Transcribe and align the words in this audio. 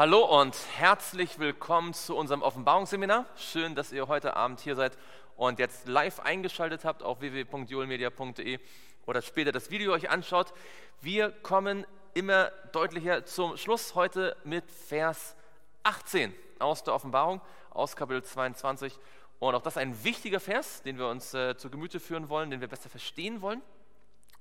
Hallo 0.00 0.24
und 0.40 0.56
herzlich 0.78 1.38
willkommen 1.38 1.92
zu 1.92 2.16
unserem 2.16 2.40
Offenbarungsseminar. 2.40 3.26
Schön, 3.36 3.74
dass 3.74 3.92
ihr 3.92 4.08
heute 4.08 4.34
Abend 4.34 4.58
hier 4.60 4.74
seid 4.74 4.96
und 5.36 5.58
jetzt 5.58 5.86
live 5.88 6.20
eingeschaltet 6.20 6.86
habt 6.86 7.02
auf 7.02 7.20
www.julmedia.de 7.20 8.60
oder 9.04 9.20
später 9.20 9.52
das 9.52 9.70
Video 9.70 9.92
euch 9.92 10.08
anschaut. 10.08 10.54
Wir 11.02 11.30
kommen 11.30 11.86
immer 12.14 12.50
deutlicher 12.72 13.26
zum 13.26 13.58
Schluss 13.58 13.94
heute 13.94 14.38
mit 14.42 14.72
Vers 14.72 15.36
18 15.82 16.32
aus 16.60 16.82
der 16.82 16.94
Offenbarung, 16.94 17.42
aus 17.68 17.94
Kapitel 17.94 18.24
22. 18.24 18.98
Und 19.38 19.54
auch 19.54 19.60
das 19.60 19.74
ist 19.74 19.82
ein 19.82 20.02
wichtiger 20.02 20.40
Vers, 20.40 20.80
den 20.80 20.96
wir 20.96 21.08
uns 21.08 21.34
äh, 21.34 21.58
zu 21.58 21.68
Gemüte 21.68 22.00
führen 22.00 22.30
wollen, 22.30 22.50
den 22.50 22.62
wir 22.62 22.68
besser 22.68 22.88
verstehen 22.88 23.42
wollen, 23.42 23.60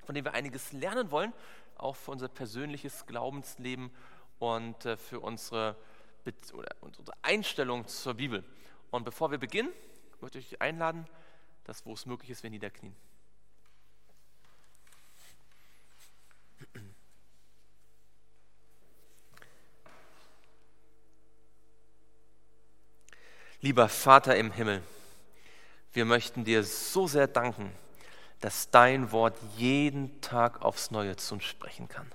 von 0.06 0.16
dem 0.16 0.24
wir 0.24 0.34
einiges 0.34 0.72
lernen 0.72 1.12
wollen, 1.12 1.34
auch 1.78 1.98
für 1.98 2.12
unser 2.12 2.30
persönliches 2.30 3.06
Glaubensleben 3.08 3.92
und 4.40 4.86
äh, 4.86 4.98
für 4.98 5.20
unsere, 5.20 5.76
oder 6.54 6.76
unsere 6.82 7.14
Einstellung 7.22 7.88
zur 7.88 8.16
Bibel. 8.16 8.44
Und 8.92 9.04
bevor 9.04 9.32
wir 9.32 9.38
beginnen, 9.38 9.72
möchte 10.22 10.40
ich 10.40 10.54
euch 10.54 10.62
einladen, 10.62 11.06
dass, 11.66 11.86
wo 11.86 11.94
es 11.94 12.06
möglich 12.06 12.32
ist, 12.32 12.44
wir 12.44 12.50
niederknien. 12.50 12.96
Lieber 23.62 23.90
Vater 23.90 24.38
im 24.38 24.54
Himmel, 24.54 24.82
wir 25.92 26.06
möchten 26.06 26.46
dir 26.46 26.64
so 26.64 27.08
sehr 27.08 27.28
danken, 27.28 27.74
dass 28.40 28.70
dein 28.72 29.12
Wort 29.12 29.38
jeden 29.58 30.22
Tag 30.22 30.62
aufs 30.62 30.92
Neue 30.92 31.18
zu 31.18 31.34
uns 31.36 31.44
sprechen 31.44 31.90
kann. 31.90 32.10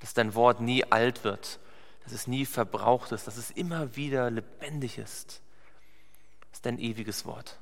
Dass 0.00 0.14
dein 0.14 0.34
Wort 0.34 0.60
nie 0.60 0.84
alt 0.84 1.24
wird, 1.24 1.58
dass 2.04 2.12
es 2.12 2.26
nie 2.26 2.46
verbraucht 2.46 3.12
ist, 3.12 3.26
dass 3.26 3.36
es 3.36 3.50
immer 3.50 3.96
wieder 3.96 4.30
lebendig 4.30 4.98
ist. 4.98 5.40
Das 6.50 6.58
ist 6.58 6.66
dein 6.66 6.78
ewiges 6.78 7.24
Wort. 7.24 7.58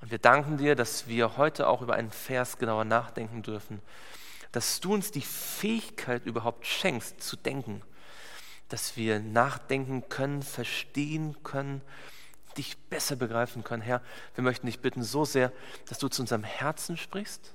Und 0.00 0.10
wir 0.10 0.18
danken 0.18 0.56
dir, 0.56 0.74
dass 0.74 1.08
wir 1.08 1.36
heute 1.36 1.66
auch 1.66 1.82
über 1.82 1.94
einen 1.94 2.10
Vers 2.10 2.58
genauer 2.58 2.84
nachdenken 2.84 3.42
dürfen, 3.42 3.80
dass 4.52 4.80
du 4.80 4.94
uns 4.94 5.10
die 5.10 5.22
Fähigkeit 5.22 6.24
überhaupt 6.24 6.66
schenkst 6.66 7.20
zu 7.20 7.36
denken, 7.36 7.82
dass 8.68 8.96
wir 8.96 9.20
nachdenken 9.20 10.08
können, 10.08 10.42
verstehen 10.42 11.42
können, 11.42 11.82
dich 12.56 12.76
besser 12.76 13.16
begreifen 13.16 13.64
können. 13.64 13.82
Herr, 13.82 14.02
wir 14.34 14.44
möchten 14.44 14.66
dich 14.66 14.80
bitten 14.80 15.02
so 15.02 15.24
sehr, 15.24 15.52
dass 15.88 15.98
du 15.98 16.08
zu 16.08 16.22
unserem 16.22 16.44
Herzen 16.44 16.96
sprichst 16.96 17.54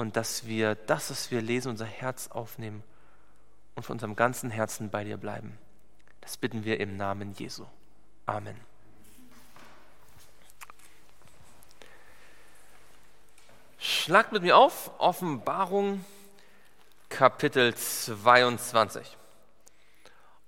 und 0.00 0.16
dass 0.16 0.46
wir 0.46 0.74
das, 0.74 1.10
was 1.10 1.30
wir 1.30 1.42
lesen, 1.42 1.68
unser 1.68 1.84
Herz 1.84 2.28
aufnehmen 2.28 2.82
und 3.74 3.84
von 3.84 3.94
unserem 3.94 4.16
ganzen 4.16 4.50
Herzen 4.50 4.90
bei 4.90 5.04
dir 5.04 5.18
bleiben. 5.18 5.58
Das 6.22 6.36
bitten 6.36 6.64
wir 6.64 6.80
im 6.80 6.96
Namen 6.96 7.34
Jesu. 7.34 7.66
Amen. 8.26 8.56
Schlagt 13.78 14.32
mit 14.32 14.42
mir 14.42 14.56
auf, 14.56 14.90
Offenbarung 14.98 16.04
Kapitel 17.10 17.74
22. 17.74 19.16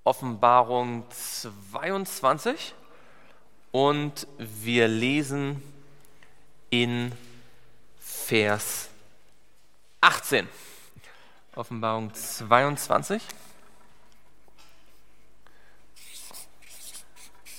Offenbarung 0.04 1.04
22 1.10 2.74
und 3.70 4.26
wir 4.38 4.88
lesen 4.88 5.62
in 6.70 7.12
Vers 7.98 8.91
18. 10.02 10.48
Offenbarung 11.54 12.12
22. 12.12 13.22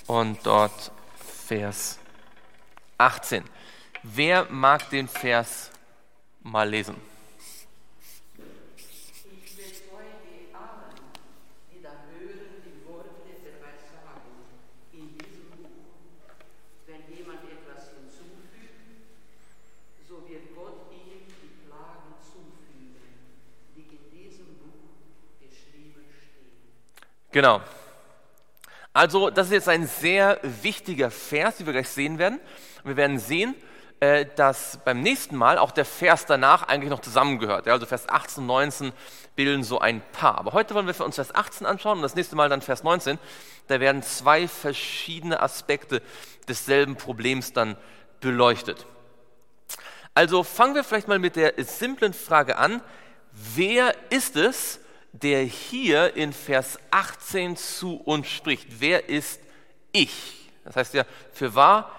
Und 0.08 0.46
dort 0.46 0.92
Vers 1.48 1.98
18. 2.98 3.44
Wer 4.04 4.46
mag 4.52 4.90
den 4.90 5.08
Vers 5.08 5.72
mal 6.42 6.70
lesen? 6.70 7.13
Genau. 27.34 27.62
Also 28.94 29.32
das 29.32 29.48
ist 29.48 29.54
jetzt 29.54 29.70
ein 29.70 29.88
sehr 29.88 30.40
wichtiger 30.44 31.10
Vers, 31.10 31.58
den 31.58 31.66
wir 31.66 31.74
gleich 31.74 31.90
sehen 31.90 32.20
werden. 32.20 32.40
Wir 32.84 32.96
werden 32.96 33.18
sehen, 33.18 33.56
äh, 34.00 34.28
dass 34.36 34.78
beim 34.86 35.02
nächsten 35.02 35.36
Mal 35.36 35.58
auch 35.58 35.72
der 35.72 35.84
Vers 35.84 36.28
danach 36.28 36.68
eigentlich 36.68 36.92
noch 36.92 37.02
zusammengehört. 37.02 37.68
Also 37.68 37.88
Vers 37.88 38.08
18 38.08 38.44
und 38.44 38.48
19 38.48 38.92
bilden 39.36 39.64
so 39.64 39.80
ein 39.80 40.04
Paar. 40.12 40.38
Aber 40.38 40.54
heute 40.54 40.76
wollen 40.76 40.86
wir 40.86 40.94
für 40.94 41.06
uns 41.06 41.16
Vers 41.16 41.34
18 41.34 41.66
anschauen 41.66 41.98
und 41.98 42.04
das 42.04 42.14
nächste 42.14 42.36
Mal 42.36 42.50
dann 42.50 42.62
Vers 42.62 42.84
19. 42.84 43.18
Da 43.68 43.80
werden 43.80 44.04
zwei 44.04 44.48
verschiedene 44.48 45.42
Aspekte 45.42 46.04
desselben 46.48 46.98
Problems 46.98 47.52
dann 47.52 47.78
beleuchtet. 48.20 48.86
Also 50.14 50.44
fangen 50.44 50.76
wir 50.76 50.84
vielleicht 50.84 51.08
mal 51.08 51.18
mit 51.18 51.36
der 51.36 51.54
simplen 51.64 52.14
Frage 52.14 52.60
an. 52.60 52.80
Wer 53.32 53.96
ist 54.12 54.36
es, 54.36 54.80
der 55.14 55.44
hier 55.44 56.16
in 56.16 56.34
Vers 56.34 56.80
18 56.92 57.56
zu 57.56 57.96
uns 57.96 58.28
spricht. 58.28 58.68
Wer 58.80 59.08
ist 59.08 59.40
ich? 59.92 60.50
Das 60.66 60.76
heißt 60.76 60.94
ja, 60.96 61.06
für 61.32 61.56
wahr, 61.56 61.92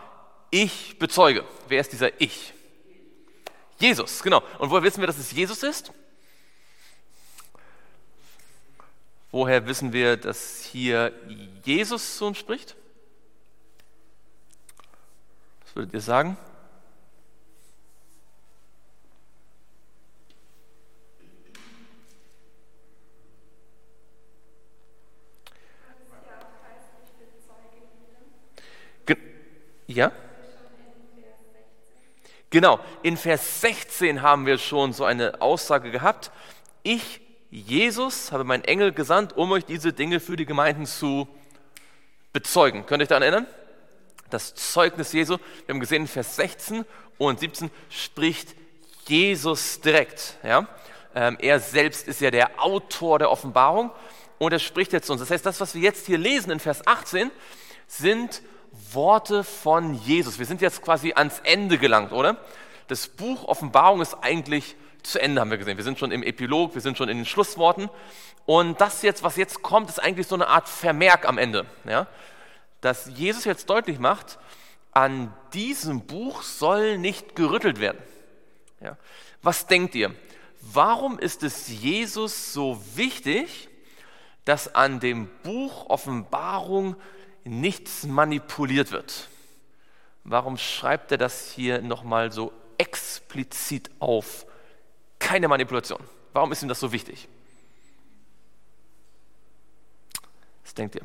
ich 0.50 0.98
bezeuge. 0.98 1.44
Wer 1.68 1.80
ist 1.80 1.92
dieser 1.92 2.20
Ich? 2.20 2.52
Jesus, 3.78 4.22
genau. 4.22 4.42
Und 4.58 4.70
woher 4.70 4.82
wissen 4.82 5.00
wir, 5.00 5.06
dass 5.06 5.18
es 5.18 5.32
Jesus 5.32 5.62
ist? 5.62 5.92
Woher 9.30 9.66
wissen 9.66 9.92
wir, 9.92 10.16
dass 10.16 10.62
hier 10.62 11.12
Jesus 11.64 12.18
zu 12.18 12.26
uns 12.26 12.38
spricht? 12.38 12.76
Was 15.64 15.74
würdet 15.74 15.94
ihr 15.94 16.00
sagen? 16.00 16.36
Ja? 29.86 30.12
Genau, 32.50 32.78
in 33.02 33.16
Vers 33.16 33.60
16 33.62 34.22
haben 34.22 34.46
wir 34.46 34.58
schon 34.58 34.92
so 34.92 35.04
eine 35.04 35.40
Aussage 35.42 35.90
gehabt. 35.90 36.30
Ich, 36.84 37.20
Jesus, 37.50 38.30
habe 38.30 38.44
meinen 38.44 38.64
Engel 38.64 38.92
gesandt, 38.92 39.36
um 39.36 39.50
euch 39.52 39.64
diese 39.64 39.92
Dinge 39.92 40.20
für 40.20 40.36
die 40.36 40.46
Gemeinden 40.46 40.86
zu 40.86 41.26
bezeugen. 42.32 42.86
Könnt 42.86 43.00
ihr 43.00 43.04
euch 43.04 43.08
daran 43.08 43.22
erinnern? 43.22 43.46
Das 44.30 44.54
Zeugnis 44.54 45.12
Jesu, 45.12 45.38
wir 45.66 45.74
haben 45.74 45.80
gesehen, 45.80 46.02
in 46.02 46.08
Vers 46.08 46.36
16 46.36 46.84
und 47.18 47.40
17 47.40 47.70
spricht 47.90 48.54
Jesus 49.06 49.80
direkt. 49.80 50.36
Ja? 50.42 50.68
Ähm, 51.14 51.36
er 51.40 51.60
selbst 51.60 52.08
ist 52.08 52.20
ja 52.20 52.30
der 52.30 52.62
Autor 52.62 53.18
der 53.18 53.30
Offenbarung 53.30 53.90
und 54.38 54.52
er 54.52 54.58
spricht 54.58 54.92
jetzt 54.92 55.06
zu 55.06 55.12
uns. 55.12 55.20
Das 55.20 55.30
heißt, 55.30 55.44
das, 55.44 55.60
was 55.60 55.74
wir 55.74 55.82
jetzt 55.82 56.06
hier 56.06 56.18
lesen 56.18 56.50
in 56.50 56.60
Vers 56.60 56.86
18, 56.86 57.30
sind 57.86 58.42
Worte 58.92 59.44
von 59.44 59.94
Jesus. 59.94 60.38
Wir 60.38 60.46
sind 60.46 60.60
jetzt 60.60 60.82
quasi 60.82 61.12
ans 61.14 61.40
Ende 61.44 61.78
gelangt, 61.78 62.12
oder? 62.12 62.36
Das 62.88 63.08
Buch 63.08 63.44
Offenbarung 63.44 64.00
ist 64.00 64.16
eigentlich 64.22 64.76
zu 65.02 65.20
Ende, 65.20 65.40
haben 65.40 65.50
wir 65.50 65.58
gesehen. 65.58 65.76
Wir 65.76 65.84
sind 65.84 65.98
schon 65.98 66.12
im 66.12 66.22
Epilog, 66.22 66.74
wir 66.74 66.80
sind 66.80 66.98
schon 66.98 67.08
in 67.08 67.18
den 67.18 67.26
Schlussworten. 67.26 67.88
Und 68.46 68.80
das 68.80 69.02
jetzt, 69.02 69.22
was 69.22 69.36
jetzt 69.36 69.62
kommt, 69.62 69.88
ist 69.88 70.02
eigentlich 70.02 70.26
so 70.26 70.34
eine 70.34 70.48
Art 70.48 70.68
Vermerk 70.68 71.26
am 71.26 71.38
Ende. 71.38 71.66
Ja? 71.84 72.06
Dass 72.80 73.10
Jesus 73.14 73.44
jetzt 73.44 73.70
deutlich 73.70 73.98
macht, 73.98 74.38
an 74.92 75.32
diesem 75.52 76.02
Buch 76.02 76.42
soll 76.42 76.98
nicht 76.98 77.36
gerüttelt 77.36 77.80
werden. 77.80 77.98
Ja? 78.80 78.96
Was 79.42 79.66
denkt 79.66 79.94
ihr? 79.94 80.14
Warum 80.60 81.18
ist 81.18 81.42
es 81.42 81.68
Jesus 81.68 82.52
so 82.52 82.80
wichtig, 82.94 83.68
dass 84.44 84.74
an 84.74 85.00
dem 85.00 85.28
Buch 85.42 85.88
Offenbarung 85.88 86.96
nichts 87.44 88.04
manipuliert 88.04 88.90
wird. 88.90 89.28
Warum 90.24 90.56
schreibt 90.56 91.12
er 91.12 91.18
das 91.18 91.52
hier 91.52 91.82
nochmal 91.82 92.32
so 92.32 92.52
explizit 92.78 93.90
auf? 93.98 94.46
Keine 95.18 95.48
Manipulation. 95.48 96.00
Warum 96.32 96.50
ist 96.52 96.62
ihm 96.62 96.68
das 96.68 96.80
so 96.80 96.92
wichtig? 96.92 97.28
Was 100.64 100.74
denkt 100.74 100.96
ihr? 100.96 101.02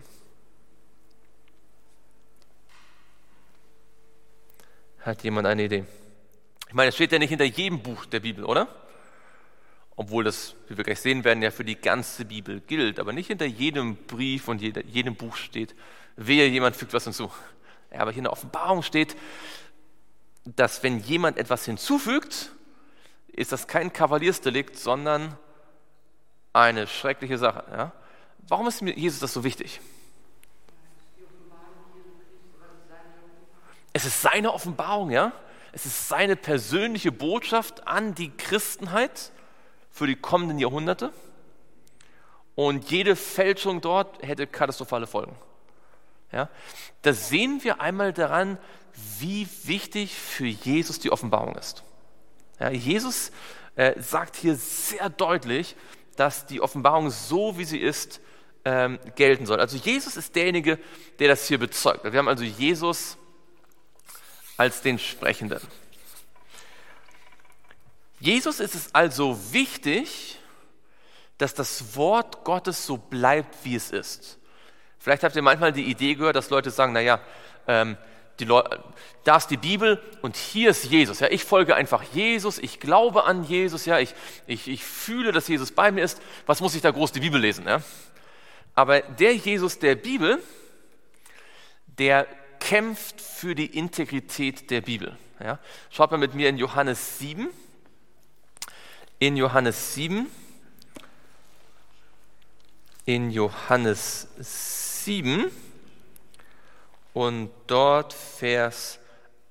Hat 5.01 5.23
jemand 5.23 5.47
eine 5.47 5.63
Idee? 5.63 5.85
Ich 6.67 6.73
meine, 6.73 6.89
es 6.89 6.95
steht 6.95 7.11
ja 7.11 7.19
nicht 7.19 7.29
hinter 7.29 7.45
jedem 7.45 7.81
Buch 7.81 8.05
der 8.05 8.19
Bibel, 8.19 8.45
oder? 8.45 8.67
obwohl 9.99 10.23
das, 10.23 10.55
wie 10.69 10.77
wir 10.77 10.85
gleich 10.85 11.01
sehen 11.01 11.25
werden, 11.25 11.43
ja 11.43 11.51
für 11.51 11.65
die 11.65 11.75
ganze 11.75 12.23
Bibel 12.23 12.61
gilt, 12.61 13.01
aber 13.01 13.11
nicht 13.11 13.27
hinter 13.27 13.45
jedem 13.45 13.97
Brief 13.97 14.47
und 14.47 14.61
jedem 14.61 15.15
Buch 15.15 15.35
steht, 15.35 15.75
wehe, 16.19 16.47
jemand 16.47 16.75
fügt 16.75 16.93
was 16.93 17.05
hinzu. 17.05 17.31
Ja, 17.91 18.01
aber 18.01 18.11
hier 18.11 18.19
in 18.19 18.25
der 18.25 18.33
Offenbarung 18.33 18.83
steht, 18.83 19.15
dass 20.45 20.83
wenn 20.83 20.99
jemand 20.99 21.37
etwas 21.37 21.65
hinzufügt, 21.65 22.51
ist 23.27 23.51
das 23.51 23.67
kein 23.67 23.93
Kavaliersdelikt, 23.93 24.77
sondern 24.77 25.37
eine 26.53 26.87
schreckliche 26.87 27.37
Sache. 27.37 27.63
Ja? 27.71 27.91
Warum 28.47 28.67
ist 28.67 28.81
mir 28.81 28.93
Jesus 28.97 29.19
das 29.19 29.33
so 29.33 29.43
wichtig? 29.43 29.79
Es 33.93 34.05
ist 34.05 34.21
seine 34.21 34.53
Offenbarung, 34.53 35.09
ja? 35.09 35.31
Es 35.71 35.85
ist 35.85 36.07
seine 36.07 36.35
persönliche 36.35 37.11
Botschaft 37.11 37.87
an 37.87 38.15
die 38.15 38.35
Christenheit 38.35 39.31
für 39.91 40.07
die 40.07 40.15
kommenden 40.15 40.59
Jahrhunderte. 40.59 41.11
Und 42.55 42.89
jede 42.91 43.15
Fälschung 43.15 43.81
dort 43.81 44.21
hätte 44.21 44.47
katastrophale 44.47 45.07
Folgen. 45.07 45.35
Ja? 46.31 46.49
Das 47.01 47.29
sehen 47.29 47.63
wir 47.63 47.81
einmal 47.81 48.13
daran, 48.13 48.57
wie 49.19 49.47
wichtig 49.63 50.15
für 50.15 50.45
Jesus 50.45 50.99
die 50.99 51.11
Offenbarung 51.11 51.55
ist. 51.55 51.83
Ja, 52.59 52.69
Jesus 52.69 53.31
äh, 53.75 53.99
sagt 54.01 54.35
hier 54.35 54.55
sehr 54.55 55.09
deutlich, 55.09 55.75
dass 56.17 56.45
die 56.45 56.61
Offenbarung 56.61 57.09
so, 57.09 57.57
wie 57.57 57.63
sie 57.63 57.77
ist, 57.77 58.19
ähm, 58.65 58.99
gelten 59.15 59.45
soll. 59.45 59.59
Also 59.61 59.77
Jesus 59.77 60.17
ist 60.17 60.35
derjenige, 60.35 60.79
der 61.19 61.29
das 61.29 61.47
hier 61.47 61.57
bezeugt. 61.57 62.03
Wir 62.03 62.19
haben 62.19 62.27
also 62.27 62.43
Jesus 62.43 63.17
als 64.57 64.81
den 64.81 64.99
Sprechenden. 64.99 65.61
Jesus 68.19 68.59
ist 68.59 68.75
es 68.75 68.93
also 68.93 69.53
wichtig, 69.53 70.39
dass 71.37 71.53
das 71.53 71.95
Wort 71.95 72.43
Gottes 72.43 72.85
so 72.85 72.97
bleibt, 72.97 73.63
wie 73.63 73.75
es 73.75 73.91
ist. 73.91 74.38
Vielleicht 74.99 75.23
habt 75.23 75.35
ihr 75.35 75.41
manchmal 75.41 75.71
die 75.71 75.85
Idee 75.85 76.15
gehört, 76.15 76.35
dass 76.35 76.49
Leute 76.49 76.71
sagen, 76.71 76.93
naja, 76.93 77.19
ähm, 77.67 77.97
die 78.39 78.45
da 78.45 79.37
ist 79.37 79.47
die 79.47 79.57
Bibel 79.57 80.01
und 80.21 80.37
hier 80.37 80.69
ist 80.69 80.85
Jesus. 80.85 81.19
Ja, 81.19 81.27
ich 81.29 81.43
folge 81.43 81.75
einfach 81.75 82.03
Jesus, 82.13 82.57
ich 82.57 82.79
glaube 82.79 83.25
an 83.25 83.43
Jesus, 83.43 83.85
ja, 83.85 83.99
ich, 83.99 84.15
ich, 84.47 84.67
ich 84.67 84.83
fühle, 84.83 85.31
dass 85.31 85.47
Jesus 85.47 85.71
bei 85.71 85.91
mir 85.91 86.03
ist. 86.03 86.21
Was 86.45 86.61
muss 86.61 86.75
ich 86.75 86.81
da 86.81 86.91
groß 86.91 87.11
die 87.11 87.19
Bibel 87.19 87.39
lesen? 87.39 87.67
Ja? 87.67 87.81
Aber 88.75 89.01
der 89.01 89.35
Jesus 89.35 89.79
der 89.79 89.95
Bibel, 89.95 90.41
der 91.97 92.27
kämpft 92.59 93.19
für 93.19 93.55
die 93.55 93.77
Integrität 93.77 94.71
der 94.71 94.81
Bibel. 94.81 95.17
Ja? 95.41 95.59
Schaut 95.89 96.11
mal 96.11 96.17
mit 96.17 96.33
mir 96.33 96.47
in 96.47 96.57
Johannes 96.57 97.19
7. 97.19 97.49
In 99.19 99.35
Johannes 99.35 99.95
7. 99.95 100.27
In 103.05 103.31
Johannes 103.31 104.27
7 104.37 104.78
und 107.13 107.49
dort 107.65 108.13
Vers 108.13 108.99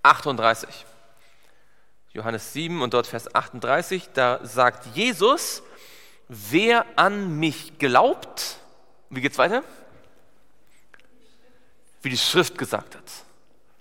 38. 0.04 0.86
Johannes 2.12 2.52
7 2.52 2.80
und 2.80 2.94
dort 2.94 3.08
Vers 3.08 3.34
38, 3.34 4.10
da 4.14 4.38
sagt 4.44 4.94
Jesus, 4.94 5.64
wer 6.28 6.86
an 6.94 7.40
mich 7.40 7.76
glaubt, 7.78 8.58
wie 9.10 9.20
geht's 9.20 9.36
weiter? 9.36 9.64
Wie 12.02 12.10
die 12.10 12.18
Schrift 12.18 12.56
gesagt 12.56 12.94
hat, 12.94 13.10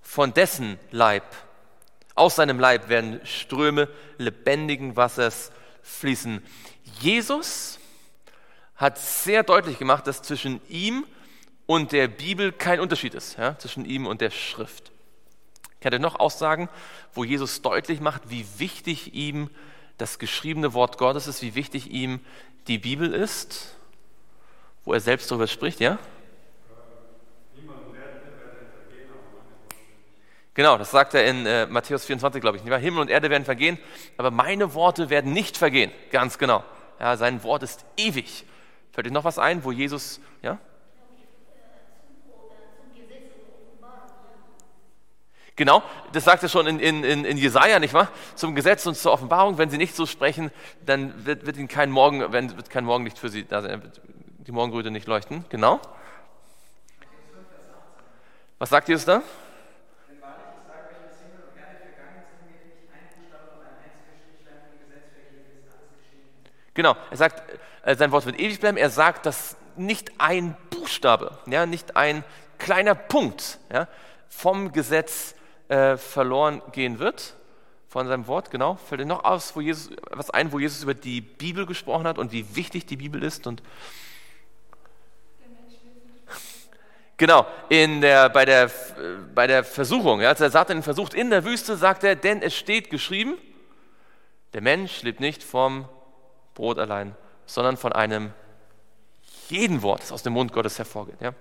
von 0.02 0.34
dessen 0.34 0.80
Leib, 0.90 1.26
aus 2.16 2.38
seinem 2.38 2.60
Leib 2.60 2.90
werden 2.90 3.24
Ströme 3.24 3.88
lebendigen 4.18 4.96
Wassers 4.96 5.52
fließen. 5.84 6.44
Jesus 7.02 7.78
hat 8.76 8.98
sehr 8.98 9.44
deutlich 9.44 9.78
gemacht, 9.78 10.08
dass 10.08 10.24
zwischen 10.24 10.60
ihm 10.70 11.06
und 11.68 11.92
der 11.92 12.08
Bibel 12.08 12.52
kein 12.52 12.80
Unterschied 12.80 13.14
ist, 13.14 13.38
ja, 13.38 13.58
zwischen 13.60 13.86
ihm 13.86 14.08
und 14.08 14.22
der 14.22 14.32
Schrift. 14.32 14.92
Kennt 15.80 15.94
ihr 15.94 16.00
noch 16.00 16.20
Aussagen, 16.20 16.70
wo 17.14 17.24
Jesus 17.24 17.62
deutlich 17.62 18.00
macht, 18.02 18.30
wie 18.32 18.46
wichtig 18.58 19.14
ihm 19.14 19.52
das 20.00 20.18
geschriebene 20.18 20.74
Wort 20.74 20.98
Gottes 20.98 21.28
ist, 21.28 21.44
wie 21.44 21.54
wichtig 21.54 21.92
ihm 21.92 22.20
die 22.68 22.80
Bibel 22.80 23.14
ist, 23.14 23.76
wo 24.86 24.94
er 24.94 25.00
selbst 25.00 25.30
darüber 25.30 25.48
spricht, 25.48 25.80
ja? 25.80 26.00
Genau, 30.54 30.76
das 30.80 30.90
sagt 30.90 31.14
er 31.14 31.24
in 31.24 31.46
äh, 31.46 31.68
Matthäus 31.68 32.06
24, 32.06 32.42
glaube 32.42 32.58
ich. 32.58 32.64
Himmel 32.64 33.02
und 33.02 33.12
Erde 33.12 33.30
werden 33.30 33.46
vergehen, 33.46 33.78
aber 34.18 34.32
meine 34.32 34.74
Worte 34.74 35.12
werden 35.12 35.32
nicht 35.32 35.56
vergehen. 35.56 35.92
Ganz 36.10 36.40
genau. 36.40 36.64
Ja, 37.00 37.16
sein 37.16 37.44
Wort 37.44 37.62
ist 37.62 37.86
ewig. 37.96 38.44
Fällt 38.92 39.06
euch 39.06 39.14
noch 39.14 39.24
was 39.24 39.38
ein, 39.38 39.64
wo 39.64 39.72
Jesus, 39.72 40.20
ja? 40.42 40.58
Genau, 45.58 45.82
das 46.14 46.24
sagt 46.24 46.44
er 46.44 46.50
schon 46.50 46.68
in, 46.68 46.80
in, 46.80 47.26
in 47.26 47.36
Jesaja, 47.36 47.80
nicht 47.80 47.96
wahr? 47.96 48.10
Zum 48.36 48.54
Gesetz 48.54 48.86
und 48.86 48.96
zur 48.96 49.12
Offenbarung, 49.12 49.58
wenn 49.58 49.72
sie 49.72 49.80
nicht 49.80 49.96
so 49.96 50.06
sprechen, 50.06 50.52
dann 50.86 51.26
wird, 51.26 51.48
wird 51.48 51.58
ihnen 51.58 51.68
kein 51.68 51.90
Morgen, 51.90 52.32
wird 52.32 52.70
kein 52.70 52.86
Morgenlicht 52.86 53.18
für 53.18 53.30
sie 53.30 53.44
da 53.44 53.64
sein, 53.64 53.82
wird 53.82 54.00
die 54.46 54.52
Morgenröte 54.52 54.92
nicht 54.92 55.08
leuchten. 55.08 55.46
Genau. 55.50 55.82
Was 58.60 58.70
sagt 58.70 58.88
Jesus 58.88 59.06
da? 59.06 59.24
Genau, 66.76 66.96
er 67.10 67.18
sagt, 67.18 67.42
äh, 67.82 67.96
sein 67.96 68.12
Wort 68.12 68.28
wird 68.28 68.40
ewig 68.40 68.60
bleiben. 68.60 68.78
Er 68.78 68.92
sagt, 68.92 69.26
dass 69.26 69.58
nicht 69.76 70.12
ein 70.20 70.56
Buchstabe, 70.70 71.40
ja, 71.48 71.66
nicht 71.66 71.96
ein 71.96 72.24
kleiner 72.60 72.94
Punkt 72.94 73.58
ja, 73.74 73.88
vom 74.30 74.72
Gesetz 74.72 75.34
äh, 75.70 75.98
verloren 75.98 76.62
gehen 76.72 77.00
wird 77.00 77.34
von 77.88 78.08
seinem 78.08 78.28
Wort, 78.28 78.52
genau. 78.52 78.76
Fällt 78.76 79.02
dir 79.02 79.06
noch 79.06 79.24
aus, 79.24 79.56
wo 79.56 79.62
Jesus, 79.62 79.90
was 80.12 80.30
ein, 80.30 80.52
wo 80.52 80.60
Jesus 80.60 80.84
über 80.84 80.94
die 80.94 81.22
Bibel 81.22 81.66
gesprochen 81.66 82.06
hat 82.06 82.18
und 82.18 82.32
wie 82.32 82.56
wichtig 82.56 82.86
die 82.86 82.98
Bibel 82.98 83.24
ist 83.24 83.48
und 83.48 83.64
Genau, 87.18 87.48
in 87.70 88.02
der, 88.02 88.30
bei, 88.30 88.46
der, 88.46 88.70
bei 89.34 89.48
der 89.48 89.64
Versuchung, 89.64 90.22
ja, 90.22 90.30
als 90.30 90.38
der 90.40 90.52
Satan 90.52 90.84
versucht 90.84 91.16
in 91.16 91.32
der 91.32 91.44
Wüste, 91.46 91.76
sagt 91.76 92.04
er, 92.04 92.16
denn 92.16 92.44
es 92.44 92.56
steht 92.56 92.92
geschrieben, 92.92 93.38
der 94.54 94.62
Mensch 94.62 95.02
lebt 95.02 95.20
nicht 95.20 95.42
vom 95.42 95.90
Brot 96.54 96.78
allein, 96.78 97.16
sondern 97.48 97.78
von 97.78 97.94
einem 97.94 98.34
jeden 99.50 99.82
Wort, 99.82 100.02
das 100.02 100.12
aus 100.12 100.24
dem 100.24 100.34
Mund 100.34 100.54
Gottes 100.54 100.78
hervorgeht. 100.78 101.20
Ja. 101.20 101.34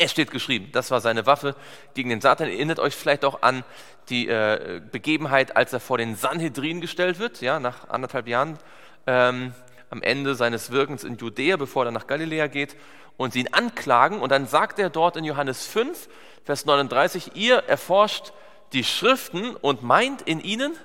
Es 0.00 0.12
steht 0.12 0.30
geschrieben, 0.30 0.68
das 0.70 0.92
war 0.92 1.00
seine 1.00 1.26
Waffe 1.26 1.56
gegen 1.94 2.08
den 2.08 2.20
Satan. 2.20 2.48
Erinnert 2.48 2.78
euch 2.78 2.94
vielleicht 2.94 3.24
auch 3.24 3.42
an 3.42 3.64
die 4.08 4.28
äh, 4.28 4.80
Begebenheit, 4.92 5.56
als 5.56 5.72
er 5.72 5.80
vor 5.80 5.98
den 5.98 6.14
Sanhedrin 6.14 6.80
gestellt 6.80 7.18
wird, 7.18 7.40
ja, 7.40 7.58
nach 7.58 7.88
anderthalb 7.88 8.28
Jahren, 8.28 8.58
ähm, 9.08 9.52
am 9.90 10.00
Ende 10.00 10.36
seines 10.36 10.70
Wirkens 10.70 11.02
in 11.02 11.16
Judäa, 11.16 11.56
bevor 11.56 11.84
er 11.84 11.90
nach 11.90 12.06
Galiläa 12.06 12.46
geht, 12.46 12.76
und 13.16 13.32
sie 13.32 13.40
ihn 13.40 13.52
anklagen. 13.52 14.20
Und 14.20 14.30
dann 14.30 14.46
sagt 14.46 14.78
er 14.78 14.88
dort 14.88 15.16
in 15.16 15.24
Johannes 15.24 15.66
5, 15.66 16.08
Vers 16.44 16.64
39, 16.64 17.32
ihr 17.34 17.56
erforscht 17.56 18.32
die 18.72 18.84
Schriften 18.84 19.56
und 19.56 19.82
meint 19.82 20.22
in 20.22 20.40
ihnen 20.40 20.76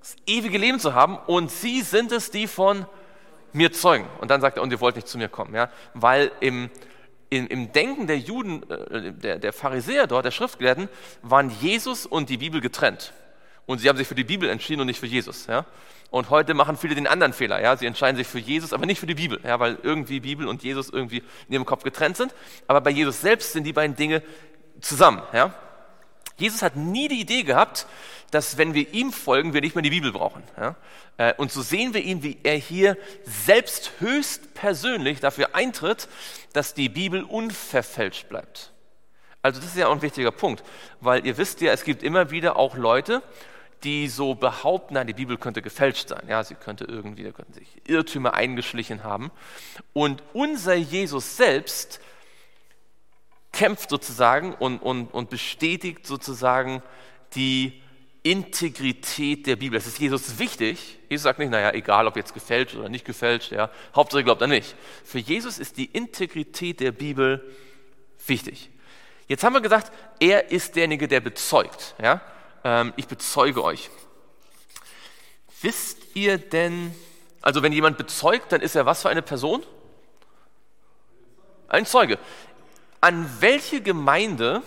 das 0.00 0.14
ewige 0.26 0.58
Leben 0.58 0.78
zu 0.78 0.92
haben, 0.92 1.16
und 1.26 1.50
sie 1.50 1.80
sind 1.80 2.12
es, 2.12 2.30
die 2.30 2.48
von 2.48 2.84
mir 3.54 3.72
zeugen. 3.72 4.06
Und 4.20 4.30
dann 4.30 4.42
sagt 4.42 4.58
er, 4.58 4.62
und 4.62 4.70
ihr 4.70 4.80
wollt 4.82 4.96
nicht 4.96 5.08
zu 5.08 5.16
mir 5.16 5.30
kommen, 5.30 5.54
ja, 5.54 5.70
weil 5.94 6.30
im 6.40 6.70
im, 7.30 7.46
im 7.48 7.72
Denken 7.72 8.06
der 8.06 8.18
Juden, 8.18 8.68
äh, 8.70 9.12
der, 9.12 9.38
der 9.38 9.52
Pharisäer 9.52 10.06
dort, 10.06 10.24
der 10.24 10.30
Schriftgelehrten, 10.30 10.88
waren 11.22 11.50
Jesus 11.60 12.06
und 12.06 12.30
die 12.30 12.36
Bibel 12.36 12.60
getrennt. 12.60 13.12
Und 13.66 13.78
sie 13.78 13.88
haben 13.88 13.96
sich 13.96 14.06
für 14.06 14.14
die 14.14 14.24
Bibel 14.24 14.48
entschieden 14.48 14.80
und 14.80 14.86
nicht 14.86 15.00
für 15.00 15.06
Jesus. 15.06 15.46
Ja? 15.46 15.66
Und 16.10 16.30
heute 16.30 16.54
machen 16.54 16.76
viele 16.76 16.94
den 16.94 17.06
anderen 17.06 17.32
Fehler. 17.32 17.60
Ja? 17.60 17.76
Sie 17.76 17.86
entscheiden 17.86 18.16
sich 18.16 18.28
für 18.28 18.38
Jesus, 18.38 18.72
aber 18.72 18.86
nicht 18.86 19.00
für 19.00 19.06
die 19.06 19.14
Bibel, 19.14 19.40
ja? 19.42 19.58
weil 19.58 19.78
irgendwie 19.82 20.20
Bibel 20.20 20.46
und 20.46 20.62
Jesus 20.62 20.88
irgendwie 20.88 21.18
in 21.48 21.54
ihrem 21.54 21.66
Kopf 21.66 21.82
getrennt 21.82 22.16
sind. 22.16 22.32
Aber 22.68 22.80
bei 22.80 22.90
Jesus 22.90 23.20
selbst 23.20 23.52
sind 23.52 23.64
die 23.64 23.72
beiden 23.72 23.96
Dinge 23.96 24.22
zusammen. 24.80 25.22
Ja? 25.32 25.52
Jesus 26.36 26.62
hat 26.62 26.76
nie 26.76 27.08
die 27.08 27.20
Idee 27.20 27.42
gehabt, 27.42 27.86
dass 28.30 28.58
wenn 28.58 28.74
wir 28.74 28.92
ihm 28.92 29.12
folgen, 29.12 29.54
wir 29.54 29.60
nicht 29.60 29.74
mehr 29.74 29.82
die 29.82 29.90
Bibel 29.90 30.12
brauchen. 30.12 30.42
Äh, 31.16 31.34
und 31.34 31.52
so 31.52 31.62
sehen 31.62 31.94
wir 31.94 32.02
ihn, 32.02 32.22
wie 32.22 32.38
er 32.42 32.56
hier 32.56 32.96
selbst 33.24 33.92
höchst 34.00 34.54
persönlich 34.54 35.20
dafür 35.20 35.54
eintritt, 35.54 36.08
dass 36.52 36.74
die 36.74 36.88
Bibel 36.88 37.22
unverfälscht 37.22 38.28
bleibt. 38.28 38.72
Also 39.42 39.60
das 39.60 39.70
ist 39.70 39.76
ja 39.76 39.86
auch 39.86 39.92
ein 39.92 40.02
wichtiger 40.02 40.32
Punkt, 40.32 40.64
weil 41.00 41.24
ihr 41.24 41.38
wisst 41.38 41.60
ja, 41.60 41.72
es 41.72 41.84
gibt 41.84 42.02
immer 42.02 42.30
wieder 42.30 42.56
auch 42.56 42.76
Leute, 42.76 43.22
die 43.84 44.08
so 44.08 44.34
behaupten, 44.34 44.94
nein, 44.94 45.06
die 45.06 45.12
Bibel 45.12 45.36
könnte 45.38 45.62
gefälscht 45.62 46.08
sein. 46.08 46.24
Ja, 46.28 46.42
sie 46.42 46.54
könnte 46.54 46.84
irgendwie, 46.84 47.22
da 47.22 47.30
könnten 47.30 47.52
sich 47.52 47.68
Irrtümer 47.86 48.34
eingeschlichen 48.34 49.04
haben. 49.04 49.30
Und 49.92 50.22
unser 50.32 50.74
Jesus 50.74 51.36
selbst 51.36 52.00
kämpft 53.56 53.88
sozusagen 53.88 54.52
und, 54.54 54.78
und, 54.80 55.14
und 55.14 55.30
bestätigt 55.30 56.06
sozusagen 56.06 56.82
die 57.34 57.82
Integrität 58.22 59.46
der 59.46 59.56
Bibel. 59.56 59.78
Das 59.78 59.86
ist 59.86 59.98
Jesus 59.98 60.38
wichtig. 60.38 60.98
Jesus 61.08 61.22
sagt 61.22 61.38
nicht, 61.38 61.50
naja, 61.50 61.72
egal 61.72 62.06
ob 62.06 62.16
jetzt 62.16 62.34
gefälscht 62.34 62.76
oder 62.76 62.90
nicht 62.90 63.06
gefälscht, 63.06 63.52
ja, 63.52 63.70
Hauptsache 63.94 64.24
glaubt 64.24 64.42
er 64.42 64.46
nicht. 64.46 64.74
Für 65.04 65.18
Jesus 65.18 65.58
ist 65.58 65.78
die 65.78 65.86
Integrität 65.86 66.80
der 66.80 66.92
Bibel 66.92 67.50
wichtig. 68.26 68.68
Jetzt 69.26 69.42
haben 69.42 69.54
wir 69.54 69.62
gesagt, 69.62 69.90
er 70.20 70.50
ist 70.50 70.76
derjenige, 70.76 71.08
der 71.08 71.20
bezeugt. 71.20 71.94
Ja? 72.02 72.20
Ähm, 72.62 72.92
ich 72.96 73.06
bezeuge 73.06 73.64
euch. 73.64 73.88
Wisst 75.62 75.98
ihr 76.14 76.36
denn, 76.36 76.94
also 77.40 77.62
wenn 77.62 77.72
jemand 77.72 77.96
bezeugt, 77.96 78.52
dann 78.52 78.60
ist 78.60 78.74
er 78.74 78.84
was 78.84 79.00
für 79.00 79.08
eine 79.08 79.22
Person? 79.22 79.62
Ein 81.68 81.86
Zeuge. 81.86 82.18
An 83.00 83.28
welche 83.40 83.80
Gemeinde 83.80 84.62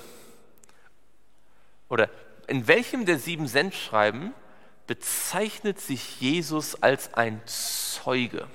oder 1.89 2.09
in 2.47 2.67
welchem 2.67 3.05
der 3.05 3.19
sieben 3.19 3.47
Sendschreiben 3.47 4.33
bezeichnet 4.87 5.79
sich 5.79 6.19
Jesus 6.19 6.81
als 6.81 7.13
ein 7.13 7.41
Zeuge? 7.45 8.47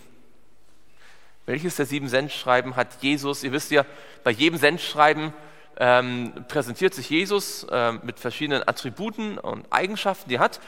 Welches 1.47 1.77
der 1.77 1.87
sieben 1.87 2.09
Sendschreiben 2.09 2.77
hat 2.77 3.03
Jesus? 3.03 3.45
Ihr 3.45 3.53
wisst 3.53 3.71
ja, 3.71 3.85
bei 4.23 4.31
jedem 4.31 4.59
Sendschreiben 4.59 5.33
ähm, 5.77 6.45
präsentiert 6.49 6.95
sich 6.95 7.11
Jesus 7.11 7.65
äh, 7.65 7.93
mit 7.93 8.19
verschiedenen 8.19 8.67
Attributen 8.67 9.39
und 9.39 9.67
Eigenschaften, 9.71 10.29
die 10.29 10.37
er 10.37 10.41
hat. 10.41 10.61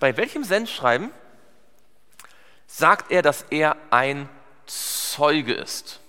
Bei 0.00 0.16
welchem 0.16 0.44
Sendschreiben 0.44 1.10
sagt 2.66 3.10
er, 3.10 3.22
dass 3.22 3.44
er 3.50 3.76
ein 3.90 4.28
Zeuge 4.66 5.52
ist? 5.52 6.00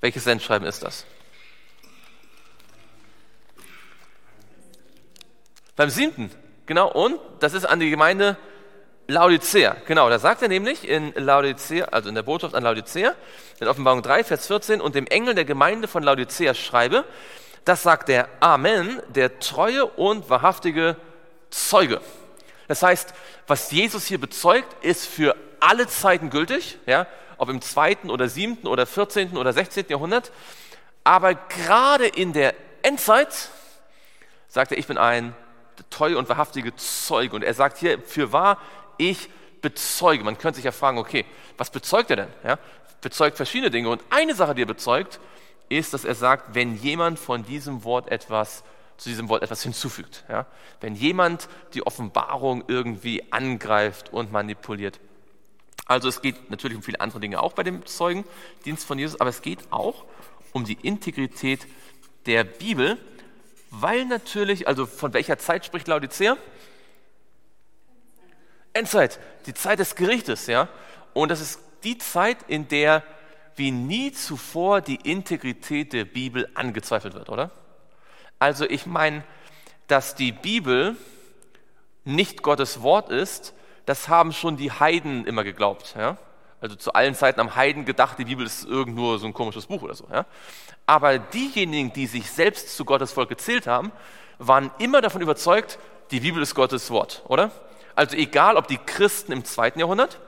Welches 0.00 0.24
Sendschreiben 0.24 0.66
ist 0.66 0.82
das? 0.82 1.06
Beim 5.76 5.90
siebten, 5.90 6.30
genau, 6.64 6.90
und 6.90 7.18
das 7.40 7.52
ist 7.52 7.66
an 7.66 7.80
die 7.80 7.90
Gemeinde 7.90 8.36
Laodicea, 9.08 9.76
genau, 9.86 10.08
da 10.08 10.18
sagt 10.18 10.42
er 10.42 10.48
nämlich 10.48 10.88
in 10.88 11.12
Laodicea, 11.14 11.86
also 11.86 12.08
in 12.08 12.14
der 12.14 12.22
Botschaft 12.22 12.54
an 12.54 12.64
Laodicea, 12.64 13.14
in 13.60 13.68
Offenbarung 13.68 14.02
3, 14.02 14.24
Vers 14.24 14.46
14, 14.46 14.80
und 14.80 14.94
dem 14.94 15.06
Engel 15.06 15.34
der 15.34 15.44
Gemeinde 15.44 15.86
von 15.86 16.02
Laodicea 16.02 16.54
schreibe, 16.54 17.04
das 17.64 17.82
sagt 17.82 18.08
der 18.08 18.28
Amen, 18.40 19.02
der 19.08 19.38
treue 19.38 19.86
und 19.86 20.30
wahrhaftige 20.30 20.96
Zeuge. 21.50 22.00
Das 22.68 22.82
heißt, 22.82 23.12
was 23.46 23.70
Jesus 23.70 24.06
hier 24.06 24.18
bezeugt, 24.18 24.84
ist 24.84 25.06
für 25.06 25.36
alle 25.60 25.86
Zeiten 25.86 26.30
gültig, 26.30 26.78
ja, 26.86 27.06
ob 27.38 27.48
im 27.48 27.60
zweiten 27.60 28.10
oder 28.10 28.28
siebten 28.28 28.66
oder 28.66 28.86
vierzehnten 28.86 29.36
oder 29.36 29.52
sechzehnten 29.52 29.92
Jahrhundert. 29.92 30.32
Aber 31.04 31.34
gerade 31.34 32.06
in 32.06 32.32
der 32.32 32.54
Endzeit 32.82 33.50
sagt 34.48 34.72
er, 34.72 34.78
ich 34.78 34.86
bin 34.86 34.98
ein 34.98 35.34
treue 35.90 36.18
und 36.18 36.28
wahrhaftige 36.28 36.74
Zeuge. 36.76 37.36
Und 37.36 37.42
er 37.42 37.54
sagt 37.54 37.78
hier, 37.78 38.00
für 38.00 38.32
wahr, 38.32 38.58
ich 38.96 39.28
bezeuge. 39.60 40.24
Man 40.24 40.38
könnte 40.38 40.56
sich 40.56 40.64
ja 40.64 40.72
fragen, 40.72 40.98
okay, 40.98 41.24
was 41.58 41.70
bezeugt 41.70 42.10
er 42.10 42.16
denn? 42.16 42.28
Ja, 42.44 42.58
bezeugt 43.00 43.36
verschiedene 43.36 43.70
Dinge. 43.70 43.88
Und 43.88 44.02
eine 44.10 44.34
Sache, 44.34 44.54
die 44.54 44.62
er 44.62 44.66
bezeugt, 44.66 45.20
ist, 45.68 45.92
dass 45.94 46.04
er 46.04 46.14
sagt, 46.14 46.54
wenn 46.54 46.76
jemand 46.76 47.18
von 47.18 47.44
diesem 47.44 47.84
Wort 47.84 48.10
etwas 48.10 48.62
zu 48.96 49.08
diesem 49.08 49.28
Wort 49.28 49.42
etwas 49.42 49.62
hinzufügt. 49.62 50.24
Ja? 50.28 50.46
Wenn 50.80 50.94
jemand 50.94 51.48
die 51.74 51.86
Offenbarung 51.86 52.64
irgendwie 52.66 53.30
angreift 53.30 54.12
und 54.12 54.32
manipuliert. 54.32 55.00
Also 55.86 56.08
es 56.08 56.20
geht 56.20 56.50
natürlich 56.50 56.76
um 56.76 56.82
viele 56.82 57.00
andere 57.00 57.20
Dinge 57.20 57.40
auch 57.40 57.52
bei 57.52 57.62
dem 57.62 57.86
Zeugendienst 57.86 58.84
von 58.84 58.98
Jesus, 58.98 59.20
aber 59.20 59.30
es 59.30 59.40
geht 59.40 59.60
auch 59.70 60.04
um 60.52 60.64
die 60.64 60.74
Integrität 60.74 61.66
der 62.26 62.44
Bibel, 62.44 62.98
weil 63.70 64.04
natürlich, 64.04 64.66
also 64.66 64.86
von 64.86 65.12
welcher 65.14 65.38
Zeit 65.38 65.64
spricht 65.64 65.86
Laodicea? 65.86 66.36
Endzeit, 68.72 69.20
die 69.46 69.54
Zeit 69.54 69.78
des 69.78 69.94
Gerichtes, 69.94 70.48
ja. 70.48 70.68
Und 71.14 71.30
das 71.30 71.40
ist 71.40 71.60
die 71.84 71.98
Zeit, 71.98 72.38
in 72.48 72.68
der 72.68 73.02
wie 73.54 73.70
nie 73.70 74.12
zuvor 74.12 74.82
die 74.82 74.96
Integrität 74.96 75.92
der 75.92 76.04
Bibel 76.04 76.48
angezweifelt 76.54 77.14
wird, 77.14 77.30
oder? 77.30 77.50
Also 78.38 78.66
ich 78.68 78.84
meine, 78.84 79.24
dass 79.86 80.14
die 80.14 80.32
Bibel 80.32 80.96
nicht 82.04 82.42
Gottes 82.42 82.82
Wort 82.82 83.08
ist, 83.10 83.54
das 83.86 84.08
haben 84.08 84.32
schon 84.32 84.56
die 84.56 84.70
Heiden 84.70 85.26
immer 85.26 85.44
geglaubt. 85.44 85.94
Ja? 85.96 86.18
Also 86.60 86.76
zu 86.76 86.92
allen 86.92 87.14
Zeiten 87.14 87.40
am 87.40 87.56
Heiden 87.56 87.84
gedacht, 87.84 88.18
die 88.18 88.24
Bibel 88.24 88.44
ist 88.44 88.64
irgendwo 88.64 89.16
so 89.16 89.26
ein 89.26 89.32
komisches 89.32 89.66
Buch 89.66 89.82
oder 89.82 89.94
so. 89.94 90.06
Ja? 90.12 90.26
Aber 90.84 91.18
diejenigen, 91.18 91.92
die 91.92 92.06
sich 92.06 92.30
selbst 92.30 92.76
zu 92.76 92.84
Gottes 92.84 93.12
Volk 93.12 93.28
gezählt 93.28 93.66
haben, 93.66 93.92
waren 94.38 94.70
immer 94.78 95.00
davon 95.00 95.22
überzeugt, 95.22 95.78
die 96.10 96.20
Bibel 96.20 96.42
ist 96.42 96.54
Gottes 96.54 96.90
Wort, 96.90 97.22
oder? 97.26 97.50
Also 97.94 98.16
egal, 98.16 98.56
ob 98.56 98.68
die 98.68 98.78
Christen 98.78 99.32
im 99.32 99.44
zweiten 99.44 99.80
Jahrhundert 99.80 100.20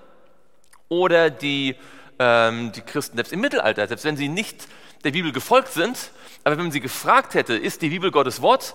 oder 0.89 1.31
die, 1.31 1.77
ähm, 2.19 2.73
die 2.73 2.81
Christen 2.81 3.17
selbst 3.17 3.33
im 3.33 3.41
Mittelalter, 3.41 3.87
selbst 3.87 4.05
wenn 4.05 4.17
sie 4.17 4.29
nicht 4.29 4.67
der 5.05 5.13
Bibel 5.13 5.33
gefolgt 5.33 5.73
sind, 5.73 6.11
aber 6.45 6.57
wenn 6.57 6.65
man 6.65 6.73
sie 6.73 6.81
gefragt 6.81 7.35
hätte, 7.35 7.55
ist 7.55 7.83
die 7.83 7.91
Bibel 7.91 8.11
Gottes 8.11 8.43
Wort, 8.43 8.75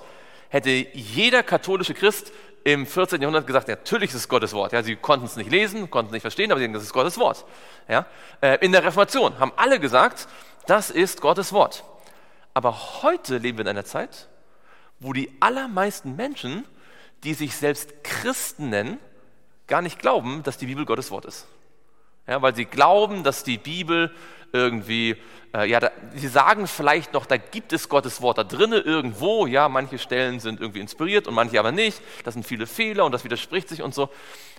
hätte 0.53 0.69
jeder 0.69 1.43
katholische 1.43 1.93
Christ 1.93 2.31
im 2.63 2.85
14. 2.85 3.21
Jahrhundert 3.21 3.45
gesagt, 3.45 3.67
natürlich 3.67 4.11
ist 4.11 4.15
es 4.15 4.29
Gottes 4.29 4.53
Wort. 4.53 4.71
Ja, 4.71 4.83
sie 4.83 4.95
konnten 4.95 5.25
es 5.25 5.35
nicht 5.35 5.51
lesen, 5.51 5.89
konnten 5.89 6.07
es 6.07 6.13
nicht 6.13 6.21
verstehen, 6.21 6.51
aber 6.51 6.59
sie 6.59 6.63
denken, 6.63 6.75
das 6.75 6.83
ist 6.83 6.93
Gottes 6.93 7.17
Wort. 7.17 7.45
Ja, 7.89 8.05
äh, 8.41 8.63
in 8.63 8.71
der 8.71 8.83
Reformation 8.83 9.37
haben 9.39 9.51
alle 9.57 9.79
gesagt, 9.79 10.27
das 10.65 10.89
ist 10.89 11.19
Gottes 11.19 11.51
Wort. 11.51 11.83
Aber 12.53 13.03
heute 13.03 13.37
leben 13.37 13.57
wir 13.57 13.63
in 13.63 13.69
einer 13.69 13.83
Zeit, 13.83 14.29
wo 14.99 15.11
die 15.11 15.29
allermeisten 15.41 16.15
Menschen 16.15 16.63
die 17.23 17.33
sich 17.33 17.55
selbst 17.55 18.03
Christen 18.03 18.69
nennen, 18.69 18.99
gar 19.67 19.81
nicht 19.81 19.99
glauben, 19.99 20.43
dass 20.43 20.57
die 20.57 20.65
Bibel 20.65 20.85
Gottes 20.85 21.09
Wort 21.11 21.25
ist. 21.25 21.47
Ja, 22.27 22.41
weil 22.41 22.55
sie 22.55 22.65
glauben, 22.65 23.23
dass 23.23 23.43
die 23.43 23.57
Bibel 23.57 24.13
irgendwie, 24.53 25.17
äh, 25.53 25.67
ja, 25.67 25.79
da, 25.79 25.91
sie 26.13 26.27
sagen 26.27 26.67
vielleicht 26.67 27.11
noch, 27.13 27.25
da 27.25 27.37
gibt 27.37 27.73
es 27.73 27.89
Gottes 27.89 28.21
Wort 28.21 28.37
da 28.37 28.43
drinnen 28.43 28.81
irgendwo, 28.83 29.47
ja, 29.47 29.67
manche 29.67 29.97
Stellen 29.97 30.39
sind 30.39 30.61
irgendwie 30.61 30.79
inspiriert 30.79 31.27
und 31.27 31.33
manche 31.33 31.59
aber 31.59 31.71
nicht, 31.71 31.99
das 32.23 32.35
sind 32.35 32.45
viele 32.45 32.67
Fehler 32.67 33.03
und 33.03 33.11
das 33.11 33.23
widerspricht 33.23 33.67
sich 33.67 33.81
und 33.81 33.95
so. 33.95 34.09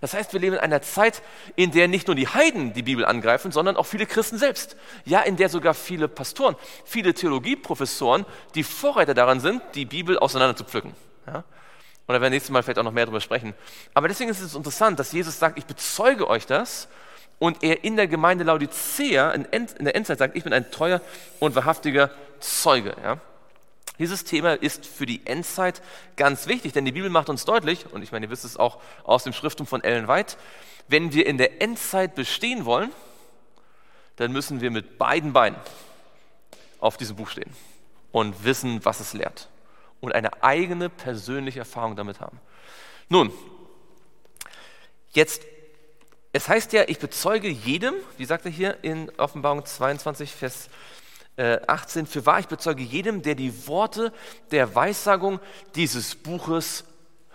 Das 0.00 0.12
heißt, 0.12 0.32
wir 0.32 0.40
leben 0.40 0.56
in 0.56 0.60
einer 0.60 0.82
Zeit, 0.82 1.22
in 1.54 1.70
der 1.70 1.86
nicht 1.88 2.08
nur 2.08 2.16
die 2.16 2.28
Heiden 2.28 2.74
die 2.74 2.82
Bibel 2.82 3.04
angreifen, 3.04 3.52
sondern 3.52 3.76
auch 3.76 3.86
viele 3.86 4.04
Christen 4.04 4.36
selbst. 4.36 4.76
Ja, 5.04 5.20
in 5.20 5.36
der 5.36 5.48
sogar 5.48 5.74
viele 5.74 6.08
Pastoren, 6.08 6.56
viele 6.84 7.14
Theologieprofessoren, 7.14 8.26
die 8.56 8.64
Vorreiter 8.64 9.14
daran 9.14 9.40
sind, 9.40 9.62
die 9.74 9.86
Bibel 9.86 10.18
auseinander 10.18 10.56
zu 10.56 10.64
pflücken. 10.64 10.92
Ja? 11.26 11.44
Und 12.06 12.12
da 12.12 12.14
werden 12.14 12.24
wir 12.24 12.30
nächstes 12.30 12.50
Mal 12.50 12.62
vielleicht 12.62 12.78
auch 12.78 12.84
noch 12.84 12.92
mehr 12.92 13.06
darüber 13.06 13.20
sprechen. 13.20 13.54
Aber 13.94 14.08
deswegen 14.08 14.28
ist 14.28 14.40
es 14.40 14.54
interessant, 14.54 14.98
dass 14.98 15.12
Jesus 15.12 15.38
sagt, 15.38 15.56
ich 15.56 15.64
bezeuge 15.64 16.28
euch 16.28 16.46
das. 16.46 16.88
Und 17.38 17.62
er 17.62 17.84
in 17.84 17.96
der 17.96 18.06
Gemeinde 18.06 18.44
Laodicea 18.44 19.32
in, 19.32 19.46
der 19.80 19.96
Endzeit 19.96 20.18
sagt, 20.18 20.36
ich 20.36 20.44
bin 20.44 20.52
ein 20.52 20.70
treuer 20.70 21.00
und 21.40 21.54
wahrhaftiger 21.54 22.10
Zeuge. 22.40 22.96
Ja? 23.02 23.20
Dieses 23.98 24.24
Thema 24.24 24.54
ist 24.54 24.86
für 24.86 25.06
die 25.06 25.26
Endzeit 25.26 25.82
ganz 26.16 26.46
wichtig, 26.46 26.72
denn 26.72 26.84
die 26.84 26.92
Bibel 26.92 27.10
macht 27.10 27.28
uns 27.28 27.44
deutlich, 27.44 27.86
und 27.92 28.02
ich 28.02 28.12
meine, 28.12 28.26
ihr 28.26 28.30
wisst 28.30 28.44
es 28.44 28.56
auch 28.56 28.80
aus 29.04 29.24
dem 29.24 29.32
Schriftum 29.32 29.66
von 29.66 29.84
Ellen 29.84 30.08
White, 30.08 30.36
wenn 30.88 31.12
wir 31.12 31.26
in 31.26 31.38
der 31.38 31.62
Endzeit 31.62 32.14
bestehen 32.14 32.64
wollen, 32.64 32.90
dann 34.16 34.32
müssen 34.32 34.60
wir 34.60 34.70
mit 34.70 34.98
beiden 34.98 35.32
Beinen 35.32 35.58
auf 36.78 36.96
diesem 36.96 37.16
Buch 37.16 37.28
stehen 37.28 37.52
und 38.12 38.44
wissen, 38.44 38.84
was 38.84 39.00
es 39.00 39.12
lehrt 39.12 39.48
und 40.00 40.14
eine 40.14 40.42
eigene 40.42 40.88
persönliche 40.88 41.60
Erfahrung 41.60 41.96
damit 41.96 42.20
haben. 42.20 42.38
Nun, 43.08 43.32
jetzt, 45.12 45.42
es 46.34 46.48
heißt 46.48 46.72
ja, 46.72 46.82
ich 46.88 46.98
bezeuge 46.98 47.48
jedem, 47.48 47.94
wie 48.18 48.24
sagt 48.24 48.44
er 48.44 48.50
hier 48.50 48.82
in 48.82 49.08
Offenbarung 49.18 49.64
22, 49.64 50.34
Vers 50.34 50.68
18, 51.36 52.04
äh, 52.04 52.06
für 52.08 52.26
wahr, 52.26 52.40
ich 52.40 52.48
bezeuge 52.48 52.82
jedem, 52.82 53.22
der 53.22 53.36
die 53.36 53.68
Worte 53.68 54.12
der 54.50 54.74
Weissagung 54.74 55.38
dieses 55.76 56.16
Buches 56.16 56.82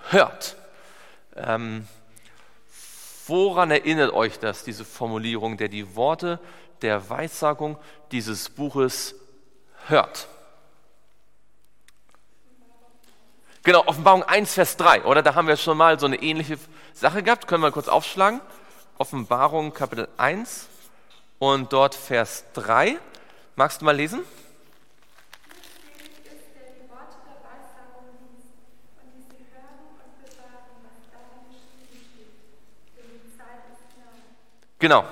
hört. 0.09 0.57
Ähm, 1.37 1.87
woran 3.25 3.71
erinnert 3.71 4.11
euch 4.11 4.37
das, 4.37 4.65
diese 4.65 4.83
Formulierung, 4.83 5.55
der 5.55 5.69
die 5.69 5.95
Worte 5.95 6.37
der 6.81 7.09
Weissagung 7.09 7.77
dieses 8.11 8.49
Buches 8.49 9.15
hört? 9.87 10.27
Genau, 13.63 13.85
Offenbarung 13.85 14.23
1, 14.23 14.55
Vers 14.55 14.75
3, 14.75 15.05
oder? 15.05 15.21
Da 15.21 15.35
haben 15.35 15.47
wir 15.47 15.55
schon 15.55 15.77
mal 15.77 15.97
so 15.97 16.05
eine 16.05 16.21
ähnliche 16.21 16.59
Sache 16.93 17.23
gehabt. 17.23 17.47
Können 17.47 17.63
wir 17.63 17.71
kurz 17.71 17.87
aufschlagen. 17.87 18.41
Offenbarung 19.01 19.73
Kapitel 19.73 20.09
1 20.17 20.67
und 21.39 21.71
dort 21.71 21.95
Vers 21.95 22.43
3. 22.51 22.99
Magst 23.55 23.79
du 23.79 23.85
mal 23.85 23.95
lesen? 23.95 24.19
Genau, 34.79 35.05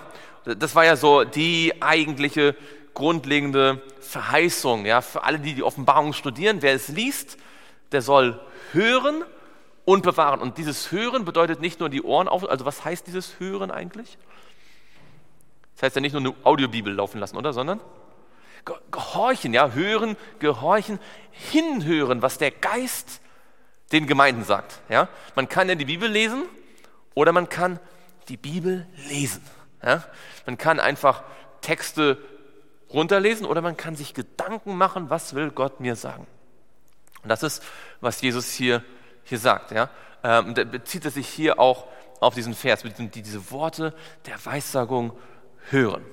das 0.44 0.75
war 0.75 0.84
ja 0.84 0.98
so 0.98 1.24
die 1.24 1.74
eigentliche 1.79 2.58
grundlegende 2.94 3.82
Verheißung 4.01 4.86
ja, 4.86 5.00
für 5.00 5.24
alle, 5.24 5.39
die 5.39 5.53
die 5.53 5.63
Offenbarung 5.63 6.12
studieren. 6.12 6.62
Wer 6.62 6.74
es 6.74 6.89
liest, 6.89 7.38
der 7.94 8.01
soll 8.01 8.38
hören 8.74 9.24
und 9.88 10.03
bewahren. 10.03 10.41
Und 10.41 10.58
dieses 10.58 10.91
Hören 10.91 11.24
bedeutet 11.24 11.62
nicht 11.62 11.79
nur 11.79 11.88
die 11.88 12.03
Ohren 12.03 12.27
auf, 12.27 12.48
also 12.50 12.65
was 12.65 12.84
heißt 12.84 13.08
dieses 13.08 13.39
Hören 13.39 13.72
eigentlich? 13.72 14.17
Das 15.75 15.84
heißt 15.84 15.96
ja 15.96 16.01
nicht 16.01 16.12
nur 16.12 16.20
eine 16.20 16.36
Audiobibel 16.44 16.94
laufen 16.94 17.22
lassen, 17.22 17.38
oder? 17.38 17.53
Sondern 17.53 17.79
gehorchen, 18.91 19.53
ja, 19.53 19.72
hören, 19.72 20.17
gehorchen, 20.39 21.00
hinhören, 21.32 22.22
was 22.22 22.38
der 22.38 22.51
Geist 22.51 23.22
den 23.94 24.08
Gemeinden 24.08 24.44
sagt. 24.44 24.82
Ja? 24.89 25.08
Man 25.36 25.48
kann 25.48 25.70
ja 25.70 25.75
die 25.75 25.86
Bibel 25.86 26.10
lesen 26.10 26.44
oder 27.13 27.32
man 27.32 27.48
kann 27.48 27.79
die 28.27 28.36
Bibel 28.36 28.86
lesen. 29.08 29.41
Ja? 29.82 30.03
Man 30.46 30.58
kann 30.58 30.82
einfach 30.82 31.24
Texte 31.62 32.17
runterlesen 32.89 33.46
oder 33.46 33.62
man 33.62 33.77
kann 33.77 33.96
sich 33.96 34.13
Gedanken 34.13 34.75
machen, 34.75 35.10
was 35.10 35.34
will 35.34 35.50
Gott 35.50 35.79
mir 35.79 35.96
sagen. 35.96 36.27
Und 37.24 37.29
das 37.29 37.41
ist, 37.41 37.63
was 38.01 38.20
Jesus 38.22 38.51
hier, 38.51 38.84
hier 39.27 39.39
sagt. 39.39 39.72
Ja? 39.72 39.89
Ähm, 40.24 40.53
da 40.55 40.63
bezieht 40.63 41.05
er 41.05 41.12
sich 41.12 41.27
hier 41.27 41.60
auch 41.60 41.88
auf 42.19 42.34
diesen 42.34 42.53
Vers, 42.53 42.84
die 42.84 43.22
diese 43.22 43.51
Worte 43.51 43.93
der 44.25 44.43
Weissagung 44.46 45.13
hören. 45.69 46.03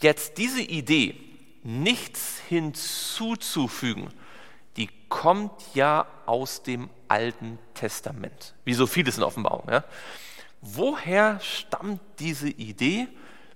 Jetzt 0.00 0.38
diese 0.38 0.62
Idee, 0.62 1.14
nichts 1.62 2.40
hinzuzufügen, 2.48 4.10
die 4.76 4.88
kommt 5.08 5.52
ja 5.74 6.06
aus 6.26 6.62
dem 6.62 6.90
Alten 7.08 7.58
Testament, 7.74 8.54
wie 8.64 8.74
so 8.74 8.86
vieles 8.86 9.16
in 9.16 9.24
Offenbarung. 9.24 9.68
Ja? 9.70 9.84
Woher 10.60 11.40
stammt 11.40 12.00
diese 12.18 12.48
Idee? 12.48 13.08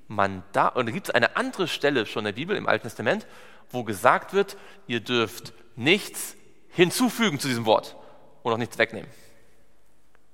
Man 0.09 0.43
da, 0.51 0.67
und 0.67 0.87
da 0.87 0.93
gibt 0.93 1.09
es 1.09 1.15
eine 1.15 1.37
andere 1.37 1.69
Stelle 1.69 2.05
schon 2.05 2.23
in 2.23 2.25
der 2.27 2.33
Bibel 2.33 2.57
im 2.57 2.67
Alten 2.67 2.83
Testament, 2.83 3.29
wo 3.71 3.85
gesagt 3.85 4.33
wird, 4.33 4.57
ihr 4.89 4.99
dürft 4.99 5.53
nichts 5.77 6.35
hinzufügen 6.71 7.39
zu 7.39 7.47
diesem 7.47 7.65
Wort 7.65 7.95
und 8.43 8.53
auch 8.53 8.59
nichts 8.59 8.79
wegnehmen. 8.79 9.11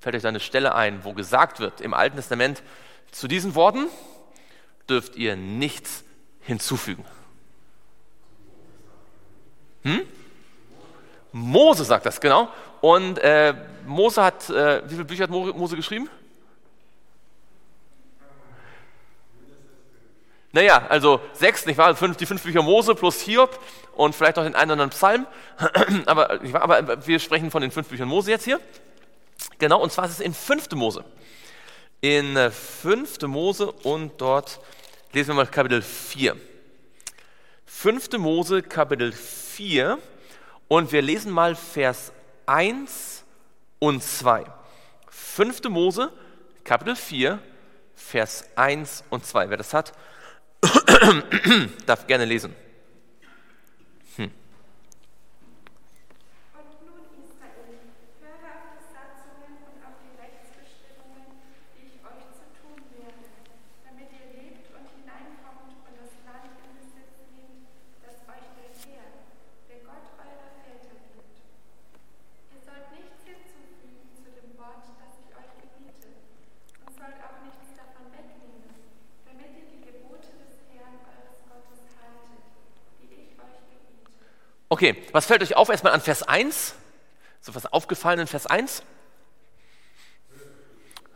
Fällt 0.00 0.16
euch 0.16 0.22
da 0.22 0.28
eine 0.28 0.40
Stelle 0.40 0.74
ein, 0.74 1.04
wo 1.04 1.12
gesagt 1.12 1.60
wird 1.60 1.80
im 1.80 1.94
Alten 1.94 2.16
Testament, 2.16 2.62
zu 3.10 3.28
diesen 3.28 3.54
Worten 3.54 3.86
dürft 4.88 5.16
ihr 5.16 5.36
nichts 5.36 6.04
hinzufügen. 6.40 7.04
Hm? 9.82 10.02
Mose 11.32 11.84
sagt 11.84 12.06
das, 12.06 12.20
genau. 12.20 12.48
Und 12.80 13.18
äh, 13.18 13.54
Mose 13.84 14.22
hat, 14.22 14.48
äh, 14.50 14.82
wie 14.84 14.94
viele 14.94 15.04
Bücher 15.04 15.24
hat 15.24 15.30
Mose 15.30 15.76
geschrieben? 15.76 16.08
Naja, 20.56 20.86
also 20.88 21.20
sechs, 21.34 21.66
nicht 21.66 21.76
wahr? 21.76 21.94
Fünf, 21.94 22.16
die 22.16 22.24
fünf 22.24 22.42
Bücher 22.42 22.62
Mose 22.62 22.94
plus 22.94 23.20
Hiob 23.20 23.60
und 23.94 24.14
vielleicht 24.14 24.38
noch 24.38 24.44
den 24.44 24.54
einen 24.54 24.70
oder 24.70 24.84
anderen 24.84 24.90
Psalm. 24.90 25.26
aber, 26.06 26.40
aber 26.54 27.06
wir 27.06 27.18
sprechen 27.18 27.50
von 27.50 27.60
den 27.60 27.70
fünf 27.70 27.88
Büchern 27.88 28.08
Mose 28.08 28.30
jetzt 28.30 28.46
hier. 28.46 28.58
Genau, 29.58 29.82
und 29.82 29.92
zwar 29.92 30.06
ist 30.06 30.12
es 30.12 30.20
in 30.20 30.32
fünfte 30.32 30.74
Mose. 30.74 31.04
In 32.00 32.38
äh, 32.38 32.50
fünfte 32.50 33.28
Mose 33.28 33.70
und 33.70 34.18
dort 34.18 34.58
lesen 35.12 35.28
wir 35.28 35.34
mal 35.34 35.46
Kapitel 35.46 35.82
4. 35.82 36.34
Fünfte 37.66 38.16
Mose, 38.16 38.62
Kapitel 38.62 39.12
4 39.12 39.98
und 40.68 40.90
wir 40.90 41.02
lesen 41.02 41.32
mal 41.32 41.54
Vers 41.54 42.12
1 42.46 43.24
und 43.78 44.02
2. 44.02 44.46
5. 45.10 45.64
Mose, 45.64 46.10
Kapitel 46.64 46.96
4, 46.96 47.40
Vers 47.94 48.46
1 48.56 49.04
und 49.10 49.26
2. 49.26 49.50
Wer 49.50 49.58
das 49.58 49.74
hat, 49.74 49.92
darf 51.86 52.06
gerne 52.06 52.24
lesen. 52.24 52.54
Okay, 84.76 84.94
was 85.12 85.24
fällt 85.24 85.42
euch 85.42 85.56
auf 85.56 85.70
erstmal 85.70 85.94
an 85.94 86.02
Vers 86.02 86.22
1? 86.22 86.74
So 87.40 87.54
was 87.54 87.64
aufgefallen 87.72 88.20
in 88.20 88.26
Vers 88.26 88.46
1? 88.46 88.82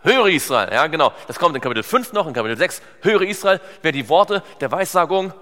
Höre 0.01 0.29
Israel, 0.29 0.73
ja 0.73 0.87
genau. 0.87 1.13
Das 1.27 1.39
kommt 1.39 1.55
in 1.55 1.61
Kapitel 1.61 1.83
5 1.83 2.15
noch, 2.15 2.27
in 2.27 2.33
Kapitel 2.33 2.57
6. 2.57 2.81
Höre 3.03 3.21
Israel, 3.21 3.61
wer 3.83 3.93
die 3.93 4.09
Worte 4.09 4.43
der 4.63 4.73
Weissagung 4.73 5.35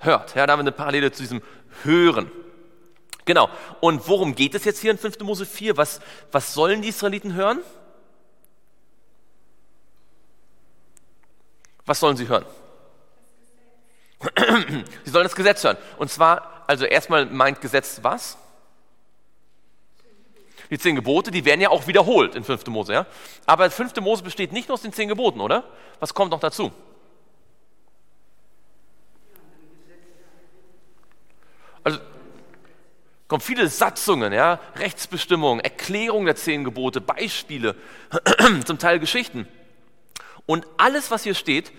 hört. 0.00 0.34
Ja, 0.34 0.46
da 0.46 0.52
haben 0.52 0.58
wir 0.58 0.64
eine 0.64 0.72
Parallele 0.72 1.10
zu 1.12 1.22
diesem 1.22 1.40
Hören. 1.82 2.30
Genau. 3.24 3.48
Und 3.80 4.06
worum 4.06 4.34
geht 4.34 4.54
es 4.54 4.66
jetzt 4.66 4.80
hier 4.80 4.90
in 4.90 4.98
5. 4.98 5.20
Mose 5.20 5.46
4? 5.46 5.78
Was, 5.78 6.00
was 6.32 6.52
sollen 6.52 6.82
die 6.82 6.88
Israeliten 6.88 7.32
hören? 7.32 7.62
Was 11.86 12.00
sollen 12.00 12.18
sie 12.18 12.28
hören? 12.28 12.44
Sie 15.04 15.10
sollen 15.10 15.24
das 15.24 15.36
Gesetz 15.36 15.62
hören. 15.62 15.76
Und 15.98 16.10
zwar 16.10 16.55
also 16.66 16.84
erstmal 16.84 17.26
meint 17.26 17.60
Gesetz 17.60 18.00
was? 18.02 18.36
Die 20.70 20.78
zehn 20.78 20.96
Gebote, 20.96 21.30
die 21.30 21.44
werden 21.44 21.60
ja 21.60 21.70
auch 21.70 21.86
wiederholt 21.86 22.34
in 22.34 22.42
5. 22.42 22.66
Mose. 22.66 22.92
Ja? 22.92 23.06
Aber 23.46 23.70
5. 23.70 23.94
Mose 24.00 24.22
besteht 24.22 24.52
nicht 24.52 24.68
nur 24.68 24.74
aus 24.74 24.82
den 24.82 24.92
zehn 24.92 25.08
Geboten, 25.08 25.40
oder? 25.40 25.64
Was 26.00 26.12
kommt 26.12 26.32
noch 26.32 26.40
dazu? 26.40 26.72
Also 31.84 32.00
kommen 33.28 33.40
viele 33.40 33.68
Satzungen, 33.68 34.32
ja? 34.32 34.58
Rechtsbestimmungen, 34.74 35.60
Erklärungen 35.60 36.26
der 36.26 36.36
zehn 36.36 36.64
Gebote, 36.64 37.00
Beispiele, 37.00 37.76
zum 38.66 38.78
Teil 38.78 38.98
Geschichten. 38.98 39.46
Und 40.46 40.66
alles, 40.76 41.12
was 41.12 41.22
hier 41.22 41.34
steht 41.34 41.72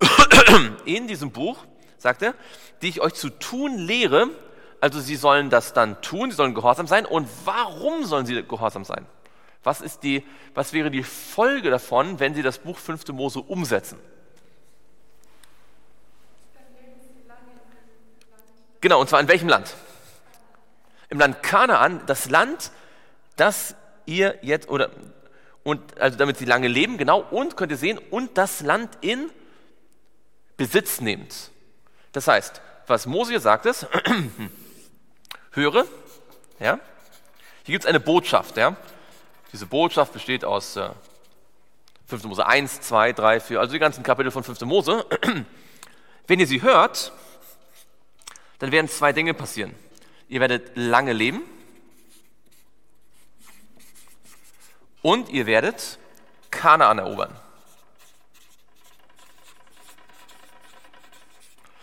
in 0.84 1.08
diesem 1.08 1.32
Buch, 1.32 1.58
sagt 1.98 2.22
er, 2.22 2.34
die 2.82 2.88
ich 2.88 3.00
euch 3.00 3.14
zu 3.14 3.30
tun 3.30 3.78
lehre. 3.78 4.28
Also 4.80 5.00
sie 5.00 5.16
sollen 5.16 5.50
das 5.50 5.72
dann 5.72 6.00
tun, 6.02 6.30
sie 6.30 6.36
sollen 6.36 6.54
gehorsam 6.54 6.86
sein. 6.86 7.06
Und 7.06 7.28
warum 7.44 8.04
sollen 8.04 8.26
sie 8.26 8.42
gehorsam 8.42 8.84
sein? 8.84 9.06
Was, 9.62 9.80
ist 9.80 10.02
die, 10.04 10.24
was 10.54 10.72
wäre 10.72 10.90
die 10.90 11.02
Folge 11.02 11.70
davon, 11.70 12.20
wenn 12.20 12.34
sie 12.34 12.42
das 12.42 12.58
Buch 12.58 12.78
5. 12.78 13.08
Mose 13.08 13.40
umsetzen? 13.40 13.98
Genau, 18.80 19.00
und 19.00 19.08
zwar 19.08 19.20
in 19.20 19.28
welchem 19.28 19.48
Land? 19.48 19.74
Im 21.08 21.18
Land 21.18 21.42
Kanaan, 21.42 22.02
das 22.06 22.30
Land, 22.30 22.70
das 23.34 23.74
ihr 24.04 24.38
jetzt, 24.42 24.68
oder, 24.68 24.90
und, 25.64 25.98
also 26.00 26.16
damit 26.16 26.36
sie 26.36 26.44
lange 26.44 26.68
leben, 26.68 26.96
genau, 26.96 27.20
und 27.30 27.56
könnt 27.56 27.72
ihr 27.72 27.78
sehen, 27.78 27.98
und 28.10 28.38
das 28.38 28.60
Land 28.60 28.98
in 29.00 29.30
Besitz 30.56 31.00
nehmt. 31.00 31.50
Das 32.16 32.28
heißt, 32.28 32.62
was 32.86 33.04
Mose 33.04 33.32
hier 33.32 33.40
sagt 33.40 33.66
ist, 33.66 33.86
höre, 35.50 35.84
ja, 36.58 36.80
hier 37.62 37.72
gibt 37.74 37.84
es 37.84 37.86
eine 37.86 38.00
Botschaft, 38.00 38.56
ja. 38.56 38.74
Diese 39.52 39.66
Botschaft 39.66 40.14
besteht 40.14 40.42
aus 40.42 40.76
äh, 40.76 40.88
5. 42.06 42.24
Mose 42.24 42.46
1, 42.46 42.80
2, 42.80 43.12
3, 43.12 43.40
4, 43.40 43.60
also 43.60 43.74
die 43.74 43.78
ganzen 43.78 44.02
Kapitel 44.02 44.30
von 44.30 44.42
5. 44.42 44.62
Mose. 44.62 45.04
Wenn 46.26 46.40
ihr 46.40 46.46
sie 46.46 46.62
hört, 46.62 47.12
dann 48.60 48.72
werden 48.72 48.88
zwei 48.88 49.12
Dinge 49.12 49.34
passieren. 49.34 49.74
Ihr 50.30 50.40
werdet 50.40 50.70
lange 50.74 51.12
leben 51.12 51.42
und 55.02 55.28
ihr 55.28 55.44
werdet 55.44 55.98
Kanaan 56.50 56.98
erobern. 56.98 57.38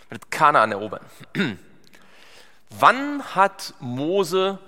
Wird 0.08 0.30
Kanaan 0.30 0.72
erobern. 0.72 1.04
Wann 2.70 3.22
hat 3.34 3.74
Mose 3.80 4.58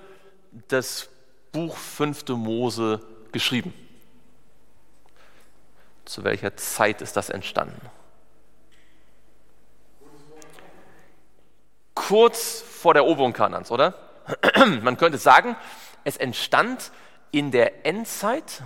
das 0.68 1.08
Buch 1.52 1.76
5. 1.76 2.28
Mose 2.28 3.00
geschrieben? 3.32 3.74
Zu 6.04 6.22
welcher 6.22 6.56
Zeit 6.56 7.02
ist 7.02 7.16
das 7.16 7.30
entstanden? 7.30 7.90
Kurz 11.94 12.60
vor 12.60 12.94
der 12.94 13.02
Eroberung 13.02 13.32
Kanaans, 13.32 13.70
oder? 13.70 13.94
Man 14.82 14.96
könnte 14.96 15.18
sagen, 15.18 15.56
es 16.04 16.16
entstand 16.16 16.92
in 17.32 17.50
der 17.50 17.84
Endzeit 17.84 18.62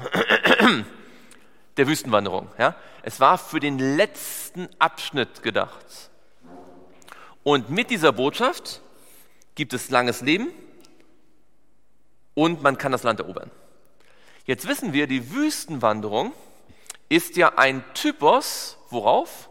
der 1.77 1.87
Wüstenwanderung. 1.87 2.51
Ja? 2.59 2.75
Es 3.03 3.21
war 3.21 3.39
für 3.39 3.61
den 3.61 3.79
letzten 3.79 4.69
Abschnitt 4.79 5.43
gedacht. 5.43 6.10
Und 7.43 7.71
mit 7.71 7.91
dieser 7.91 8.13
Botschaft 8.13 8.81
gibt 9.55 9.73
es 9.73 9.91
langes 9.91 10.21
Leben 10.21 10.53
und 12.35 12.63
man 12.63 12.79
kann 12.79 12.93
das 12.93 13.03
Land 13.03 13.21
erobern. 13.21 13.51
Jetzt 14.45 14.67
wissen 14.69 14.93
wir, 14.93 15.07
die 15.07 15.33
Wüstenwanderung 15.33 16.33
ist 17.09 17.37
ja 17.37 17.53
ein 17.57 17.85
Typos, 17.95 18.77
worauf? 18.91 19.49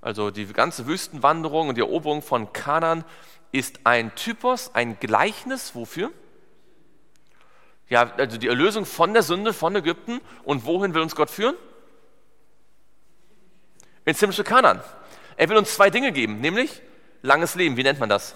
Also 0.00 0.30
die 0.30 0.46
ganze 0.46 0.86
Wüstenwanderung 0.86 1.68
und 1.68 1.74
die 1.74 1.80
Eroberung 1.80 2.22
von 2.22 2.52
Kanan 2.52 3.04
ist 3.52 3.80
ein 3.84 4.14
Typos, 4.14 4.74
ein 4.74 4.98
Gleichnis, 5.00 5.74
wofür? 5.74 6.12
Ja, 7.88 8.12
also 8.16 8.36
die 8.36 8.48
Erlösung 8.48 8.84
von 8.84 9.14
der 9.14 9.22
Sünde, 9.22 9.52
von 9.52 9.74
Ägypten. 9.74 10.20
Und 10.44 10.66
wohin 10.66 10.94
will 10.94 11.02
uns 11.02 11.16
Gott 11.16 11.30
führen? 11.30 11.56
Ins 14.04 14.20
himmlische 14.20 14.44
Kanan. 14.44 14.82
Er 15.38 15.48
will 15.48 15.56
uns 15.56 15.72
zwei 15.72 15.88
Dinge 15.88 16.10
geben, 16.10 16.40
nämlich 16.40 16.82
langes 17.22 17.54
Leben. 17.54 17.76
Wie 17.76 17.84
nennt 17.84 18.00
man 18.00 18.08
das? 18.08 18.34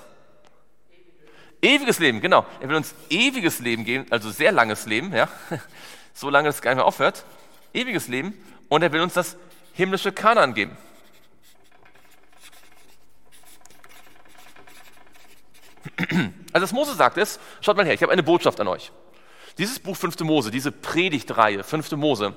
Ewiges 1.60 1.98
Leben, 1.98 2.20
genau. 2.20 2.46
Er 2.60 2.68
will 2.68 2.76
uns 2.76 2.94
ewiges 3.10 3.58
Leben 3.58 3.84
geben, 3.84 4.06
also 4.10 4.30
sehr 4.30 4.52
langes 4.52 4.86
Leben, 4.86 5.12
ja. 5.12 5.28
So 6.14 6.28
lange, 6.28 6.48
dass 6.48 6.56
es 6.56 6.62
gar 6.62 6.70
nicht 6.72 6.76
mehr 6.76 6.84
aufhört. 6.84 7.24
Ewiges 7.72 8.06
Leben. 8.06 8.34
Und 8.68 8.82
er 8.82 8.92
will 8.92 9.00
uns 9.00 9.14
das 9.14 9.36
himmlische 9.72 10.12
Kanan 10.12 10.54
geben. 10.54 10.76
Also 16.52 16.64
was 16.64 16.72
Mose 16.72 16.94
sagt 16.94 17.16
ist, 17.16 17.40
schaut 17.62 17.78
mal 17.78 17.86
her, 17.86 17.94
ich 17.94 18.02
habe 18.02 18.12
eine 18.12 18.22
Botschaft 18.22 18.60
an 18.60 18.68
euch. 18.68 18.92
Dieses 19.56 19.80
Buch 19.80 19.96
5. 19.96 20.20
Mose, 20.20 20.50
diese 20.50 20.70
Predigtreihe 20.70 21.64
5. 21.64 21.92
Mose, 21.92 22.34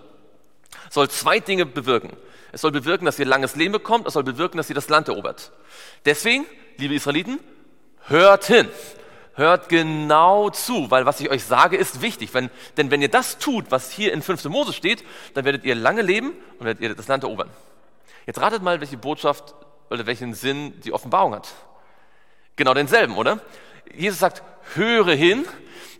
soll 0.89 1.09
zwei 1.09 1.41
Dinge 1.41 1.65
bewirken. 1.65 2.15
Es 2.55 2.61
soll 2.61 2.71
bewirken, 2.71 3.03
dass 3.03 3.19
ihr 3.19 3.25
langes 3.25 3.57
Leben 3.57 3.73
bekommt, 3.73 4.07
es 4.07 4.13
soll 4.13 4.23
bewirken, 4.23 4.55
dass 4.55 4.69
ihr 4.69 4.75
das 4.75 4.87
Land 4.87 5.09
erobert. 5.09 5.51
Deswegen, 6.05 6.45
liebe 6.77 6.95
Israeliten, 6.95 7.37
hört 8.07 8.45
hin. 8.45 8.69
Hört 9.33 9.67
genau 9.67 10.49
zu, 10.51 10.89
weil 10.89 11.05
was 11.05 11.19
ich 11.19 11.29
euch 11.29 11.43
sage, 11.43 11.75
ist 11.75 12.01
wichtig. 12.01 12.33
Wenn, 12.33 12.49
denn 12.77 12.91
wenn 12.91 13.01
ihr 13.01 13.09
das 13.09 13.39
tut, 13.39 13.71
was 13.71 13.91
hier 13.91 14.13
in 14.13 14.21
5. 14.21 14.45
Mose 14.45 14.71
steht, 14.71 15.03
dann 15.33 15.43
werdet 15.43 15.65
ihr 15.65 15.75
lange 15.75 16.01
leben 16.01 16.31
und 16.57 16.65
werdet 16.65 16.81
ihr 16.81 16.95
das 16.95 17.09
Land 17.09 17.25
erobern. 17.25 17.49
Jetzt 18.25 18.39
ratet 18.39 18.63
mal, 18.63 18.79
welche 18.79 18.95
Botschaft 18.95 19.53
oder 19.89 20.05
welchen 20.05 20.33
Sinn 20.33 20.79
die 20.79 20.93
Offenbarung 20.93 21.35
hat. 21.35 21.49
Genau 22.55 22.73
denselben, 22.73 23.17
oder? 23.17 23.41
Jesus 23.93 24.19
sagt, 24.19 24.43
höre 24.75 25.13
hin, 25.13 25.45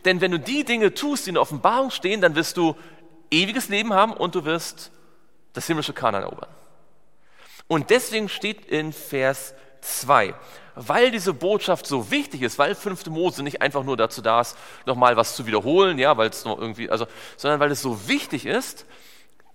denn 0.06 0.22
wenn 0.22 0.32
du 0.32 0.40
die 0.40 0.64
Dinge 0.64 0.94
tust, 0.94 1.26
die 1.26 1.32
in 1.32 1.34
der 1.34 1.42
Offenbarung 1.42 1.92
stehen, 1.92 2.22
dann 2.22 2.36
wirst 2.36 2.56
du 2.56 2.78
ewiges 3.30 3.68
Leben 3.68 3.92
haben 3.92 4.14
und 4.14 4.36
du 4.36 4.46
wirst 4.46 4.94
das 5.56 5.66
himmlische 5.68 5.94
Kanan 5.94 6.24
erobern. 6.24 6.50
Und 7.68 7.90
deswegen 7.90 8.30
steht 8.30 8.66
in 8.66 8.94
Vers 8.94 9.56
2, 9.82 10.36
weil 10.76 11.12
diese 11.12 11.34
Botschaft 11.34 11.88
so 11.88 12.12
wichtig 12.12 12.42
ist, 12.42 12.60
weil 12.60 12.76
5. 12.76 13.08
Mose 13.08 13.42
nicht 13.42 13.62
einfach 13.62 13.84
nur 13.84 13.98
dazu 13.98 14.22
da 14.22 14.42
ist, 14.42 14.56
nochmal 14.86 15.18
was 15.18 15.36
zu 15.36 15.48
wiederholen, 15.48 15.98
ja, 15.98 16.16
weil 16.18 16.30
es 16.30 16.46
noch 16.46 16.60
irgendwie, 16.60 16.90
also, 16.90 17.08
sondern 17.38 17.60
weil 17.60 17.72
es 17.72 17.82
so 17.82 18.08
wichtig 18.08 18.46
ist, 18.46 18.86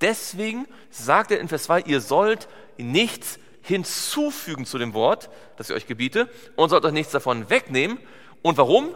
deswegen 0.01 0.67
sagt 0.91 1.31
er 1.31 1.41
in 1.41 1.49
Vers 1.49 1.65
2, 1.65 1.83
ihr 1.83 2.01
sollt 2.01 2.49
nichts 2.79 3.39
hinzufügen 3.63 4.67
zu 4.67 4.79
dem 4.79 4.95
Wort, 4.95 5.29
das 5.57 5.71
ich 5.71 5.77
euch 5.77 5.87
gebiete, 5.87 6.29
und 6.57 6.71
sollt 6.71 6.85
euch 6.85 6.93
nichts 6.93 7.13
davon 7.13 7.51
wegnehmen. 7.51 7.99
Und 8.43 8.57
warum? 8.57 8.95